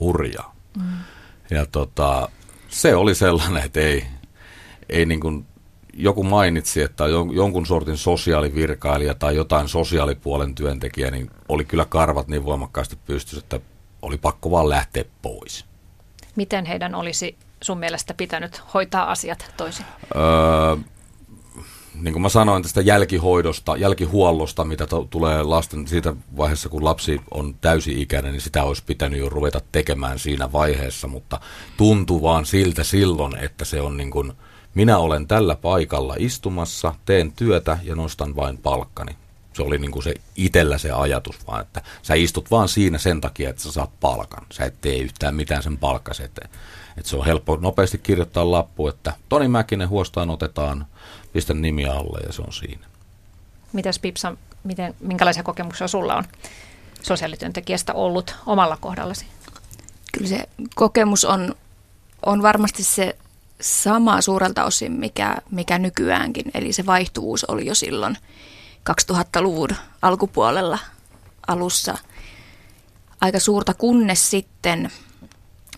hurjaa. 0.00 0.54
Mm. 0.76 0.98
Ja 1.50 1.66
tota, 1.66 2.28
se 2.68 2.94
oli 2.94 3.14
sellainen, 3.14 3.64
että 3.64 3.80
ei, 3.80 4.04
ei 4.88 5.06
niin 5.06 5.20
kuin 5.20 5.46
joku 5.94 6.24
mainitsi, 6.24 6.82
että 6.82 7.04
on 7.04 7.34
jonkun 7.34 7.66
sortin 7.66 7.96
sosiaalivirkailija 7.96 9.14
tai 9.14 9.36
jotain 9.36 9.68
sosiaalipuolen 9.68 10.54
työntekijä, 10.54 11.10
niin 11.10 11.30
oli 11.48 11.64
kyllä 11.64 11.84
karvat 11.84 12.28
niin 12.28 12.44
voimakkaasti 12.44 12.98
pystyssä, 13.06 13.38
että 13.38 13.60
oli 14.02 14.18
pakko 14.18 14.50
vaan 14.50 14.68
lähteä 14.68 15.04
pois. 15.22 15.64
Miten 16.36 16.64
heidän 16.64 16.94
olisi 16.94 17.36
sun 17.62 17.78
mielestä 17.78 18.14
pitänyt 18.14 18.62
hoitaa 18.74 19.10
asiat 19.10 19.52
toisin? 19.56 19.86
Öö, 20.16 20.76
niin 22.02 22.12
kuin 22.12 22.22
mä 22.22 22.28
sanoin 22.28 22.62
tästä 22.62 22.80
jälkihoidosta, 22.80 23.76
jälkihuollosta, 23.76 24.64
mitä 24.64 24.86
to, 24.86 25.06
tulee 25.10 25.42
lasten 25.42 25.88
siitä 25.88 26.14
vaiheessa, 26.36 26.68
kun 26.68 26.84
lapsi 26.84 27.20
on 27.30 27.54
täysi-ikäinen, 27.60 28.32
niin 28.32 28.40
sitä 28.40 28.62
olisi 28.62 28.82
pitänyt 28.86 29.20
jo 29.20 29.28
ruveta 29.28 29.60
tekemään 29.72 30.18
siinä 30.18 30.52
vaiheessa, 30.52 31.08
mutta 31.08 31.40
tuntuu 31.76 32.22
vaan 32.22 32.46
siltä 32.46 32.84
silloin, 32.84 33.36
että 33.36 33.64
se 33.64 33.80
on 33.80 33.96
niin 33.96 34.10
kuin, 34.10 34.32
minä 34.74 34.98
olen 34.98 35.26
tällä 35.26 35.54
paikalla 35.54 36.14
istumassa, 36.18 36.94
teen 37.04 37.32
työtä 37.32 37.78
ja 37.82 37.94
nostan 37.94 38.36
vain 38.36 38.58
palkkani. 38.58 39.16
Se 39.52 39.62
oli 39.62 39.78
niin 39.78 39.90
kuin 39.90 40.02
se 40.02 40.14
itellä 40.36 40.78
se 40.78 40.90
ajatus 40.90 41.46
vaan, 41.46 41.60
että 41.60 41.82
sä 42.02 42.14
istut 42.14 42.50
vaan 42.50 42.68
siinä 42.68 42.98
sen 42.98 43.20
takia, 43.20 43.50
että 43.50 43.62
sä 43.62 43.72
saat 43.72 43.90
palkan. 44.00 44.46
Sä 44.52 44.64
et 44.64 44.80
tee 44.80 44.96
yhtään 44.96 45.34
mitään 45.34 45.62
sen 45.62 45.78
palkkas 45.78 46.20
eteen. 46.20 46.50
Että 46.96 47.10
se 47.10 47.16
on 47.16 47.26
helppo 47.26 47.56
nopeasti 47.56 47.98
kirjoittaa 47.98 48.50
lappu, 48.50 48.88
että 48.88 49.12
Toni 49.28 49.48
Mäkinen 49.48 49.88
huostaan 49.88 50.30
otetaan, 50.30 50.86
pistä 51.32 51.54
nimi 51.54 51.86
alle 51.86 52.20
ja 52.26 52.32
se 52.32 52.42
on 52.42 52.52
siinä. 52.52 52.86
Mitäs 53.72 53.98
Pipsa, 53.98 54.36
miten, 54.64 54.94
minkälaisia 55.00 55.42
kokemuksia 55.42 55.88
sulla 55.88 56.16
on 56.16 56.24
sosiaalityöntekijästä 57.02 57.94
ollut 57.94 58.36
omalla 58.46 58.76
kohdallasi? 58.76 59.26
Kyllä 60.12 60.28
se 60.28 60.48
kokemus 60.74 61.24
on, 61.24 61.54
on 62.26 62.42
varmasti 62.42 62.82
se 62.82 63.16
sama 63.60 64.20
suurelta 64.20 64.64
osin, 64.64 64.92
mikä, 64.92 65.36
mikä 65.50 65.78
nykyäänkin. 65.78 66.50
Eli 66.54 66.72
se 66.72 66.86
vaihtuvuus 66.86 67.44
oli 67.44 67.66
jo 67.66 67.74
silloin 67.74 68.16
2000-luvun 68.90 69.68
alkupuolella 70.02 70.78
alussa 71.46 71.98
aika 73.20 73.40
suurta, 73.40 73.74
kunnes 73.74 74.30
sitten– 74.30 74.90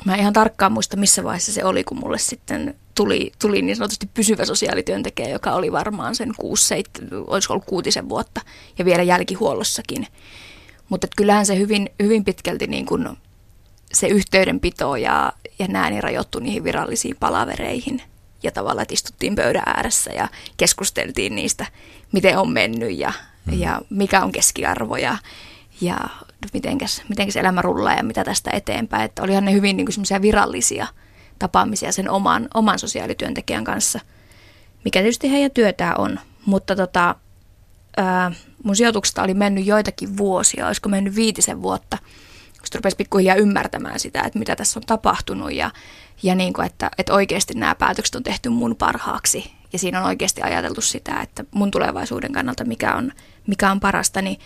Mä 0.05 0.15
ihan 0.15 0.33
tarkkaan 0.33 0.73
muista, 0.73 0.97
missä 0.97 1.25
vaiheessa 1.25 1.53
se 1.53 1.65
oli, 1.65 1.85
kun 1.85 1.99
mulle 1.99 2.19
sitten 2.19 2.75
tuli, 2.95 3.33
tuli 3.39 3.63
niin 3.63 3.77
sanotusti 3.77 4.11
pysyvä 4.15 4.45
sosiaalityöntekijä, 4.45 5.29
joka 5.29 5.53
oli 5.53 5.73
varmaan 5.73 6.15
sen 6.15 6.33
6 6.39 6.67
7, 6.67 7.09
olisiko 7.27 7.55
ollut 7.55 7.67
kuutisen 7.67 8.09
vuotta 8.09 8.41
ja 8.79 8.85
vielä 8.85 9.03
jälkihuollossakin. 9.03 10.07
Mutta 10.89 11.07
kyllähän 11.17 11.47
se 11.47 11.59
hyvin, 11.59 11.91
hyvin 12.03 12.25
pitkälti 12.25 12.67
niin 12.67 12.87
kuin 12.87 13.09
se 13.93 14.07
yhteydenpito 14.07 14.97
ja, 14.97 15.33
ja 15.59 15.69
nämä 15.69 15.91
niin 15.91 16.03
rajoittui 16.03 16.43
niihin 16.43 16.65
virallisiin 16.65 17.17
palavereihin. 17.21 18.03
Ja 18.43 18.51
tavallaan, 18.51 18.83
että 18.83 18.95
istuttiin 18.95 19.35
pöydän 19.35 19.63
ääressä 19.67 20.13
ja 20.13 20.29
keskusteltiin 20.57 21.35
niistä, 21.35 21.67
miten 22.13 22.39
on 22.39 22.51
mennyt 22.51 22.99
ja, 22.99 23.13
mm. 23.47 23.61
ja 23.61 23.81
mikä 23.91 24.25
on 24.25 24.33
keskiarvo 24.33 24.97
ja, 24.97 25.17
ja 25.81 25.97
mitenkäs, 26.53 27.03
mitenkäs 27.09 27.37
elämä 27.37 27.63
rullaa 27.63 27.95
ja 27.95 28.03
mitä 28.03 28.25
tästä 28.25 28.51
eteenpäin. 28.51 29.05
Että 29.05 29.23
olihan 29.23 29.45
ne 29.45 29.53
hyvin 29.53 29.77
niin 29.77 29.87
kuin 29.87 30.23
virallisia 30.23 30.87
tapaamisia 31.39 31.93
sen 31.93 32.11
oman, 32.11 32.49
oman 32.55 32.79
sosiaalityöntekijän 32.79 33.65
kanssa, 33.65 34.01
mikä 34.85 35.01
tietysti 35.01 35.31
heidän 35.31 35.51
työtään 35.51 36.01
on. 36.01 36.21
Mutta 36.47 36.77
tota, 36.77 37.15
ää, 37.97 38.33
mun 38.65 38.77
sijoituksesta 38.77 39.23
oli 39.23 39.35
mennyt 39.35 39.67
joitakin 39.67 40.17
vuosia, 40.17 40.67
olisiko 40.67 40.89
mennyt 40.89 41.15
viitisen 41.15 41.63
vuotta, 41.63 41.99
kun 42.71 42.79
rupesi 42.79 42.97
pikkuhiljaa 42.97 43.37
ymmärtämään 43.37 44.01
sitä, 44.01 44.23
että 44.23 44.39
mitä 44.39 44.57
tässä 44.57 44.81
on 44.81 44.87
tapahtunut 44.87 45.53
ja, 45.53 45.71
ja 46.23 46.35
niin 46.35 46.53
kuin, 46.53 46.67
että, 46.67 46.91
että 46.99 47.15
oikeasti 47.15 47.55
nämä 47.55 47.75
päätökset 47.75 48.15
on 48.15 48.23
tehty 48.23 48.49
mun 48.49 48.77
parhaaksi. 48.77 49.53
Ja 49.73 49.79
siinä 49.79 50.01
on 50.01 50.07
oikeasti 50.07 50.43
ajateltu 50.43 50.81
sitä, 50.81 51.21
että 51.21 51.45
mun 51.51 51.71
tulevaisuuden 51.71 52.33
kannalta 52.33 52.65
mikä 52.65 52.95
on, 52.95 53.13
mikä 53.47 53.71
on 53.71 53.81
parasta, 53.81 54.23
niin 54.23 54.39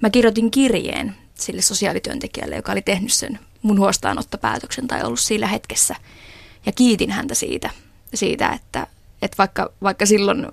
mä 0.00 0.10
kirjoitin 0.10 0.50
kirjeen 0.50 1.14
sille 1.34 1.62
sosiaalityöntekijälle, 1.62 2.56
joka 2.56 2.72
oli 2.72 2.82
tehnyt 2.82 3.12
sen 3.12 3.38
mun 3.62 3.78
huostaanottopäätöksen 3.78 4.88
tai 4.88 5.02
ollut 5.02 5.20
sillä 5.20 5.46
hetkessä. 5.46 5.94
Ja 6.66 6.72
kiitin 6.72 7.10
häntä 7.10 7.34
siitä, 7.34 7.70
siitä 8.14 8.48
että, 8.48 8.86
että 9.22 9.38
vaikka, 9.38 9.72
vaikka 9.82 10.06
silloin 10.06 10.46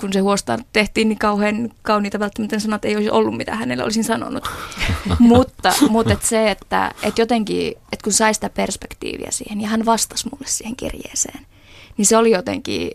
kun 0.00 0.12
se 0.12 0.20
huostaan 0.20 0.64
tehtiin, 0.72 1.08
niin 1.08 1.18
kauhean 1.18 1.70
kauniita 1.82 2.18
välttämättä 2.18 2.58
sanat 2.58 2.84
ei 2.84 2.96
olisi 2.96 3.10
ollut, 3.10 3.36
mitä 3.36 3.56
hänelle 3.56 3.84
olisin 3.84 4.04
sanonut. 4.04 4.50
mutta 5.18 5.72
mutta 5.88 6.12
et 6.12 6.22
se, 6.22 6.50
että 6.50 6.94
et 7.02 7.18
jotenkin, 7.18 7.68
että 7.68 8.04
kun 8.04 8.12
sai 8.12 8.34
sitä 8.34 8.50
perspektiiviä 8.50 9.30
siihen, 9.30 9.60
ja 9.60 9.68
hän 9.68 9.86
vastasi 9.86 10.28
mulle 10.32 10.46
siihen 10.46 10.76
kirjeeseen, 10.76 11.46
niin 11.96 12.06
se 12.06 12.16
oli 12.16 12.30
jotenkin, 12.30 12.90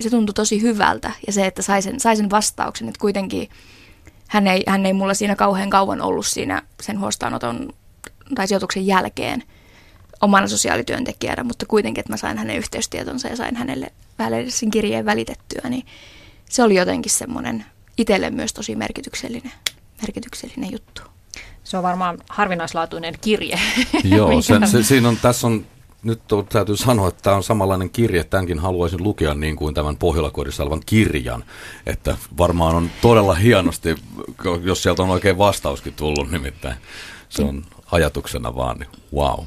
se 0.00 0.10
tuntui 0.10 0.34
tosi 0.34 0.62
hyvältä. 0.62 1.10
Ja 1.26 1.32
se, 1.32 1.46
että 1.46 1.62
sai 1.62 1.82
sen, 1.82 2.00
sai 2.00 2.16
sen 2.16 2.30
vastauksen, 2.30 2.88
että 2.88 3.00
kuitenkin– 3.00 3.48
hän 4.28 4.46
ei, 4.46 4.62
hän 4.66 4.86
ei 4.86 4.92
mulla 4.92 5.14
siinä 5.14 5.36
kauhean 5.36 5.70
kauan 5.70 6.00
ollut 6.00 6.26
siinä 6.26 6.62
sen 6.82 7.00
huostaanoton 7.00 7.72
tai 8.34 8.48
sijoituksen 8.48 8.86
jälkeen 8.86 9.42
omana 10.20 10.48
sosiaalityöntekijänä, 10.48 11.44
mutta 11.44 11.66
kuitenkin, 11.66 12.00
että 12.00 12.12
mä 12.12 12.16
sain 12.16 12.38
hänen 12.38 12.56
yhteystietonsa 12.56 13.28
ja 13.28 13.36
sain 13.36 13.56
hänelle 13.56 13.92
sen 14.48 14.70
kirjeen 14.70 15.04
välitettyä, 15.04 15.68
niin 15.68 15.86
se 16.48 16.62
oli 16.62 16.74
jotenkin 16.74 17.12
semmoinen 17.12 17.64
itselle 17.96 18.30
myös 18.30 18.52
tosi 18.52 18.76
merkityksellinen, 18.76 19.52
merkityksellinen 20.02 20.72
juttu. 20.72 21.02
Se 21.64 21.76
on 21.76 21.82
varmaan 21.82 22.18
harvinaislaatuinen 22.28 23.14
kirje. 23.20 23.60
Joo, 24.04 24.42
se, 24.42 24.54
se, 24.66 24.82
siinä 24.82 25.08
on, 25.08 25.16
tässä 25.16 25.46
on 25.46 25.66
nyt 26.02 26.20
täytyy 26.48 26.76
sanoa, 26.76 27.08
että 27.08 27.22
tämä 27.22 27.36
on 27.36 27.42
samanlainen 27.42 27.90
kirje. 27.90 28.24
Tämänkin 28.24 28.58
haluaisin 28.58 29.02
lukea 29.02 29.34
niin 29.34 29.56
kuin 29.56 29.74
tämän 29.74 29.96
Pohjolakodissa 29.96 30.62
olevan 30.62 30.82
kirjan. 30.86 31.44
Että 31.86 32.16
varmaan 32.38 32.76
on 32.76 32.90
todella 33.02 33.34
hienosti, 33.34 33.94
jos 34.62 34.82
sieltä 34.82 35.02
on 35.02 35.10
oikein 35.10 35.38
vastauskin 35.38 35.94
tullut 35.94 36.30
nimittäin. 36.30 36.76
Se 37.28 37.42
on 37.42 37.64
ajatuksena 37.92 38.56
vaan, 38.56 38.78
niin 38.78 38.90
wow. 39.14 39.44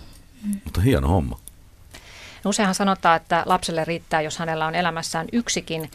Mutta 0.63 0.81
hieno 0.81 1.07
homma. 1.07 1.39
No 2.43 2.49
useinhan 2.49 2.75
sanotaan, 2.75 3.17
että 3.17 3.43
lapselle 3.45 3.85
riittää, 3.85 4.21
jos 4.21 4.37
hänellä 4.37 4.67
on 4.67 4.75
elämässään 4.75 5.27
yksikin 5.31 5.91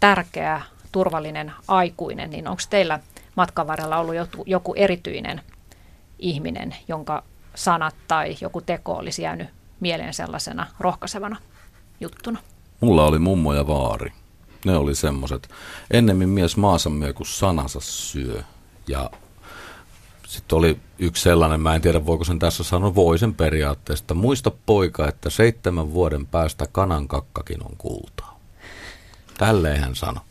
tärkeä, 0.00 0.62
turvallinen 0.92 1.52
aikuinen. 1.68 2.30
Niin 2.30 2.48
onko 2.48 2.62
teillä 2.70 3.00
matkan 3.36 3.66
varrella 3.66 3.98
ollut 3.98 4.14
joku, 4.46 4.74
erityinen 4.76 5.40
ihminen, 6.18 6.76
jonka 6.88 7.22
sanat 7.54 7.94
tai 8.08 8.36
joku 8.40 8.60
teko 8.60 8.92
olisi 8.92 9.22
jäänyt 9.22 9.48
mieleen 9.80 10.14
sellaisena 10.14 10.66
rohkaisevana 10.80 11.36
juttuna. 12.00 12.38
Mulla 12.80 13.06
oli 13.06 13.18
mummo 13.18 13.54
ja 13.54 13.66
vaari. 13.66 14.12
Ne 14.64 14.76
oli 14.76 14.94
semmoiset. 14.94 15.48
Ennemmin 15.90 16.28
mies 16.28 16.56
maasamme 16.56 17.12
kuin 17.12 17.26
sanansa 17.26 17.80
syö. 17.80 18.42
Ja 18.88 19.10
sitten 20.26 20.58
oli 20.58 20.78
yksi 20.98 21.22
sellainen, 21.22 21.60
mä 21.60 21.74
en 21.74 21.80
tiedä 21.80 22.06
voiko 22.06 22.24
sen 22.24 22.38
tässä 22.38 22.64
sanoa, 22.64 22.94
voi 22.94 23.18
sen 23.18 23.34
periaatteesta. 23.34 24.14
Muista 24.14 24.52
poika, 24.66 25.08
että 25.08 25.30
seitsemän 25.30 25.92
vuoden 25.92 26.26
päästä 26.26 26.66
kanan 26.72 27.08
kakkakin 27.08 27.62
on 27.64 27.76
kultaa. 27.78 28.33
Tälleen 29.38 29.80
hän 29.80 29.94
sanoi. 29.94 30.24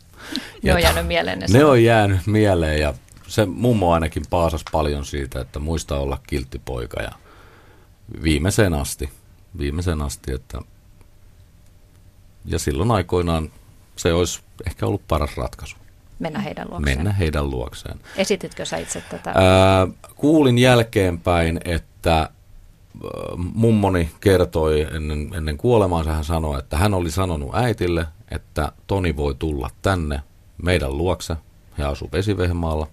Ne 0.62 0.74
on 0.74 0.82
jäänyt 0.82 1.06
mieleen 1.06 1.38
ne, 1.38 1.46
ne 1.50 1.64
on 1.64 1.84
jäänyt 1.84 2.26
mieleen 2.26 2.80
ja 2.80 2.94
se 3.26 3.46
mummo 3.46 3.92
ainakin 3.92 4.22
paasas 4.30 4.64
paljon 4.72 5.04
siitä, 5.04 5.40
että 5.40 5.58
muista 5.58 5.98
olla 5.98 6.18
kiltti 6.26 6.60
poika 6.64 7.02
ja 7.02 7.12
viimeiseen 8.22 8.74
asti 8.74 9.10
viimeisen 9.58 10.02
asti, 10.02 10.32
että 10.32 10.58
ja 12.44 12.58
silloin 12.58 12.90
aikoinaan 12.90 13.50
se 13.96 14.12
olisi 14.12 14.40
ehkä 14.66 14.86
ollut 14.86 15.08
paras 15.08 15.36
ratkaisu. 15.36 15.76
Mennä 16.18 16.38
heidän 16.38 16.70
luokseen. 16.70 16.98
Mennä 16.98 17.12
heidän 17.12 17.50
luokseen. 17.50 18.00
Esititkö 18.16 18.64
sä 18.64 18.76
itse 18.76 19.00
tätä? 19.00 19.30
Ää, 19.30 19.88
kuulin 20.14 20.58
jälkeenpäin, 20.58 21.60
että 21.64 22.30
mummoni 23.36 24.10
kertoi 24.20 24.86
ennen, 24.92 25.30
ennen 25.34 25.56
kuolemaansa, 25.56 26.12
hän 26.12 26.24
sanoi, 26.24 26.58
että 26.58 26.76
hän 26.76 26.94
oli 26.94 27.10
sanonut 27.10 27.54
äitille, 27.54 28.06
että 28.30 28.72
Toni 28.86 29.16
voi 29.16 29.34
tulla 29.34 29.70
tänne 29.82 30.20
meidän 30.62 30.98
luokse. 30.98 31.36
He 31.78 31.84
asuvat 31.84 32.12
Vesivehmaalla, 32.12 32.86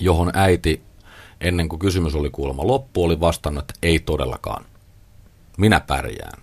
johon 0.00 0.30
äiti, 0.34 0.82
ennen 1.40 1.68
kuin 1.68 1.78
kysymys 1.78 2.14
oli 2.14 2.30
kuulemma 2.30 2.66
loppu, 2.66 3.04
oli 3.04 3.20
vastannut, 3.20 3.62
että 3.62 3.74
ei 3.82 3.98
todellakaan 3.98 4.64
minä 5.56 5.80
pärjään. 5.80 6.42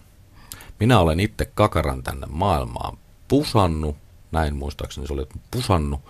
Minä 0.79 0.99
olen 0.99 1.19
itse 1.19 1.51
kakaran 1.53 2.03
tänne 2.03 2.27
maailmaan 2.29 2.97
pusannut, 3.27 3.97
näin 4.31 4.55
muistaakseni 4.55 5.07
se 5.07 5.13
oli, 5.13 5.27
pusannut, 5.51 6.01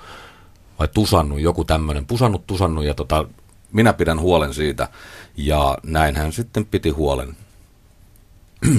vai 0.79 0.88
tusannut, 0.88 1.39
joku 1.39 1.65
tämmöinen, 1.65 2.05
pusannut, 2.05 2.47
tusannut, 2.47 2.86
ja 2.86 2.93
tota, 2.93 3.25
minä 3.71 3.93
pidän 3.93 4.19
huolen 4.19 4.53
siitä, 4.53 4.88
ja 5.38 5.77
näin 5.84 6.15
hän 6.15 6.31
sitten 6.31 6.65
piti 6.65 6.89
huolen. 6.89 7.38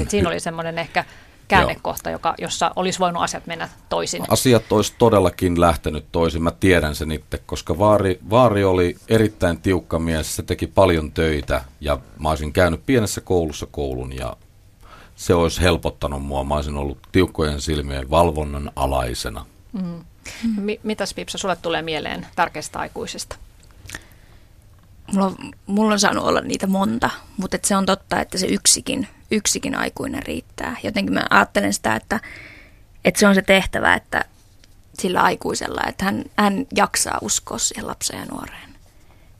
Et 0.00 0.10
siinä 0.10 0.28
oli 0.28 0.40
semmoinen 0.40 0.78
ehkä 0.78 1.04
käännekohta, 1.48 2.10
joka, 2.10 2.34
jossa 2.38 2.70
olisi 2.76 2.98
voinut 2.98 3.22
asiat 3.22 3.46
mennä 3.46 3.68
toisin. 3.88 4.24
Asiat 4.28 4.72
olisi 4.72 4.94
todellakin 4.98 5.60
lähtenyt 5.60 6.04
toisin, 6.12 6.42
mä 6.42 6.50
tiedän 6.50 6.94
sen 6.94 7.10
itse, 7.10 7.38
koska 7.46 7.78
Vaari, 7.78 8.18
Vaari 8.30 8.64
oli 8.64 8.96
erittäin 9.08 9.60
tiukka 9.60 9.98
mies, 9.98 10.36
se 10.36 10.42
teki 10.42 10.66
paljon 10.66 11.12
töitä 11.12 11.64
ja 11.80 11.98
mä 12.18 12.28
olisin 12.28 12.52
käynyt 12.52 12.86
pienessä 12.86 13.20
koulussa 13.20 13.66
koulun 13.66 14.12
ja 14.12 14.36
se 15.16 15.34
olisi 15.34 15.60
helpottanut 15.60 16.22
mua. 16.22 16.44
Mä 16.44 16.54
olisin 16.54 16.76
ollut 16.76 16.98
tiukkojen 17.12 17.60
silmien 17.60 18.10
valvonnan 18.10 18.70
alaisena. 18.76 19.46
Mm. 19.72 20.04
M- 20.56 20.80
mitäs 20.82 21.14
Pipsa, 21.14 21.38
sulle 21.38 21.56
tulee 21.56 21.82
mieleen 21.82 22.26
tärkeistä 22.36 22.78
aikuisista? 22.78 23.36
Mulla 25.12 25.26
on, 25.26 25.36
mulla 25.66 25.92
on 25.92 26.00
saanut 26.00 26.24
olla 26.24 26.40
niitä 26.40 26.66
monta, 26.66 27.10
mutta 27.36 27.58
se 27.64 27.76
on 27.76 27.86
totta, 27.86 28.20
että 28.20 28.38
se 28.38 28.46
yksikin, 28.46 29.08
yksikin 29.30 29.74
aikuinen 29.74 30.22
riittää. 30.22 30.76
Jotenkin 30.82 31.14
mä 31.14 31.26
ajattelen 31.30 31.72
sitä, 31.72 31.96
että, 31.96 32.20
että 33.04 33.20
se 33.20 33.26
on 33.26 33.34
se 33.34 33.42
tehtävä, 33.42 33.94
että 33.94 34.24
sillä 34.98 35.22
aikuisella, 35.22 35.82
että 35.88 36.04
hän, 36.04 36.24
hän 36.36 36.66
jaksaa 36.74 37.18
uskoa 37.22 37.58
siihen 37.58 37.86
lapseen 37.86 38.20
ja 38.20 38.26
nuoreen. 38.26 38.76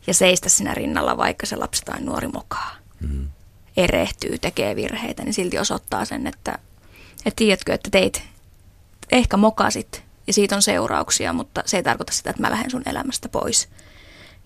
Ja 0.07 0.15
seistä 0.15 0.49
siinä 0.49 0.75
rinnalla, 0.75 1.17
vaikka 1.17 1.47
se 1.47 1.57
lapsi 1.57 1.83
tai 1.85 2.01
nuori 2.01 2.29
mokaa. 2.29 2.77
Mm-hmm. 3.01 3.29
Erehtyy, 3.77 4.39
tekee 4.39 4.77
virheitä, 4.77 5.25
niin 5.25 5.35
silti 5.35 5.59
osoittaa 5.59 6.05
sen, 6.05 6.27
että, 6.27 6.59
että 7.27 7.37
tiedätkö, 7.37 7.75
että 7.75 7.91
teit, 7.91 8.23
ehkä 9.13 9.37
mokasit 9.37 10.05
ja 10.27 10.33
siitä 10.33 10.57
on 10.57 10.63
seurauksia, 10.63 11.33
mutta 11.33 11.63
se 11.67 11.77
ei 11.77 11.83
tarkoita 11.83 12.13
sitä, 12.13 12.31
että 12.31 12.43
mä 12.43 12.51
lähden 12.51 12.71
sun 12.71 12.83
elämästä 12.87 13.29
pois. 13.29 13.69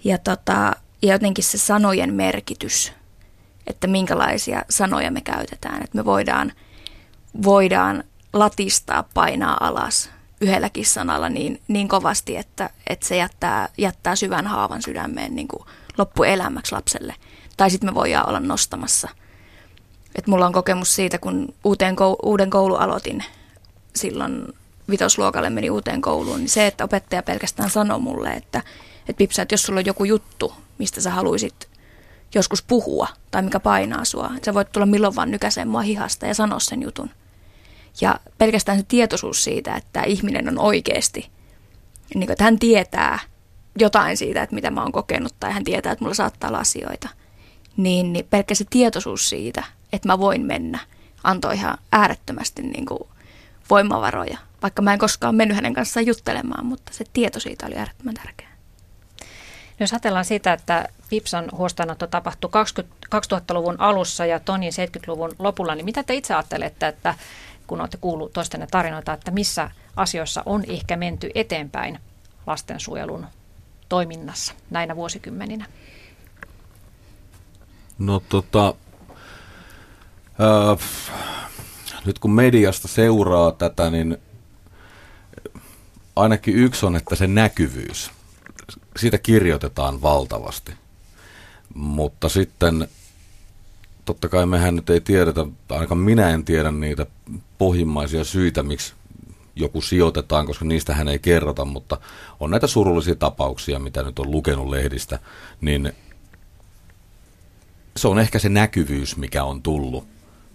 Ja, 0.05 0.19
tota, 0.19 0.73
ja 1.03 1.13
jotenkin 1.13 1.45
se 1.45 1.59
sanojen 1.59 2.15
merkitys, 2.15 2.93
että 3.67 3.87
minkälaisia 3.87 4.65
sanoja 4.71 5.11
me 5.11 5.21
käytetään, 5.21 5.83
että 5.85 5.97
me 5.97 6.05
voidaan, 6.05 6.53
voidaan 7.45 8.05
latistaa, 8.33 9.05
painaa 9.15 9.57
alas 9.61 10.11
yhdelläkin 10.41 10.87
sanalla 10.87 11.29
niin, 11.29 11.61
niin 11.69 11.89
kovasti, 11.89 12.37
että, 12.37 12.71
että 12.87 13.07
se 13.07 13.17
jättää, 13.17 13.69
jättää 13.79 14.17
syvän 14.17 14.47
haavan 14.47 14.83
sydämeen 14.83 15.37
niin 15.37 15.49
kuin 15.49 15.63
loppuelämäksi 15.99 16.73
lapselle. 16.73 17.15
Tai 17.57 17.71
sitten 17.71 17.91
me 17.91 17.95
voidaan 17.95 18.29
olla 18.29 18.41
nostamassa. 18.41 19.09
Et 20.15 20.27
mulla 20.27 20.47
on 20.47 20.53
kokemus 20.53 20.95
siitä, 20.95 21.19
kun 21.19 21.55
uuteen 21.65 21.97
uuden 22.23 22.51
koulun 22.51 22.81
aloitin 22.81 23.25
silloin 23.97 24.47
vitosluokalle 24.91 25.51
meni 25.51 25.71
uuteen 25.71 26.01
kouluun, 26.01 26.39
niin 26.39 26.49
se, 26.49 26.67
että 26.67 26.85
opettaja 26.85 27.23
pelkästään 27.23 27.71
sanoi 27.71 28.01
mulle, 28.01 28.31
että, 28.31 28.63
että 29.09 29.19
Pipsa, 29.19 29.43
että 29.43 29.53
jos 29.53 29.63
sulla 29.63 29.81
on 29.81 29.87
joku 29.87 30.05
juttu, 30.05 30.55
mistä 30.81 31.01
sä 31.01 31.11
haluaisit 31.11 31.69
joskus 32.35 32.63
puhua 32.63 33.09
tai 33.31 33.43
mikä 33.43 33.61
painaa 33.61 34.05
sua, 34.05 34.31
sä 34.45 34.55
voit 34.55 34.73
tulla 34.73 34.87
milloin 34.87 35.17
vaan 35.17 35.31
nykäseen 35.31 35.69
mua 35.69 35.81
hihasta 35.81 36.27
ja 36.27 36.35
sanoa 36.35 36.59
sen 36.59 36.83
jutun. 36.83 37.11
Ja 38.01 38.21
pelkästään 38.39 38.79
se 38.79 38.85
tietoisuus 38.89 39.45
siitä, 39.45 39.77
että 39.77 40.03
ihminen 40.03 40.49
on 40.49 40.59
oikeasti, 40.59 41.31
niin 42.15 42.27
kuin, 42.27 42.33
että 42.33 42.45
hän 42.45 42.59
tietää 42.59 43.19
jotain 43.79 44.17
siitä, 44.17 44.43
että 44.43 44.55
mitä 44.55 44.71
mä 44.71 44.83
oon 44.83 44.93
kokenut, 44.93 45.35
tai 45.41 45.53
hän 45.53 45.65
tietää, 45.65 45.93
että 45.93 46.05
mulla 46.05 46.15
saattaa 46.15 46.49
olla 46.49 46.59
asioita, 46.59 47.09
niin, 47.77 48.13
niin 48.13 48.27
pelkkä 48.31 48.55
se 48.55 48.65
tietoisuus 48.71 49.29
siitä, 49.29 49.65
että 49.93 50.09
mä 50.09 50.19
voin 50.19 50.47
mennä, 50.47 50.79
antoi 51.25 51.55
ihan 51.55 51.79
äärettömästi 51.93 52.63
niin 52.63 52.87
kuin 52.87 53.09
voimavaroja. 53.71 54.39
Vaikka 54.63 54.83
mä 54.83 54.93
en 54.93 54.99
koskaan 54.99 55.35
mennyt 55.35 55.57
hänen 55.57 55.75
kanssaan 55.75 56.07
juttelemaan, 56.07 56.67
mutta 56.67 56.93
se 56.95 57.05
tieto 57.13 57.41
siitä 57.41 57.67
oli 57.67 57.77
äärettömän 57.77 58.15
tärkeä. 58.15 58.50
Jos 59.81 59.93
ajatellaan 59.93 60.25
sitä, 60.25 60.53
että 60.53 60.89
Pipsan 61.11 61.49
huostaanotto 61.53 62.07
tapahtui 62.07 62.51
2000-luvun 63.15 63.81
alussa 63.81 64.27
ja 64.27 64.41
Tonin 64.41 64.73
70-luvun 64.73 65.33
lopulla, 65.39 65.75
niin 65.75 65.85
mitä 65.85 66.03
te 66.03 66.15
itse 66.15 66.35
ajattelette, 66.35 66.89
että 66.89 67.15
kun 67.67 67.81
olette 67.81 67.99
kuullut 68.01 68.33
toistenne 68.33 68.67
tarinoita, 68.71 69.13
että 69.13 69.31
missä 69.31 69.71
asioissa 69.97 70.43
on 70.47 70.65
ehkä 70.69 70.97
menty 70.97 71.31
eteenpäin 71.35 71.99
lastensuojelun 72.47 73.27
toiminnassa 73.89 74.55
näinä 74.71 74.97
vuosikymmeninä? 74.97 75.67
No 77.99 78.23
tota, 78.29 78.75
äh, 80.41 80.79
nyt 82.05 82.19
kun 82.19 82.31
mediasta 82.31 82.89
seuraa 82.89 83.53
tätä, 83.53 83.91
niin 83.91 84.17
ainakin 86.17 86.55
yksi 86.55 86.87
on, 86.87 86.97
että 86.97 87.15
se 87.15 87.27
näkyvyys. 87.27 88.11
Siitä 88.97 89.19
kirjoitetaan 89.19 90.03
valtavasti. 90.03 90.73
Mutta 91.75 92.29
sitten 92.29 92.89
totta 94.05 94.29
kai 94.29 94.47
mehän 94.47 94.77
nyt 94.77 94.91
ei 94.91 95.01
tiedetä, 95.01 95.47
ainakaan 95.69 95.99
minä 95.99 96.31
en 96.31 96.45
tiedä 96.45 96.71
niitä 96.71 97.07
pohjimmaisia 97.59 98.25
syitä, 98.25 98.63
miksi 98.63 98.93
joku 99.57 99.81
sijoitetaan, 99.81 100.47
koska 100.47 100.65
niistä 100.65 100.95
hän 100.95 101.09
ei 101.09 101.19
kerrota, 101.19 101.65
mutta 101.65 101.99
on 102.41 102.51
näitä 102.51 102.67
surullisia 102.67 103.15
tapauksia, 103.15 103.79
mitä 103.79 104.03
nyt 104.03 104.19
on 104.19 104.31
lukenut 104.31 104.69
lehdistä, 104.69 105.19
niin 105.61 105.93
se 107.97 108.09
on 108.09 108.19
ehkä 108.19 108.39
se 108.39 108.49
näkyvyys, 108.49 109.17
mikä 109.17 109.45
on 109.45 109.63
tullut. 109.63 110.07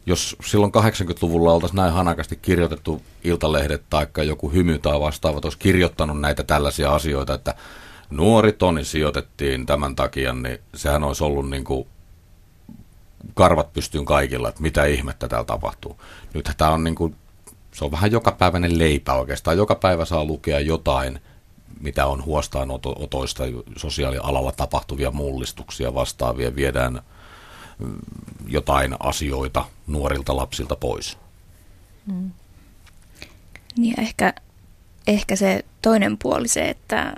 Jos 0.06 0.36
silloin 0.46 0.72
80-luvulla 0.72 1.54
oltaisiin 1.54 1.78
näin 1.78 1.94
hanakasti 1.94 2.36
kirjoitettu 2.36 3.02
iltalehdet 3.24 3.84
tai 3.90 4.08
joku 4.28 4.50
hymy 4.52 4.80
tai 4.80 5.00
vastaava, 5.00 5.40
olisi 5.44 5.58
kirjoittanut 5.58 6.22
näitä 6.22 6.44
tällaisia 6.44 6.96
asioita, 6.96 7.34
että 7.34 7.56
nuori 8.10 8.54
toni 8.54 8.86
sijoitettiin 8.86 9.66
tämän 9.66 9.96
takia, 9.96 10.34
niin 10.34 10.60
sehän 10.76 11.04
olisi 11.04 11.24
ollut 11.24 11.50
niin 11.50 11.64
kuin 11.64 11.88
karvat 13.34 13.74
pystyyn 13.74 14.06
kaikilla, 14.06 14.50
että 14.50 14.62
mitä 14.62 14.86
ihmettä 14.86 15.28
täällä 15.28 15.46
tapahtuu. 15.46 16.02
Nyt 16.34 16.52
tämä 16.58 16.72
on 16.72 16.84
niin 16.84 16.96
kuin, 16.96 17.16
se 17.72 17.86
on 17.86 17.92
vähän 17.92 18.12
jokapäiväinen 18.12 18.80
leipä 18.80 19.14
oikeastaan. 19.14 19.58
Joka 19.58 19.76
päivä 19.76 20.06
saa 20.06 20.26
lukea 20.26 20.60
jotain, 20.60 21.20
mitä 21.82 22.06
on 22.06 22.26
huostaanotoista, 22.26 23.44
sosiaalialalla 23.78 24.52
tapahtuvia 24.52 25.12
mullistuksia 25.12 25.94
vastaavia, 25.94 26.56
viedään 26.56 27.02
mm, 27.80 27.96
jotain 28.48 28.96
asioita 29.00 29.66
nuorilta 29.88 30.36
lapsilta 30.36 30.76
pois. 30.76 31.18
Mm. 32.06 32.32
Niin 33.78 34.00
ehkä, 34.00 34.34
ehkä 35.08 35.36
se 35.36 35.66
toinen 35.82 36.18
puoli 36.18 36.48
se, 36.48 36.70
että 36.70 37.14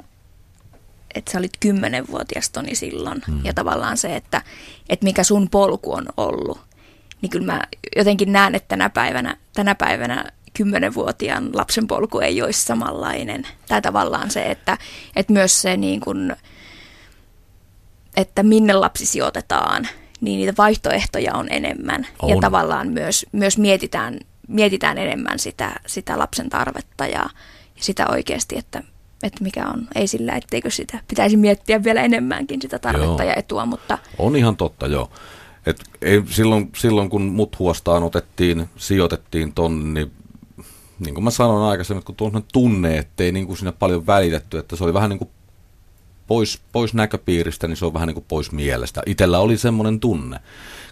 että 1.17 1.31
sä 1.31 1.39
olit 1.39 1.57
kymmenenvuotias 1.59 2.49
Toni 2.49 2.75
silloin. 2.75 3.21
Mm. 3.27 3.41
Ja 3.43 3.53
tavallaan 3.53 3.97
se, 3.97 4.15
että, 4.15 4.41
että 4.89 5.03
mikä 5.03 5.23
sun 5.23 5.49
polku 5.49 5.93
on 5.93 6.05
ollut. 6.17 6.59
Niin 7.21 7.29
kyllä 7.29 7.45
mä 7.45 7.61
jotenkin 7.95 8.31
näen, 8.31 8.55
että 8.55 8.67
tänä 8.67 8.89
päivänä, 8.89 9.37
tänä 9.53 9.75
päivänä 9.75 10.25
kymmenenvuotiaan 10.53 11.49
lapsen 11.53 11.87
polku 11.87 12.19
ei 12.19 12.41
olisi 12.41 12.65
samanlainen. 12.65 13.47
Tai 13.67 13.81
tavallaan 13.81 14.31
se, 14.31 14.45
että, 14.45 14.77
että 15.15 15.33
myös 15.33 15.61
se 15.61 15.77
niin 15.77 15.99
kuin, 15.99 16.35
että 18.15 18.43
minne 18.43 18.73
lapsi 18.73 19.05
sijoitetaan, 19.05 19.87
niin 20.21 20.37
niitä 20.37 20.53
vaihtoehtoja 20.57 21.33
on 21.35 21.47
enemmän. 21.49 22.07
On. 22.21 22.29
Ja 22.29 22.37
tavallaan 22.41 22.87
myös, 22.87 23.25
myös 23.31 23.57
mietitään, 23.57 24.19
mietitään 24.47 24.97
enemmän 24.97 25.39
sitä, 25.39 25.79
sitä 25.87 26.19
lapsen 26.19 26.49
tarvetta 26.49 27.07
ja, 27.07 27.29
ja 27.75 27.83
sitä 27.83 28.07
oikeasti, 28.07 28.57
että 28.57 28.83
että 29.23 29.43
mikä 29.43 29.67
on. 29.67 29.87
Ei 29.95 30.07
sillä, 30.07 30.35
etteikö 30.35 30.69
sitä 30.69 30.99
pitäisi 31.07 31.37
miettiä 31.37 31.83
vielä 31.83 32.01
enemmänkin 32.01 32.61
sitä 32.61 32.79
tarvetta 32.79 33.23
joo. 33.23 33.29
ja 33.29 33.33
etua, 33.35 33.65
mutta... 33.65 33.97
On 34.17 34.35
ihan 34.35 34.57
totta, 34.57 34.87
joo. 34.87 35.09
Et 35.65 35.83
ei, 36.01 36.23
silloin, 36.29 36.69
silloin, 36.77 37.09
kun 37.09 37.21
mut 37.21 37.59
huostaan 37.59 38.03
otettiin, 38.03 38.69
sijoitettiin 38.77 39.53
ton, 39.53 39.93
niin 39.93 40.11
niin 40.99 41.13
kuin 41.13 41.23
mä 41.23 41.31
sanoin 41.31 41.63
aikaisemmin, 41.63 42.03
kun 42.03 42.15
tuon 42.15 42.43
tunne, 42.53 42.97
ettei 42.97 43.31
niin 43.31 43.47
kuin 43.47 43.57
siinä 43.57 43.71
paljon 43.71 44.07
välitetty, 44.07 44.57
että 44.57 44.75
se 44.75 44.83
oli 44.83 44.93
vähän 44.93 45.09
niin 45.09 45.17
kuin 45.17 45.29
pois, 46.27 46.61
pois 46.71 46.93
näköpiiristä, 46.93 47.67
niin 47.67 47.77
se 47.77 47.85
on 47.85 47.93
vähän 47.93 48.07
niin 48.07 48.15
kuin 48.15 48.25
pois 48.27 48.51
mielestä. 48.51 49.01
Itellä 49.05 49.39
oli 49.39 49.57
semmoinen 49.57 49.99
tunne, 49.99 50.39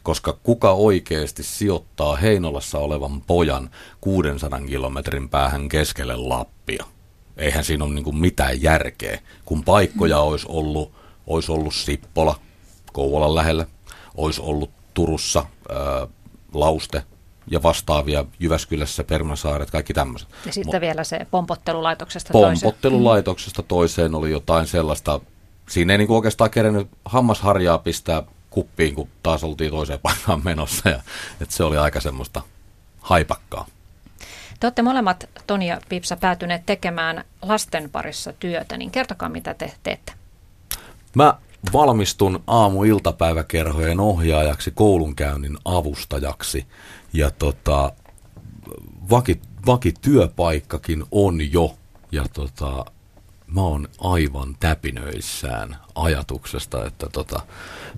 koska 0.04 0.38
kuka 0.44 0.72
oikeasti 0.72 1.44
sijoittaa 1.44 2.16
Heinolassa 2.16 2.80
olevan 2.80 3.22
pojan 3.22 3.70
600 4.02 4.62
kilometrin 4.62 5.30
päähän 5.30 5.70
keskelle 5.70 6.16
Lappia? 6.16 6.86
Eihän 7.38 7.64
siinä 7.64 7.86
ole 7.86 7.94
niin 7.94 8.18
mitään 8.20 8.62
järkeä. 8.62 9.20
Kun 9.46 9.64
paikkoja 9.64 10.20
olisi 10.20 10.46
ollut, 10.50 10.92
olisi 11.28 11.52
ollut 11.52 11.74
Sippola 11.74 12.40
Kouvolan 12.94 13.36
lähellä, 13.36 13.66
olisi 14.16 14.42
ollut 14.42 14.70
Turussa 14.94 15.46
ää, 15.70 16.08
Lauste 16.54 17.04
ja 17.52 17.64
vastaavia 17.64 18.26
Jyväskylässä, 18.40 19.04
Permäsaaret, 19.04 19.72
kaikki 19.72 19.94
tämmöiset. 19.94 20.30
Ja 20.46 20.54
sitten 20.54 20.78
Mo- 20.78 20.82
vielä 20.82 21.04
se 21.04 21.28
pompottelulaitoksesta 21.32 22.34
toiseen. 22.34 22.60
Pompottelulaitoksesta 22.62 23.64
toiseen 23.64 24.16
oli 24.16 24.32
jotain 24.32 24.68
sellaista, 24.68 25.20
siinä 25.70 25.94
ei 25.94 25.98
niin 25.98 26.08
kuin 26.08 26.16
oikeastaan 26.16 26.52
kerennyt 26.52 26.88
hammasharjaa 27.06 27.78
pistää 27.78 28.24
kuppiin, 28.50 28.96
kun 28.96 29.10
taas 29.24 29.44
oltiin 29.44 29.72
toiseen 29.72 30.00
paikkaan 30.00 30.42
menossa. 30.44 30.90
Ja, 30.90 31.00
että 31.42 31.56
se 31.56 31.64
oli 31.64 31.78
aika 31.78 32.02
semmoista 32.02 32.42
haipakkaa. 33.00 33.66
Te 34.60 34.68
olette 34.68 34.82
molemmat, 34.82 35.30
Toni 35.48 35.68
ja 35.68 35.82
Pipsa, 35.90 36.18
päätyneet 36.18 36.66
tekemään 36.66 37.24
lasten 37.42 37.90
parissa 37.90 38.34
työtä, 38.34 38.78
niin 38.78 38.92
kertokaa 38.92 39.30
mitä 39.30 39.54
te 39.54 39.74
teette. 39.84 40.14
Mä 41.16 41.38
valmistun 41.74 42.44
aamu-iltapäiväkerhojen 42.48 44.00
ohjaajaksi, 44.00 44.72
koulunkäynnin 44.72 45.58
avustajaksi. 45.66 46.66
Ja 47.14 47.32
tota, 47.32 47.92
vaki, 49.10 49.42
vakityöpaikkakin 49.66 51.04
on 51.12 51.52
jo. 51.52 51.76
Ja 52.12 52.26
tota, 52.34 52.86
mä 53.48 53.62
oon 53.62 53.88
aivan 54.00 54.56
täpinöissään 54.60 55.78
ajatuksesta, 55.96 56.86
että 56.86 57.08
tota, 57.12 57.42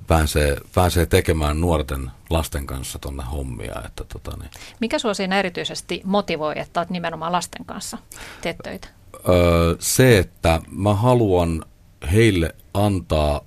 pääsee, 0.07 0.57
pääsee 0.75 1.05
tekemään 1.05 1.61
nuorten 1.61 2.11
lasten 2.29 2.67
kanssa 2.67 2.99
tuonne 2.99 3.23
hommia. 3.23 3.81
Että 3.85 4.03
tota, 4.03 4.37
niin. 4.39 4.51
Mikä 4.79 4.99
sua 4.99 5.13
siinä 5.13 5.39
erityisesti 5.39 6.01
motivoi, 6.03 6.59
että 6.59 6.79
olet 6.79 6.89
nimenomaan 6.89 7.31
lasten 7.31 7.65
kanssa 7.65 7.97
teet 8.41 8.57
töitä? 8.63 8.87
Öö, 9.29 9.75
se, 9.79 10.17
että 10.17 10.61
mä 10.71 10.93
haluan 10.93 11.65
heille 12.11 12.55
antaa 12.73 13.41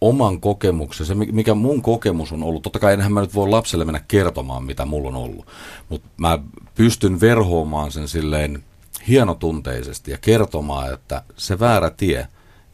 oman 0.00 0.40
kokemuksen, 0.40 1.06
se 1.06 1.14
mikä 1.14 1.54
mun 1.54 1.82
kokemus 1.82 2.32
on 2.32 2.42
ollut, 2.42 2.62
totta 2.62 2.78
kai 2.78 2.92
enhän 2.92 3.12
mä 3.12 3.20
nyt 3.20 3.34
voi 3.34 3.48
lapselle 3.48 3.84
mennä 3.84 4.00
kertomaan, 4.08 4.64
mitä 4.64 4.84
mulla 4.84 5.08
on 5.08 5.16
ollut, 5.16 5.46
mutta 5.88 6.08
mä 6.16 6.38
pystyn 6.74 7.20
verhoamaan 7.20 7.92
sen 7.92 8.08
silleen 8.08 8.64
hienotunteisesti 9.08 10.10
ja 10.10 10.18
kertomaan, 10.18 10.94
että 10.94 11.22
se 11.36 11.58
väärä 11.58 11.90
tie 11.90 12.28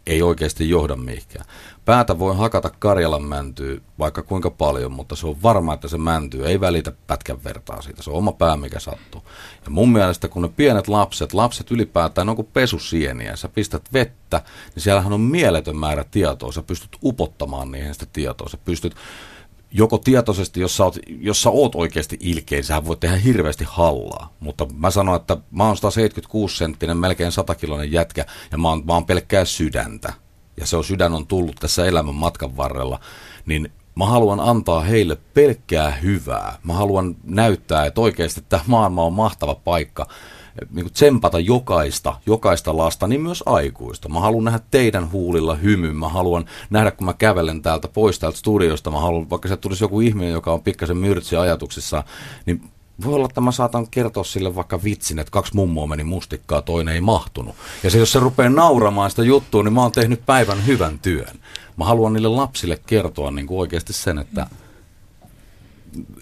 ei 0.06 0.22
oikeasti 0.22 0.68
johda 0.68 0.96
mihinkään. 0.96 1.44
Päätä 1.84 2.18
voi 2.18 2.36
hakata 2.36 2.70
Karjalan 2.78 3.22
mäntyy 3.22 3.82
vaikka 3.98 4.22
kuinka 4.22 4.50
paljon, 4.50 4.92
mutta 4.92 5.16
se 5.16 5.26
on 5.26 5.42
varma, 5.42 5.74
että 5.74 5.88
se 5.88 5.98
mäntyy 5.98 6.46
ei 6.46 6.60
välitä 6.60 6.92
pätkän 7.06 7.44
vertaa 7.44 7.82
siitä. 7.82 8.02
Se 8.02 8.10
on 8.10 8.16
oma 8.16 8.32
pää, 8.32 8.56
mikä 8.56 8.80
sattuu. 8.80 9.22
Ja 9.64 9.70
mun 9.70 9.92
mielestä, 9.92 10.28
kun 10.28 10.42
ne 10.42 10.48
pienet 10.48 10.88
lapset, 10.88 11.32
lapset 11.32 11.70
ylipäätään 11.70 12.28
on 12.28 12.36
kuin 12.36 12.48
pesusieniä, 12.52 13.36
sä 13.36 13.48
pistät 13.48 13.82
vettä, 13.92 14.42
niin 14.74 14.82
siellähän 14.82 15.12
on 15.12 15.20
mieletön 15.20 15.76
määrä 15.76 16.04
tietoa. 16.10 16.52
Sä 16.52 16.62
pystyt 16.62 16.96
upottamaan 17.02 17.70
niihin 17.70 17.94
sitä 17.94 18.06
tietoa. 18.12 18.48
Sä 18.48 18.58
pystyt 18.64 18.94
joko 19.72 19.98
tietoisesti, 19.98 20.60
jos 20.60 20.76
sä 20.76 20.84
oot, 20.84 20.98
jos 21.06 21.42
sä 21.42 21.50
oot 21.50 21.74
oikeasti 21.74 22.16
ilkein, 22.20 22.64
sä 22.64 22.84
voit 22.84 23.00
tehdä 23.00 23.16
hirveästi 23.16 23.64
hallaa. 23.68 24.34
Mutta 24.40 24.66
mä 24.74 24.90
sanon, 24.90 25.16
että 25.16 25.36
mä 25.50 25.66
oon 25.66 25.76
176 25.76 26.56
senttinen, 26.56 26.96
melkein 26.96 27.32
100 27.32 27.54
kilonen 27.54 27.92
jätkä 27.92 28.26
ja 28.50 28.58
mä 28.58 28.68
oon, 28.68 28.82
mä 28.86 28.92
oon 28.92 29.06
pelkkää 29.06 29.44
sydäntä. 29.44 30.12
Ja 30.56 30.66
se 30.66 30.76
on 30.76 30.84
sydän 30.84 31.14
on 31.14 31.26
tullut 31.26 31.56
tässä 31.56 31.86
elämän 31.86 32.14
matkan 32.14 32.56
varrella. 32.56 33.00
Niin 33.46 33.72
mä 33.94 34.06
haluan 34.06 34.40
antaa 34.40 34.80
heille 34.80 35.16
pelkkää 35.34 35.90
hyvää. 35.90 36.58
Mä 36.62 36.72
haluan 36.72 37.16
näyttää, 37.24 37.86
että 37.86 38.00
oikeasti 38.00 38.44
tämä 38.48 38.62
maailma 38.66 39.04
on 39.04 39.12
mahtava 39.12 39.54
paikka 39.54 40.06
niin 40.72 40.84
kuin 40.84 40.92
tsempata 40.92 41.40
jokaista, 41.40 42.14
jokaista 42.26 42.76
lasta, 42.76 43.06
niin 43.06 43.20
myös 43.20 43.42
aikuista. 43.46 44.08
Mä 44.08 44.20
haluan 44.20 44.44
nähdä 44.44 44.60
teidän 44.70 45.12
huulilla 45.12 45.54
hymyn. 45.54 45.96
Mä 45.96 46.08
haluan 46.08 46.44
nähdä, 46.70 46.90
kun 46.90 47.04
mä 47.04 47.14
kävelen 47.14 47.62
täältä 47.62 47.88
pois 47.88 48.18
täältä 48.18 48.38
studiosta. 48.38 48.90
Mä 48.90 49.00
haluan, 49.00 49.30
vaikka 49.30 49.48
se 49.48 49.56
tulisi 49.56 49.84
joku 49.84 50.00
ihminen, 50.00 50.32
joka 50.32 50.52
on 50.52 50.62
pikkasen 50.62 50.96
myrtsi 50.96 51.36
ajatuksissa, 51.36 52.04
niin 52.46 52.70
voi 53.04 53.14
olla, 53.14 53.26
että 53.26 53.40
mä 53.40 53.52
saatan 53.52 53.88
kertoa 53.90 54.24
sille 54.24 54.54
vaikka 54.54 54.82
vitsin, 54.82 55.18
että 55.18 55.30
kaksi 55.30 55.54
mummoa 55.56 55.86
meni 55.86 56.04
mustikkaa, 56.04 56.62
toinen 56.62 56.94
ei 56.94 57.00
mahtunut. 57.00 57.54
Ja 57.82 57.90
se, 57.90 57.98
jos 57.98 58.12
se 58.12 58.20
rupeaa 58.20 58.50
nauramaan 58.50 59.10
sitä 59.10 59.22
juttua, 59.22 59.62
niin 59.62 59.72
mä 59.72 59.82
oon 59.82 59.92
tehnyt 59.92 60.26
päivän 60.26 60.66
hyvän 60.66 60.98
työn. 60.98 61.38
Mä 61.76 61.84
haluan 61.84 62.12
niille 62.12 62.28
lapsille 62.28 62.80
kertoa 62.86 63.30
niin 63.30 63.46
kuin 63.46 63.60
oikeasti 63.60 63.92
sen, 63.92 64.18
että 64.18 64.46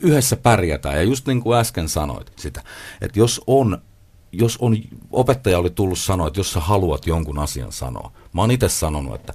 yhdessä 0.01 0.37
pärjätään. 0.37 0.97
Ja 0.97 1.03
just 1.03 1.27
niin 1.27 1.43
kuin 1.43 1.59
äsken 1.59 1.89
sanoit 1.89 2.33
sitä, 2.37 2.63
että 3.01 3.19
jos 3.19 3.41
on 3.47 3.79
jos 4.33 4.59
on, 4.61 4.77
opettaja 5.13 5.59
oli 5.59 5.71
tullut 5.71 5.99
sanoa, 5.99 6.27
että 6.27 6.41
jos 6.41 6.53
sä 6.53 6.61
haluat 6.61 7.07
jonkun 7.07 7.39
asian 7.39 7.73
sanoa. 7.73 8.13
Mä 8.33 8.41
oon 8.41 8.51
itse 8.51 8.69
sanonut, 8.69 9.15
että 9.15 9.35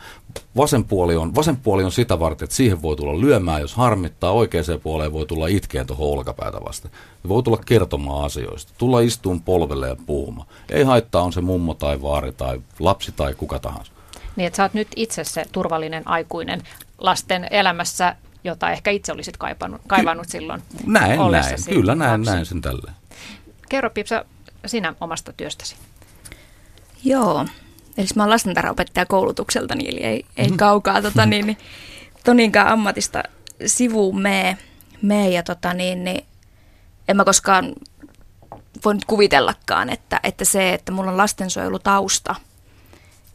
vasen 0.58 0.84
puoli, 0.84 1.16
on, 1.16 1.36
vasen 1.36 1.58
puoli 1.58 1.84
on 1.84 1.92
sitä 1.92 2.20
varten, 2.20 2.46
että 2.46 2.56
siihen 2.56 2.82
voi 2.82 2.96
tulla 2.96 3.22
lyömään, 3.22 3.62
jos 3.62 3.76
harmittaa. 3.76 4.32
Oikeaan 4.32 4.66
puoleen 4.84 5.14
voi 5.14 5.26
tulla 5.26 5.48
itkeen 5.48 5.88
tuohon 5.88 6.10
olkapäätä 6.10 6.58
vasta. 6.66 6.90
Ja 7.24 7.30
voi 7.30 7.44
tulla 7.44 7.58
kertomaan 7.66 8.26
asioista. 8.26 8.74
Tulla 8.78 9.00
istuun 9.00 9.42
polvelle 9.42 9.88
ja 9.88 9.96
puhumaan. 10.06 10.48
Ei 10.70 10.84
haittaa, 10.84 11.22
on 11.22 11.34
se 11.34 11.42
mummo 11.42 11.74
tai 11.74 12.02
vaari 12.02 12.32
tai 12.32 12.62
lapsi 12.80 13.12
tai 13.12 13.34
kuka 13.34 13.60
tahansa. 13.60 13.92
Niin, 14.36 14.48
että 14.48 14.58
sä 14.58 14.64
oot 14.64 14.74
nyt 14.74 14.88
itse 14.96 15.24
se 15.24 15.46
turvallinen 15.52 16.08
aikuinen 16.08 16.64
lasten 16.98 17.48
elämässä, 17.52 18.16
jota 18.44 18.72
ehkä 18.72 18.92
itse 18.92 19.12
olisit 19.12 19.38
kaipannut, 19.38 19.82
kaivannut 19.88 20.30
silloin 20.30 20.62
Näin, 20.86 21.20
näin. 21.32 21.58
Kyllä 21.70 21.96
näin, 21.96 22.22
näin 22.22 22.46
sen 22.46 22.62
tälleen. 22.62 22.96
Kerro 23.70 23.90
Pipsa 23.90 24.26
sinä 24.68 24.94
omasta 25.02 25.34
työstäsi? 25.34 25.76
Joo, 27.04 27.46
eli 27.98 28.08
mä 28.16 28.24
oon 28.24 28.30
lastentarhaopettaja 28.30 29.06
koulutukselta, 29.06 29.74
eli 29.74 30.04
ei, 30.04 30.26
ei 30.38 30.46
mm-hmm. 30.46 30.58
kaukaa 30.58 31.02
tota, 31.02 31.26
niin, 31.26 31.46
niin, 31.46 31.58
toninkaan 32.24 32.68
ammatista 32.68 33.24
sivuun 33.66 34.22
mee, 34.22 34.58
mee 35.02 35.30
ja 35.30 35.44
tota, 35.44 35.74
niin, 35.74 36.04
niin, 36.04 36.26
en 37.08 37.18
mä 37.18 37.26
koskaan 37.26 37.74
voi 38.86 38.94
nyt 38.94 39.06
kuvitellakaan, 39.06 39.90
että, 39.90 40.20
että 40.24 40.46
se, 40.46 40.74
että 40.74 40.92
mulla 40.92 41.12
on 41.12 41.18
lastensuojelutausta, 41.18 42.36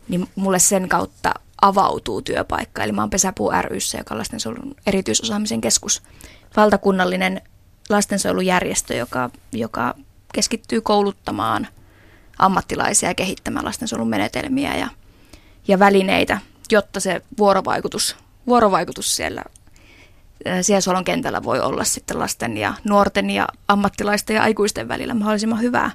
niin 0.09 0.29
mulle 0.35 0.59
sen 0.59 0.89
kautta 0.89 1.35
avautuu 1.63 2.23
työpaikka. 2.23 2.83
Eli 2.83 2.93
mä 2.93 3.03
oon 3.03 3.11
Pesäpuu 3.11 3.53
ryssä, 3.63 3.99
joka 3.99 4.15
on 4.15 4.19
lastensuojelun 4.19 4.75
erityisosaamisen 4.87 5.61
keskus, 5.61 6.03
valtakunnallinen 6.57 7.43
lastensuojelujärjestö, 7.89 8.95
joka, 8.95 9.31
joka 9.53 9.95
keskittyy 10.35 10.81
kouluttamaan 10.81 11.69
ammattilaisia 12.39 13.09
ja 13.09 13.15
kehittämään 13.15 13.65
lastensuojelun 13.65 14.09
menetelmiä 14.09 14.77
ja, 14.77 14.89
ja 15.69 15.79
välineitä, 15.79 16.41
jotta 16.73 17.01
se 17.01 17.23
vuorovaikutus, 17.39 18.17
vuorovaikutus 18.47 19.17
siellä 19.17 19.43
sijaisuolon 20.63 21.05
kentällä 21.05 21.43
voi 21.43 21.61
olla 21.61 21.85
sitten 21.85 22.19
lasten 22.19 22.57
ja 22.57 22.75
nuorten 22.85 23.31
ja 23.31 23.49
ammattilaisten 23.69 24.37
ja 24.37 24.43
aikuisten 24.43 24.89
välillä 24.89 25.15
mahdollisimman 25.15 25.61
hyvää. 25.61 25.91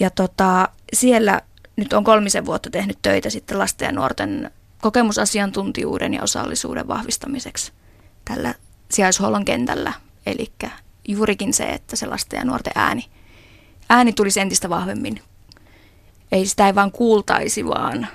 Ja 0.00 0.10
tota, 0.10 0.68
siellä 0.92 1.40
nyt 1.76 1.92
on 1.92 2.04
kolmisen 2.04 2.46
vuotta 2.46 2.70
tehnyt 2.70 2.98
töitä 3.02 3.30
sitten 3.30 3.58
lasten 3.58 3.86
ja 3.86 3.92
nuorten 3.92 4.50
kokemusasiantuntijuuden 4.80 6.14
ja 6.14 6.22
osallisuuden 6.22 6.88
vahvistamiseksi 6.88 7.72
tällä 8.24 8.54
sijaishuollon 8.90 9.44
kentällä. 9.44 9.92
Eli 10.26 10.52
juurikin 11.08 11.54
se, 11.54 11.64
että 11.64 11.96
se 11.96 12.06
lasten 12.06 12.38
ja 12.38 12.44
nuorten 12.44 12.72
ääni, 12.76 13.04
ääni 13.88 14.12
tulisi 14.12 14.40
entistä 14.40 14.68
vahvemmin. 14.68 15.22
Ei 16.32 16.46
sitä 16.46 16.66
ei 16.66 16.74
vaan 16.74 16.92
kuultaisi, 16.92 17.66
vaan, 17.66 18.08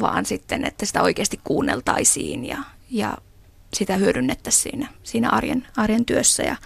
vaan 0.00 0.26
sitten, 0.26 0.64
että 0.64 0.86
sitä 0.86 1.02
oikeasti 1.02 1.40
kuunneltaisiin 1.44 2.46
ja, 2.46 2.58
ja 2.90 3.18
sitä 3.74 3.96
hyödynnettäisiin 3.96 4.62
siinä, 4.62 4.88
siinä 5.02 5.30
arjen, 5.30 5.66
arjen 5.76 6.04
työssä. 6.04 6.42
Ja, 6.42 6.56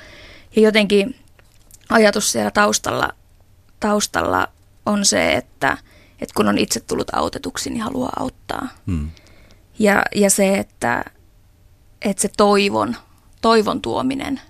ja 0.57 0.63
jotenkin 0.63 1.17
ajatus 1.89 2.33
siellä 2.33 2.51
taustalla, 2.51 3.13
taustalla 3.81 4.49
on 4.87 5.05
se, 5.05 5.33
että, 5.33 5.79
että 6.21 6.35
kun 6.35 6.49
on 6.49 6.59
itse 6.59 6.81
tullut 6.81 7.15
autetuksi, 7.15 7.71
niin 7.71 7.83
haluaa 7.83 8.13
auttaa. 8.17 8.69
Hmm. 8.87 9.11
Ja, 9.79 10.03
ja 10.15 10.31
se, 10.31 10.55
että, 10.55 11.05
että 12.03 12.23
se 12.23 12.31
toivon, 12.37 12.97
toivon 13.41 13.83
tuominen 13.83 14.41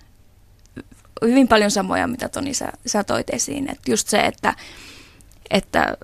hyvin 1.23 1.49
paljon 1.49 1.71
samoja, 1.71 2.07
mitä 2.07 2.29
Toni 2.29 2.55
sä, 2.55 2.73
sä 2.87 3.05
toit 3.05 3.31
esiin. 3.31 3.71
Et 3.71 3.81
just 3.89 4.09
se, 4.09 4.21
että, 4.21 4.55
että 5.51 5.97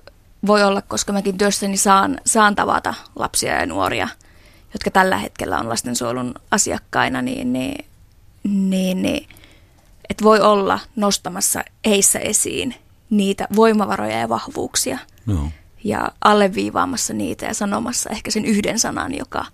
voi 0.47 0.63
olla, 0.63 0.81
koska 0.81 1.13
mäkin 1.13 1.37
työssäni 1.37 1.77
saan, 1.77 2.17
saan 2.25 2.55
tavata 2.55 2.93
lapsia 3.15 3.53
ja 3.53 3.65
nuoria, 3.65 4.07
jotka 4.73 4.91
tällä 4.91 5.17
hetkellä 5.17 5.59
on 5.59 5.69
lastensuojelun 5.69 6.35
asiakkaina, 6.51 7.21
niin, 7.21 7.53
niin, 7.53 7.85
niin, 8.43 9.01
niin 9.01 9.27
että 10.09 10.23
voi 10.23 10.39
olla 10.39 10.79
nostamassa 10.95 11.63
heissä 11.85 12.19
esiin 12.19 12.75
niitä 13.09 13.47
voimavaroja 13.55 14.19
ja 14.19 14.29
vahvuuksia. 14.29 14.97
No. 15.25 15.51
Ja 15.83 16.11
alleviivaamassa 16.21 17.13
niitä 17.13 17.45
ja 17.45 17.53
sanomassa 17.53 18.09
ehkä 18.09 18.31
sen 18.31 18.45
yhden 18.45 18.79
sanan, 18.79 19.17
joka, 19.17 19.45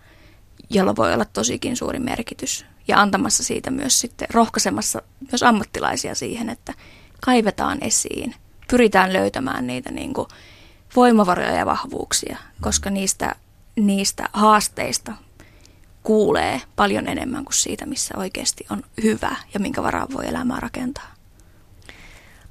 jolla 0.69 0.95
voi 0.95 1.13
olla 1.13 1.25
tosikin 1.25 1.77
suuri 1.77 1.99
merkitys 1.99 2.65
ja 2.91 3.01
antamassa 3.01 3.43
siitä 3.43 3.71
myös 3.71 3.99
sitten 3.99 4.27
rohkaisemassa 4.33 5.01
myös 5.31 5.43
ammattilaisia 5.43 6.15
siihen, 6.15 6.49
että 6.49 6.73
kaivetaan 7.25 7.77
esiin, 7.81 8.35
pyritään 8.69 9.13
löytämään 9.13 9.67
niitä 9.67 9.91
niin 9.91 10.13
kuin 10.13 10.27
voimavaroja 10.95 11.51
ja 11.51 11.65
vahvuuksia, 11.65 12.37
koska 12.61 12.89
niistä, 12.89 13.35
niistä 13.75 14.29
haasteista 14.33 15.13
kuulee 16.03 16.61
paljon 16.75 17.07
enemmän 17.07 17.45
kuin 17.45 17.53
siitä, 17.53 17.85
missä 17.85 18.13
oikeasti 18.17 18.65
on 18.69 18.83
hyvä 19.03 19.35
ja 19.53 19.59
minkä 19.59 19.83
varaan 19.83 20.07
voi 20.13 20.27
elämää 20.27 20.59
rakentaa. 20.59 21.11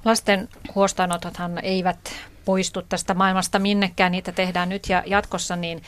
Lasten 0.05 0.49
huostaanotothan 0.75 1.59
eivät 1.63 2.13
poistu 2.45 2.81
tästä 2.81 3.13
maailmasta 3.13 3.59
minnekään, 3.59 4.11
niitä 4.11 4.31
tehdään 4.31 4.69
nyt 4.69 4.89
ja 4.89 5.03
jatkossa, 5.05 5.55
niin 5.55 5.83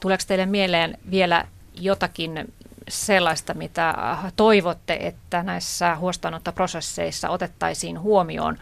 tuleeko 0.00 0.24
teille 0.26 0.46
mieleen 0.46 0.98
vielä 1.10 1.44
jotakin 1.74 2.54
sellaista, 2.88 3.54
mitä 3.54 3.94
toivotte, 4.36 4.98
että 5.00 5.42
näissä 5.42 5.96
huostaanottoprosesseissa 5.96 7.28
otettaisiin 7.28 8.00
huomioon? 8.00 8.58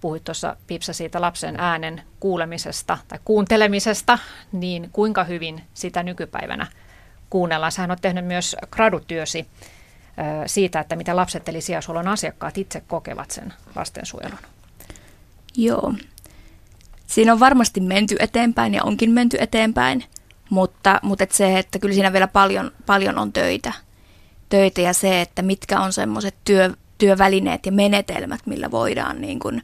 Puhuit 0.00 0.24
tuossa 0.24 0.56
Pipsa 0.66 0.92
siitä 0.92 1.20
lapsen 1.20 1.56
äänen 1.58 2.02
kuulemisesta 2.20 2.98
tai 3.08 3.18
kuuntelemisesta, 3.24 4.18
niin 4.52 4.90
kuinka 4.92 5.24
hyvin 5.24 5.62
sitä 5.74 6.02
nykypäivänä 6.02 6.66
kuunnellaan? 7.30 7.72
Sähän 7.72 7.90
on 7.90 7.98
tehnyt 8.02 8.24
myös 8.24 8.56
gradutyösi 8.70 9.46
siitä, 10.46 10.80
että 10.80 10.96
mitä 10.96 11.16
lapset 11.16 11.48
eli 11.48 11.60
sijaishuollon 11.60 12.08
asiakkaat 12.08 12.58
itse 12.58 12.82
kokevat 12.86 13.30
sen 13.30 13.52
lastensuojelun. 13.76 14.38
Joo. 15.56 15.94
siinä 17.06 17.32
on 17.32 17.40
varmasti 17.40 17.80
menty 17.80 18.16
eteenpäin 18.18 18.74
ja 18.74 18.84
onkin 18.84 19.10
menty 19.10 19.36
eteenpäin, 19.40 20.04
mutta, 20.52 21.00
mutta 21.02 21.24
et 21.24 21.32
se, 21.32 21.58
että 21.58 21.78
kyllä 21.78 21.94
siinä 21.94 22.12
vielä 22.12 22.28
paljon, 22.28 22.70
paljon 22.86 23.18
on 23.18 23.32
töitä. 23.32 23.72
töitä 24.48 24.80
ja 24.80 24.92
se, 24.92 25.20
että 25.20 25.42
mitkä 25.42 25.80
on 25.80 25.92
semmoiset 25.92 26.34
työ, 26.44 26.70
työvälineet 26.98 27.66
ja 27.66 27.72
menetelmät, 27.72 28.40
millä 28.46 28.70
voidaan 28.70 29.20
niin 29.20 29.38
kuin, 29.38 29.62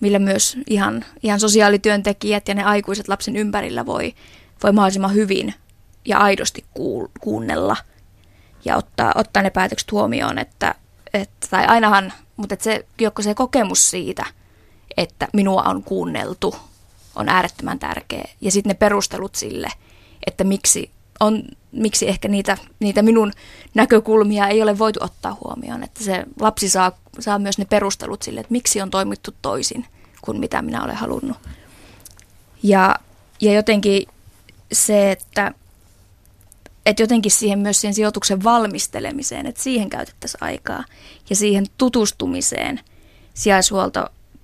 millä 0.00 0.18
myös 0.18 0.56
ihan, 0.66 1.04
ihan 1.22 1.40
sosiaalityöntekijät 1.40 2.48
ja 2.48 2.54
ne 2.54 2.64
aikuiset 2.64 3.08
lapsen 3.08 3.36
ympärillä 3.36 3.86
voi, 3.86 4.14
voi 4.62 4.72
mahdollisimman 4.72 5.14
hyvin 5.14 5.54
ja 6.04 6.18
aidosti 6.18 6.64
kuunnella 7.20 7.76
ja 8.64 8.76
ottaa, 8.76 9.12
ottaa 9.14 9.42
ne 9.42 9.50
päätökset 9.50 9.92
huomioon, 9.92 10.38
että, 10.38 10.74
että 11.14 11.46
tai 11.50 11.66
ainahan, 11.66 12.12
mutta 12.36 12.54
että 12.54 12.64
se, 12.64 12.86
joko 13.00 13.22
se 13.22 13.34
kokemus 13.34 13.90
siitä, 13.90 14.24
että 14.96 15.28
minua 15.32 15.62
on 15.62 15.82
kuunneltu, 15.82 16.56
on 17.14 17.28
äärettömän 17.28 17.78
tärkeä. 17.78 18.28
Ja 18.40 18.50
sitten 18.50 18.70
ne 18.70 18.74
perustelut 18.74 19.34
sille, 19.34 19.68
että 20.26 20.44
miksi, 20.44 20.90
on, 21.20 21.42
miksi 21.72 22.08
ehkä 22.08 22.28
niitä, 22.28 22.58
niitä 22.80 23.02
minun 23.02 23.32
näkökulmia 23.74 24.48
ei 24.48 24.62
ole 24.62 24.78
voitu 24.78 25.00
ottaa 25.02 25.36
huomioon. 25.44 25.82
Että 25.82 26.04
se 26.04 26.24
lapsi 26.40 26.68
saa, 26.68 26.92
saa 27.20 27.38
myös 27.38 27.58
ne 27.58 27.64
perustelut 27.64 28.22
sille, 28.22 28.40
että 28.40 28.52
miksi 28.52 28.80
on 28.80 28.90
toimittu 28.90 29.34
toisin 29.42 29.86
kuin 30.20 30.40
mitä 30.40 30.62
minä 30.62 30.84
olen 30.84 30.96
halunnut. 30.96 31.36
Ja, 32.62 32.96
ja 33.40 33.52
jotenkin 33.52 34.08
se, 34.72 35.10
että, 35.10 35.52
että 36.86 37.02
jotenkin 37.02 37.32
siihen 37.32 37.58
myös 37.58 37.80
siihen 37.80 37.94
sijoituksen 37.94 38.44
valmistelemiseen, 38.44 39.46
että 39.46 39.62
siihen 39.62 39.90
käytettäisiin 39.90 40.42
aikaa 40.42 40.84
ja 41.30 41.36
siihen 41.36 41.66
tutustumiseen 41.78 42.80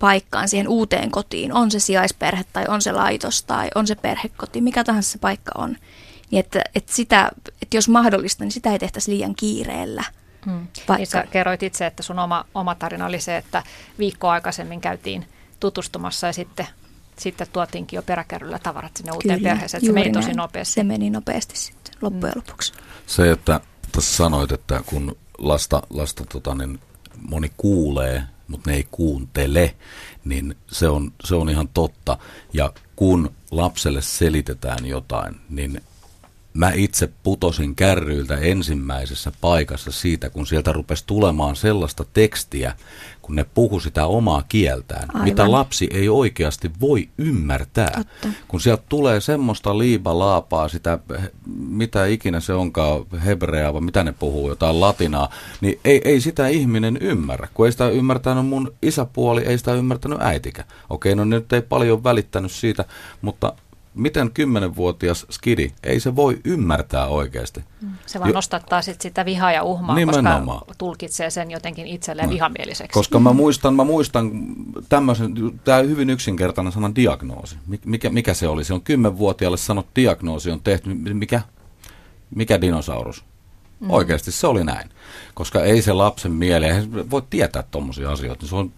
sijaishuoltopaikkaan, 0.02 0.48
siihen 0.48 0.68
uuteen 0.68 1.10
kotiin, 1.10 1.52
on 1.52 1.70
se 1.70 1.78
sijaisperhe 1.78 2.44
tai 2.52 2.64
on 2.68 2.82
se 2.82 2.92
laitos 2.92 3.42
tai 3.42 3.68
on 3.74 3.86
se 3.86 3.94
perhekoti, 3.94 4.60
mikä 4.60 4.84
tahansa 4.84 5.10
se 5.10 5.18
paikka 5.18 5.52
on. 5.54 5.76
Niin 6.30 6.40
että, 6.40 6.62
että, 6.74 6.92
sitä, 6.94 7.30
että 7.62 7.76
jos 7.76 7.88
mahdollista, 7.88 8.44
niin 8.44 8.52
sitä 8.52 8.72
ei 8.72 8.78
tehtäisi 8.78 9.10
liian 9.10 9.34
kiireellä. 9.34 10.04
Hmm. 10.46 10.66
Niin 10.96 11.06
sä 11.06 11.24
kerroit 11.30 11.62
itse, 11.62 11.86
että 11.86 12.02
sun 12.02 12.18
oma, 12.18 12.44
oma 12.54 12.74
tarina 12.74 13.06
oli 13.06 13.20
se, 13.20 13.36
että 13.36 13.62
viikko 13.98 14.28
aikaisemmin 14.28 14.80
käytiin 14.80 15.26
tutustumassa 15.60 16.26
ja 16.26 16.32
sitten 16.32 16.66
sitten 17.18 17.46
tuotiinkin 17.52 17.96
jo 17.96 18.02
peräkärryllä 18.02 18.58
tavarat 18.58 18.96
sinne 18.96 19.12
uuteen 19.12 19.38
Kyllä, 19.38 19.50
perheeseen, 19.50 19.78
että 19.78 19.86
se 19.86 19.92
meni 19.92 20.12
tosi 20.12 20.32
nopeasti. 20.32 20.74
Se 20.74 20.84
meni 20.84 21.10
nopeasti 21.10 21.56
sitten 21.56 21.94
loppujen 22.00 22.34
mm. 22.34 22.42
lopuksi. 22.46 22.72
Se, 23.06 23.30
että 23.30 23.60
tässä 23.92 24.16
sanoit, 24.16 24.52
että 24.52 24.80
kun 24.86 25.16
lasta, 25.38 25.82
lasta 25.90 26.24
tota, 26.32 26.54
niin 26.54 26.80
moni 27.28 27.52
kuulee, 27.56 28.22
mutta 28.48 28.70
ne 28.70 28.76
ei 28.76 28.86
kuuntele, 28.90 29.74
niin 30.24 30.56
se 30.70 30.88
on, 30.88 31.12
se 31.24 31.34
on 31.34 31.50
ihan 31.50 31.68
totta. 31.68 32.18
Ja 32.52 32.72
kun 32.96 33.30
lapselle 33.50 34.02
selitetään 34.02 34.86
jotain, 34.86 35.34
niin 35.48 35.80
mä 36.54 36.72
itse 36.74 37.10
putosin 37.22 37.74
kärryiltä 37.74 38.36
ensimmäisessä 38.36 39.32
paikassa 39.40 39.92
siitä, 39.92 40.30
kun 40.30 40.46
sieltä 40.46 40.72
rupesi 40.72 41.04
tulemaan 41.06 41.56
sellaista 41.56 42.04
tekstiä, 42.14 42.74
kun 43.22 43.36
ne 43.36 43.46
puhu 43.54 43.80
sitä 43.80 44.06
omaa 44.06 44.42
kieltään, 44.48 45.08
Aivan. 45.08 45.24
mitä 45.24 45.50
lapsi 45.50 45.88
ei 45.92 46.08
oikeasti 46.08 46.70
voi 46.80 47.08
ymmärtää. 47.18 47.92
Totta. 47.96 48.38
Kun 48.48 48.60
sieltä 48.60 48.82
tulee 48.88 49.20
semmoista 49.20 49.78
liibalaapaa, 49.78 50.68
sitä 50.68 50.98
mitä 51.56 52.06
ikinä 52.06 52.40
se 52.40 52.52
onkaan, 52.52 53.04
hebreaa 53.24 53.72
vai 53.72 53.80
mitä 53.80 54.04
ne 54.04 54.12
puhuu, 54.12 54.48
jotain 54.48 54.80
latinaa, 54.80 55.28
niin 55.60 55.80
ei, 55.84 56.00
ei 56.04 56.20
sitä 56.20 56.48
ihminen 56.48 56.98
ymmärrä. 57.00 57.48
Kun 57.54 57.66
ei 57.66 57.72
sitä 57.72 57.88
ymmärtänyt 57.88 58.46
mun 58.46 58.74
isäpuoli, 58.82 59.42
ei 59.42 59.58
sitä 59.58 59.74
ymmärtänyt 59.74 60.22
äitikä. 60.22 60.64
Okei, 60.90 61.14
no 61.14 61.24
nyt 61.24 61.52
ei 61.52 61.62
paljon 61.62 62.04
välittänyt 62.04 62.52
siitä, 62.52 62.84
mutta 63.22 63.52
miten 63.94 64.30
kymmenenvuotias 64.34 65.26
skidi, 65.30 65.72
ei 65.82 66.00
se 66.00 66.16
voi 66.16 66.40
ymmärtää 66.44 67.06
oikeasti. 67.06 67.64
Mm. 67.80 67.88
Se 68.06 68.18
vaan 68.18 68.30
jo, 68.30 68.34
nostattaa 68.34 68.82
sit 68.82 69.00
sitä 69.00 69.24
vihaa 69.24 69.52
ja 69.52 69.62
uhmaa, 69.62 69.96
nimenomaan. 69.96 70.46
koska 70.46 70.74
tulkitsee 70.78 71.30
sen 71.30 71.50
jotenkin 71.50 71.86
itselleen 71.86 72.28
no. 72.28 72.34
vihamieliseksi. 72.34 72.94
Koska 72.94 73.18
mä 73.18 73.32
muistan, 73.32 73.74
mä 73.74 73.84
muistan 73.84 74.30
tämmöisen, 74.88 75.34
tämä 75.64 75.78
hyvin 75.78 76.10
yksinkertainen 76.10 76.72
sana 76.72 76.94
diagnoosi. 76.94 77.56
Mikä, 77.84 78.10
mikä 78.10 78.34
se 78.34 78.48
oli? 78.48 78.64
Se 78.64 78.74
on 78.74 78.82
kymmenvuotiaalle 78.82 79.56
sanot 79.56 79.86
diagnoosi 79.96 80.50
on 80.50 80.60
tehty, 80.60 80.94
mikä, 80.94 81.40
mikä 82.34 82.60
dinosaurus? 82.60 83.24
Mm. 83.80 83.90
Oikeasti 83.90 84.32
se 84.32 84.46
oli 84.46 84.64
näin. 84.64 84.90
Koska 85.34 85.62
ei 85.64 85.82
se 85.82 85.92
lapsen 85.92 86.32
mieli, 86.32 86.66
ei 86.66 86.82
voi 87.10 87.22
tietää 87.30 87.64
tuommoisia 87.70 88.12
asioita. 88.12 88.46
Se 88.46 88.56
on, 88.56 88.72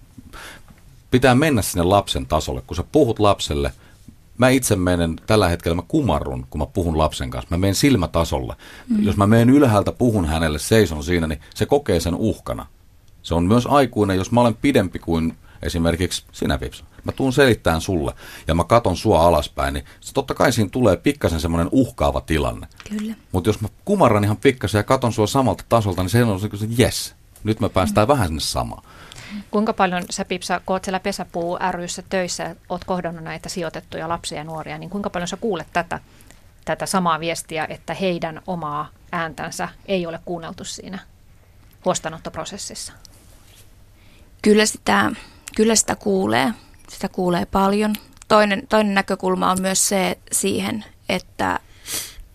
pitää 1.11 1.35
mennä 1.35 1.63
sinne 1.63 1.83
lapsen 1.83 2.27
tasolle. 2.27 2.63
Kun 2.67 2.77
sä 2.77 2.85
puhut 2.93 3.19
lapselle– 3.19 3.73
mä 4.39 4.49
itse 4.49 4.77
menen, 4.77 5.17
tällä 5.27 5.49
hetkellä 5.49 5.75
mä 5.75 5.83
kumarrun, 5.89 6.47
kun 6.51 6.61
mä 6.61 6.67
puhun 6.67 6.99
lapsen 6.99 7.31
kanssa. 7.31 7.49
Mä 7.51 7.59
menen 7.59 7.75
silmätasolle. 7.75 8.57
Mm. 8.89 9.05
Jos 9.05 9.17
mä 9.17 9.27
menen 9.27 9.51
ylhäältä, 9.51 9.93
puhun 9.93 10.25
hänelle, 10.25 10.59
seison 10.59 11.05
siinä, 11.05 11.27
niin 11.27 11.41
se 11.55 11.67
kokee 11.67 12.01
sen 12.01 12.15
uhkana. 12.15 12.67
Se 13.23 13.35
on 13.35 13.45
myös 13.45 13.67
aikuinen, 13.67 14.17
jos 14.17 14.33
mä 14.33 14.41
olen 14.41 14.55
pidempi 14.55 14.99
kuin 14.99 15.37
esimerkiksi 15.63 16.25
sinä, 16.33 16.61
Vips. 16.61 16.85
Mä 17.05 17.13
tuun 17.13 17.33
selittämään 17.33 17.81
sulle 17.81 18.15
ja 18.47 18.55
mä 18.55 18.65
katon 18.65 18.97
sua 18.97 19.27
alaspäin, 19.27 19.75
niin 19.75 19.85
se 20.01 20.13
totta 20.13 20.35
kai 20.35 20.53
siinä 20.53 20.71
tulee 20.71 20.97
pikkasen 20.97 21.41
semmoinen 21.41 21.69
uhkaava 21.73 22.21
tilanne. 22.21 22.67
Kyllä. 22.89 23.15
Mutta 23.33 23.49
jos 23.49 23.61
mä 23.61 23.69
kumarran 23.85 24.25
ihan 24.25 24.37
pikkasen 24.37 24.79
ja 24.79 24.83
katon 24.83 25.13
sua 25.13 25.27
samalta 25.27 25.65
tasolta, 25.69 26.03
niin 26.03 26.11
se 26.11 26.25
on 26.25 26.41
se, 26.41 26.47
että 26.47 26.83
yes, 26.83 27.15
nyt 27.45 27.61
me 27.61 27.69
päästään 27.69 28.09
vähän 28.09 28.27
sinne 28.27 28.41
samaan. 28.41 28.83
Kuinka 29.51 29.73
paljon 29.73 30.03
sä 30.11 30.25
Pipsa, 30.25 30.61
kun 30.67 30.75
oot 30.75 30.85
siellä 30.85 31.01
Pesäpuu 31.01 31.59
ryssä 31.71 32.03
töissä, 32.09 32.57
oot 32.69 32.85
kohdannut 32.85 33.25
näitä 33.25 33.49
sijoitettuja 33.49 34.09
lapsia 34.09 34.39
ja 34.39 34.45
nuoria, 34.45 34.79
niin 34.79 34.91
kuinka 34.91 35.11
paljon 35.11 35.29
sä 35.29 35.37
kuulet 35.37 35.67
tätä, 35.73 36.01
tätä 36.65 36.87
samaa 36.87 37.21
viestiä, 37.21 37.67
että 37.69 37.95
heidän 37.95 38.43
omaa 38.47 38.89
ääntänsä 39.13 39.69
ei 39.87 40.07
ole 40.07 40.21
kuunneltu 40.25 40.65
siinä 40.65 40.99
huostanottoprosessissa? 41.85 42.93
Kyllä 44.43 44.67
sitä, 44.67 45.11
kyllä 45.57 45.75
sitä 45.75 45.97
kuulee. 45.97 46.53
Sitä 46.89 47.09
kuulee 47.09 47.47
paljon. 47.47 47.95
Toinen, 48.29 48.67
toinen 48.69 48.95
näkökulma 48.95 49.51
on 49.51 49.61
myös 49.61 49.89
se 49.89 50.19
siihen, 50.33 50.85
että, 51.09 51.61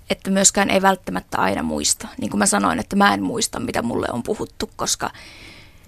että 0.09 0.31
myöskään 0.31 0.69
ei 0.69 0.81
välttämättä 0.81 1.37
aina 1.37 1.63
muista. 1.63 2.07
Niin 2.17 2.29
kuin 2.29 2.39
mä 2.39 2.45
sanoin, 2.45 2.79
että 2.79 2.95
mä 2.95 3.13
en 3.13 3.23
muista, 3.23 3.59
mitä 3.59 3.81
mulle 3.81 4.07
on 4.11 4.23
puhuttu, 4.23 4.69
koska 4.75 5.09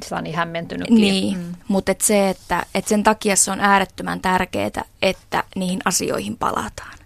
se 0.05 0.15
on 0.15 0.23
niin 0.23 0.35
hämmentynytkin. 0.35 0.95
Niin, 0.95 1.37
mm. 1.37 1.55
mutta 1.67 1.91
et 1.91 2.01
se, 2.01 2.29
että 2.29 2.65
et 2.75 2.87
sen 2.87 3.03
takia 3.03 3.35
se 3.35 3.51
on 3.51 3.59
äärettömän 3.59 4.19
tärkeää, 4.19 4.85
että 5.01 5.43
niihin 5.55 5.79
asioihin 5.85 6.37
palataan. 6.37 6.97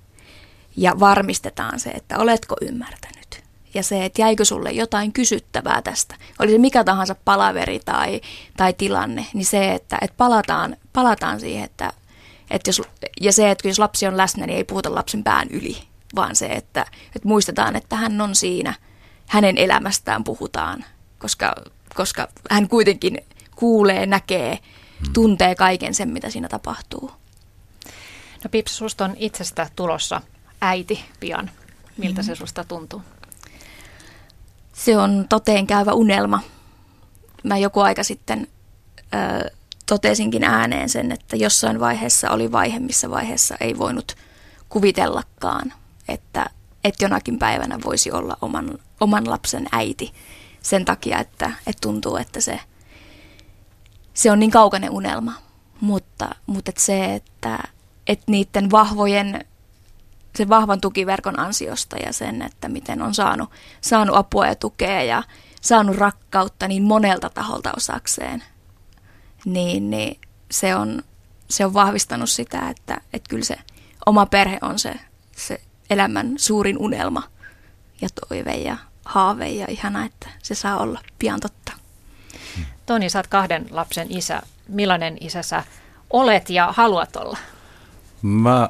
Ja 0.78 0.99
varmistetaan 0.99 1.80
se, 1.80 1.89
että 1.89 2.18
oletko 2.18 2.55
ymmärtänyt. 2.61 3.43
Ja 3.74 3.84
se, 3.84 4.05
että 4.05 4.22
jäikö 4.22 4.45
sulle 4.45 4.72
jotain 4.72 5.13
kysyttävää 5.13 5.82
tästä. 5.82 6.16
Oli 6.39 6.51
se 6.51 6.57
mikä 6.57 6.84
tahansa 6.84 7.16
palaveri 7.26 7.80
tai, 7.86 8.22
tai 8.57 8.74
tilanne, 8.74 9.26
niin 9.34 9.45
se, 9.45 9.74
että, 9.74 9.97
että 10.01 10.18
palataan, 10.18 10.78
palataan 10.93 11.39
siihen, 11.39 11.63
että, 11.63 11.93
että 12.51 12.70
jos, 12.70 12.82
ja 13.22 13.34
se, 13.34 13.51
että 13.51 13.68
jos 13.68 13.80
lapsi 13.80 14.07
on 14.07 14.18
läsnä, 14.18 14.45
niin 14.45 14.57
ei 14.57 14.63
puhuta 14.63 14.95
lapsen 14.95 15.24
pään 15.24 15.47
yli, 15.49 15.78
vaan 16.16 16.36
se, 16.36 16.45
että, 16.45 16.86
että 17.16 17.28
muistetaan, 17.28 17.76
että 17.76 17.95
hän 17.95 18.22
on 18.22 18.36
siinä, 18.36 18.74
hänen 19.28 19.57
elämästään 19.57 20.24
puhutaan, 20.24 20.86
koska 21.20 21.55
koska 21.95 22.28
hän 22.49 22.70
kuitenkin 22.70 23.18
kuulee, 23.55 24.05
näkee, 24.05 24.59
hmm. 25.05 25.13
tuntee 25.13 25.55
kaiken 25.55 25.93
sen, 25.93 26.09
mitä 26.09 26.30
siinä 26.30 26.47
tapahtuu. 26.47 27.11
No 28.43 28.49
Pips, 28.51 28.78
susta 28.78 29.05
on 29.05 29.16
itsestä 29.18 29.70
tulossa 29.76 30.22
äiti 30.61 31.05
pian. 31.20 31.51
Miltä 31.97 32.22
mm. 32.22 32.26
se 32.26 32.36
susta 32.36 32.63
tuntuu? 32.63 33.01
Se 34.74 34.97
on 34.97 35.26
toteen 35.30 35.68
käyvä 35.68 35.93
unelma. 35.93 36.41
Mä 37.43 37.57
joku 37.57 37.80
aika 37.80 38.03
sitten 38.03 38.47
ö, 38.97 39.51
totesinkin 39.86 40.43
ääneen 40.43 40.89
sen, 40.89 41.11
että 41.11 41.36
jossain 41.36 41.80
vaiheessa 41.80 42.32
oli 42.32 42.51
vaihe, 42.51 42.80
missä 42.80 43.09
vaiheessa 43.09 43.55
ei 43.59 43.78
voinut 43.78 44.16
kuvitellakaan, 44.70 45.74
että, 46.08 46.49
että 46.84 47.06
jonakin 47.06 47.39
päivänä 47.39 47.80
voisi 47.86 48.12
olla 48.12 48.38
oman, 48.41 48.80
oman 48.99 49.30
lapsen 49.30 49.68
äiti 49.72 50.14
sen 50.62 50.86
takia, 50.86 51.20
että, 51.20 51.51
että 51.68 51.82
tuntuu, 51.82 52.18
että 52.18 52.41
se, 52.41 52.60
se 54.14 54.32
on 54.32 54.39
niin 54.39 54.51
kaukainen 54.51 54.91
unelma. 54.91 55.34
Mutta, 55.82 56.36
mutta 56.45 56.70
että 56.70 56.82
se, 56.82 57.16
että, 57.16 57.60
että 58.08 58.32
niiden 58.32 58.72
vahvojen, 58.72 59.45
sen 60.36 60.49
vahvan 60.49 60.82
tukiverkon 60.82 61.39
ansiosta 61.39 61.97
ja 61.97 62.14
sen, 62.14 62.41
että 62.41 62.70
miten 62.70 63.01
on 63.01 63.14
saanut, 63.14 63.49
saanut 63.82 64.16
apua 64.16 64.47
ja 64.47 64.56
tukea 64.56 65.03
ja 65.03 65.24
saanut 65.62 65.95
rakkautta 65.95 66.68
niin 66.68 66.84
monelta 66.84 67.30
taholta 67.30 67.74
osakseen, 67.78 68.43
niin, 69.45 69.89
niin 69.89 70.20
se, 70.51 70.76
on, 70.76 71.03
se 71.49 71.66
on 71.66 71.74
vahvistanut 71.74 72.30
sitä, 72.30 72.70
että, 72.70 73.01
että 73.14 73.30
kyllä 73.30 73.45
se 73.45 73.58
oma 74.06 74.26
perhe 74.26 74.58
on 74.62 74.80
se, 74.80 74.99
se 75.38 75.62
elämän 75.90 76.34
suurin 76.38 76.78
unelma 76.78 77.24
ja 78.02 78.10
toive 78.30 78.54
ja 78.54 78.78
haave 79.06 79.50
ja 79.50 79.66
ihana, 79.70 80.06
että 80.06 80.30
se 80.44 80.56
saa 80.56 80.78
olla 80.78 81.00
pian 81.20 81.40
totta. 81.40 81.72
Toni, 82.86 83.10
sä 83.10 83.20
oot 83.20 83.28
kahden 83.28 83.68
lapsen 83.72 84.08
isä. 84.12 84.42
Millainen 84.68 85.18
isä 85.22 85.42
sä 85.42 85.64
olet 86.10 86.50
ja 86.50 86.74
haluat 86.78 87.16
olla? 87.16 87.38
Mä 88.22 88.70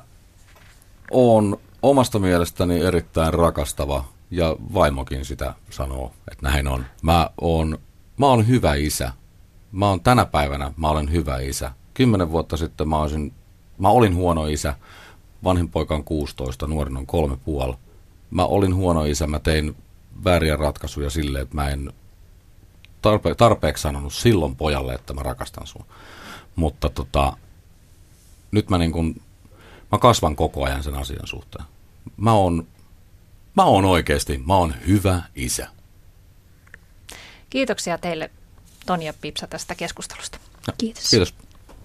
oon 1.11 1.59
omasta 1.81 2.19
mielestäni 2.19 2.79
erittäin 2.79 3.33
rakastava 3.33 4.05
ja 4.31 4.55
vaimokin 4.73 5.25
sitä 5.25 5.53
sanoo, 5.69 6.11
että 6.31 6.49
näin 6.49 6.67
on. 6.67 6.85
Mä 7.01 7.29
oon, 7.41 7.77
mä 8.17 8.25
oon 8.25 8.47
hyvä 8.47 8.75
isä. 8.75 9.11
Mä 9.71 9.89
oon 9.89 10.01
tänä 10.01 10.25
päivänä, 10.25 10.71
mä 10.77 10.89
olen 10.89 11.11
hyvä 11.11 11.39
isä. 11.39 11.71
Kymmenen 11.93 12.31
vuotta 12.31 12.57
sitten 12.57 12.89
mä, 12.89 12.97
olisin, 12.97 13.33
mä 13.77 13.89
olin 13.89 14.15
huono 14.15 14.45
isä. 14.45 14.75
Vanhin 15.45 15.69
poika 15.69 15.95
on 15.95 16.03
16, 16.03 16.67
nuorin 16.67 16.97
on 16.97 17.05
kolme 17.05 17.37
puoli. 17.37 17.75
Mä 18.31 18.45
olin 18.45 18.75
huono 18.75 19.05
isä, 19.05 19.27
mä 19.27 19.39
tein 19.39 19.75
vääriä 20.23 20.55
ratkaisuja 20.55 21.09
silleen, 21.09 21.43
että 21.43 21.55
mä 21.55 21.69
en 21.69 21.93
tarpe- 23.01 23.35
tarpeeksi 23.37 23.81
sanonut 23.81 24.13
silloin 24.13 24.55
pojalle, 24.55 24.93
että 24.93 25.13
mä 25.13 25.23
rakastan 25.23 25.67
sua. 25.67 25.85
Mutta 26.55 26.89
tota, 26.89 27.37
nyt 28.51 28.69
mä, 28.69 28.77
niin 28.77 28.91
kun, 28.91 29.21
mä 29.91 29.97
kasvan 29.97 30.35
koko 30.35 30.63
ajan 30.63 30.83
sen 30.83 30.95
asian 30.95 31.27
suhteen. 31.27 31.65
Mä 32.17 32.33
oon, 32.33 32.67
mä 33.55 33.63
oon 33.63 33.85
oikeasti, 33.85 34.37
mä 34.37 34.55
oon 34.55 34.73
hyvä 34.87 35.23
isä. 35.35 35.67
Kiitoksia 37.49 37.97
teille 37.97 38.31
Toni 38.85 39.05
ja 39.05 39.13
Pipsa 39.21 39.47
tästä 39.47 39.75
keskustelusta. 39.75 40.37
Kiitos. 40.77 41.09
Kiitos. 41.09 41.33